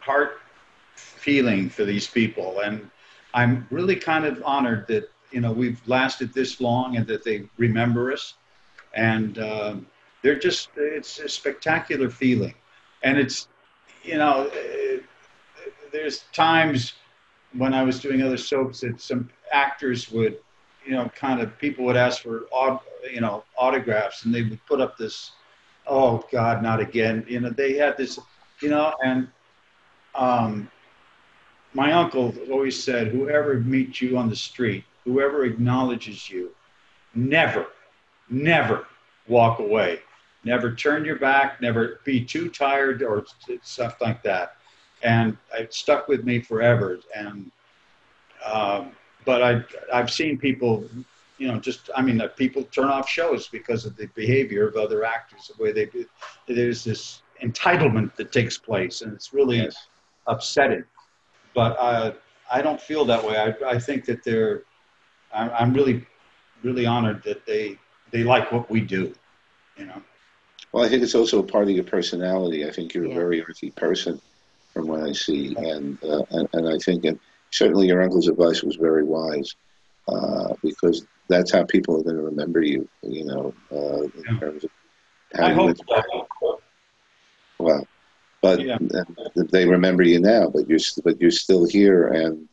[0.00, 0.40] heart
[0.94, 2.90] feeling for these people, and
[3.34, 7.48] I'm really kind of honored that you know we've lasted this long and that they
[7.56, 8.34] remember us.
[8.94, 9.86] And um,
[10.22, 12.54] they're just it's a spectacular feeling,
[13.02, 13.48] and it's
[14.02, 14.98] you know, uh,
[15.92, 16.94] there's times
[17.52, 20.38] when I was doing other soaps that some actors would,
[20.84, 22.46] you know, kind of people would ask for,
[23.12, 25.32] you know, autographs, and they would put up this,
[25.86, 27.24] oh God, not again.
[27.28, 28.18] You know, they had this,
[28.60, 29.28] you know, and
[30.14, 30.70] um,
[31.74, 36.50] my uncle always said, whoever meets you on the street, whoever acknowledges you,
[37.14, 37.66] never,
[38.28, 38.86] never
[39.26, 40.00] walk away
[40.44, 43.24] never turn your back, never be too tired or
[43.62, 44.56] stuff like that.
[45.02, 46.98] And it stuck with me forever.
[47.14, 47.50] And
[48.44, 48.92] um,
[49.24, 50.88] but I I've seen people,
[51.38, 55.04] you know, just I mean, people turn off shows because of the behavior of other
[55.04, 56.04] actors, the way they do.
[56.46, 59.88] There's this entitlement that takes place, and it's really Yes.
[60.26, 60.84] upsetting.
[61.54, 62.12] But uh,
[62.50, 63.36] I don't feel that way.
[63.38, 64.62] I, I think that they're.
[65.32, 66.06] I'm, I'm really,
[66.62, 67.78] really honored that they
[68.10, 69.12] they like what we do.
[69.76, 70.02] You know.
[70.72, 72.66] Well, I think it's also a part of your personality.
[72.66, 73.12] I think you're Yeah.
[73.12, 74.20] a very earthy person,
[74.74, 77.18] from what I see, and uh, and, and I think and
[77.50, 79.54] certainly your uncle's advice was very wise,
[80.08, 82.88] uh, because that's how people are going to remember you.
[83.02, 84.38] You know, uh, in Yeah.
[84.40, 84.70] terms of
[85.36, 86.60] how I you hope so.
[87.58, 87.86] well,
[88.42, 88.78] but Yeah.
[88.94, 89.04] uh,
[89.52, 90.48] they remember you now.
[90.52, 92.48] But you're but you're still here, and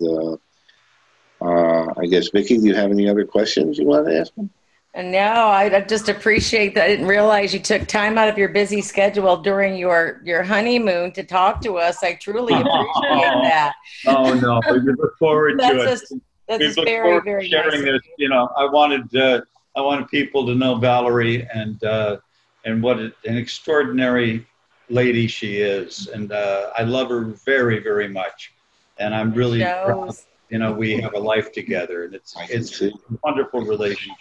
[1.46, 4.34] uh, I guess Vicky, do you have any other questions you want to ask?
[4.36, 4.50] them?
[4.96, 6.86] No, I I just appreciate that.
[6.86, 11.12] I didn't realize you took time out of your busy schedule during your your honeymoon
[11.14, 12.02] to talk to us.
[12.02, 13.74] I truly appreciate that.
[14.08, 15.84] Oh no, we look forward to it.
[15.84, 16.14] just
[16.48, 17.94] that's we look very forward to very sharing nice.
[17.94, 18.02] this.
[18.18, 19.42] You know, I wanted uh,
[19.76, 22.18] I wanted people to know Valerie and uh,
[22.64, 24.48] and what an extraordinary
[24.90, 28.54] lady she is, and uh, I love her very very much.
[28.98, 30.16] And I'm really proud.
[30.46, 30.52] Shows.
[30.52, 32.92] You know, we have a life together, and it's it's a
[33.24, 34.18] wonderful relationship.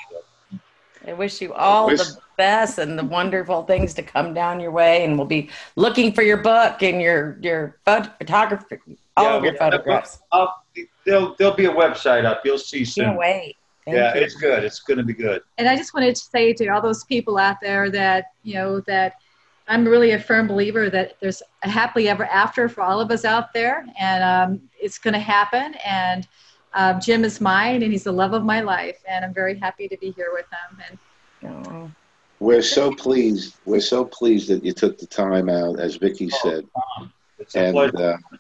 [1.07, 4.71] I wish you all wish- the best and the wonderful things to come down your
[4.71, 5.05] way.
[5.05, 8.79] And we'll be looking for your book and your your phot- photography,
[9.17, 10.21] all Yeah, of your we- photographs.
[10.33, 10.65] I'll,
[11.05, 12.41] there'll there'll be a website up.
[12.45, 13.05] You'll see soon.
[13.07, 13.57] Can't wait.
[13.85, 14.23] Thank yeah, you.
[14.23, 14.65] it's good.
[14.65, 15.43] It's going to be good.
[15.59, 18.81] And I just wanted to say to all those people out there that, you know,
[18.87, 19.17] that
[19.67, 23.25] I'm really a firm believer that there's a happily ever after for all of us
[23.25, 23.87] out there.
[23.99, 25.75] And um, it's going to happen.
[25.87, 26.27] And
[26.75, 28.99] uh, Jim is mine and he's the love of my life.
[29.09, 30.83] And I'm very happy to be here with him.
[30.89, 30.99] And
[31.47, 31.91] Oh,
[32.41, 33.57] We're so pleased.
[33.65, 36.65] We're so pleased that you took the time out, as Vicky Oh, said.
[37.39, 37.99] It's a and pleasure.
[37.99, 38.37] uh,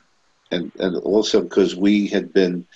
[0.50, 2.66] and and also because we had been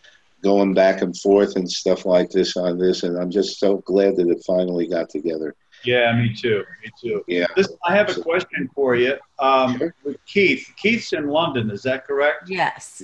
[0.42, 4.16] going back and forth and stuff like this on this, and I'm just so glad
[4.16, 5.54] that it finally got together.
[5.84, 6.64] Yeah, me too.
[6.84, 7.24] Me too.
[7.28, 9.14] Yeah, Listen, I have a question for you.
[9.38, 9.94] Um, Sure.
[10.04, 11.70] with Keith, Keith's in London.
[11.70, 12.48] Is that correct?
[12.48, 13.02] yes.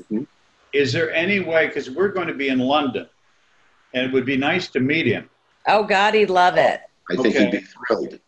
[0.73, 1.69] Is there any way?
[1.69, 3.09] Because we're going to be in London,
[3.93, 5.31] and it would be nice to meet him.
[5.69, 6.81] Oh God, he'd love it.
[7.11, 7.45] I think Okay.
[7.45, 8.19] he'd be thrilled.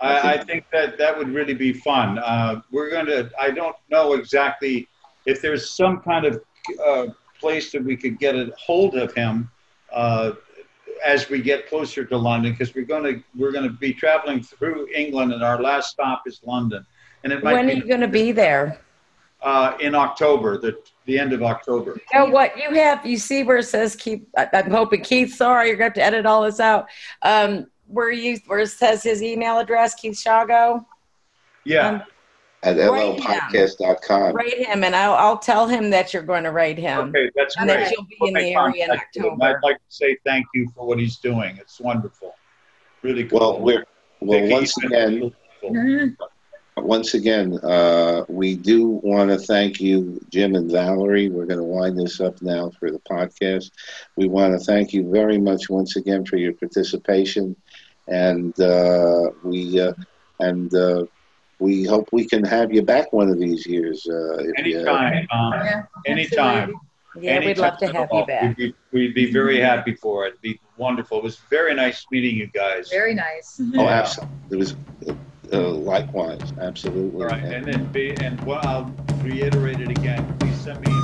[0.00, 2.18] I, I think that that would really be fun.
[2.18, 3.30] Uh, we're going to.
[3.40, 4.88] I don't know exactly
[5.26, 6.42] if there's some kind of
[6.86, 7.06] uh,
[7.38, 9.50] place that we could get a hold of him
[9.92, 10.32] uh,
[11.04, 14.42] as we get closer to London, because we're going to we're going to be traveling
[14.42, 16.84] through England, and our last stop is London.
[17.24, 18.80] And it might When are you going to be there?
[19.42, 21.98] uh, in October, the, the end of October.
[22.12, 22.56] You know what?
[22.58, 25.92] You have, you see where it says Keith, I- I'm hoping Keith, sorry, you're going
[25.92, 26.86] to have to edit all this out.
[27.22, 30.84] Um, where you, where it says his email address, Keith Shago,
[31.64, 32.02] Yeah, Um,
[32.62, 33.20] At Write him.
[33.22, 34.34] llpodcast.com.
[34.34, 37.08] write him and I'll, I'll tell him that you're going to write him.
[37.08, 37.84] okay, that's And great.
[37.84, 39.30] that you'll be We'll in the area in contact with him.
[39.32, 39.44] October.
[39.56, 41.56] I'd like to say thank you for what he's doing.
[41.56, 42.34] It's wonderful.
[43.02, 43.38] Really cool.
[43.40, 43.84] Well, we're,
[44.20, 45.32] well, once again, been
[45.62, 46.28] wonderful.
[46.76, 51.30] once again, uh, we do want to thank you, Jim and Valerie.
[51.30, 53.70] We're going to wind this up now for the podcast.
[54.16, 57.56] We want to thank you very much once again for your participation,
[58.06, 59.94] and uh, we uh,
[60.40, 61.04] and uh,
[61.60, 64.06] we hope we can have you back one of these years.
[64.08, 66.74] Uh, if you- Anytime, um, Yeah, anytime.
[67.20, 68.42] Yeah, we'd love to have you back.
[68.42, 70.30] We'd be, we'd be very happy for it.
[70.30, 71.18] It'd be wonderful.
[71.18, 72.88] It was very nice meeting you guys.
[72.88, 73.60] Very nice.
[73.76, 74.36] oh, absolutely.
[74.50, 74.76] It was
[75.52, 77.20] uh, likewise, absolutely.
[77.22, 80.99] All right, and then be, and what I'll reiterate it again, please send me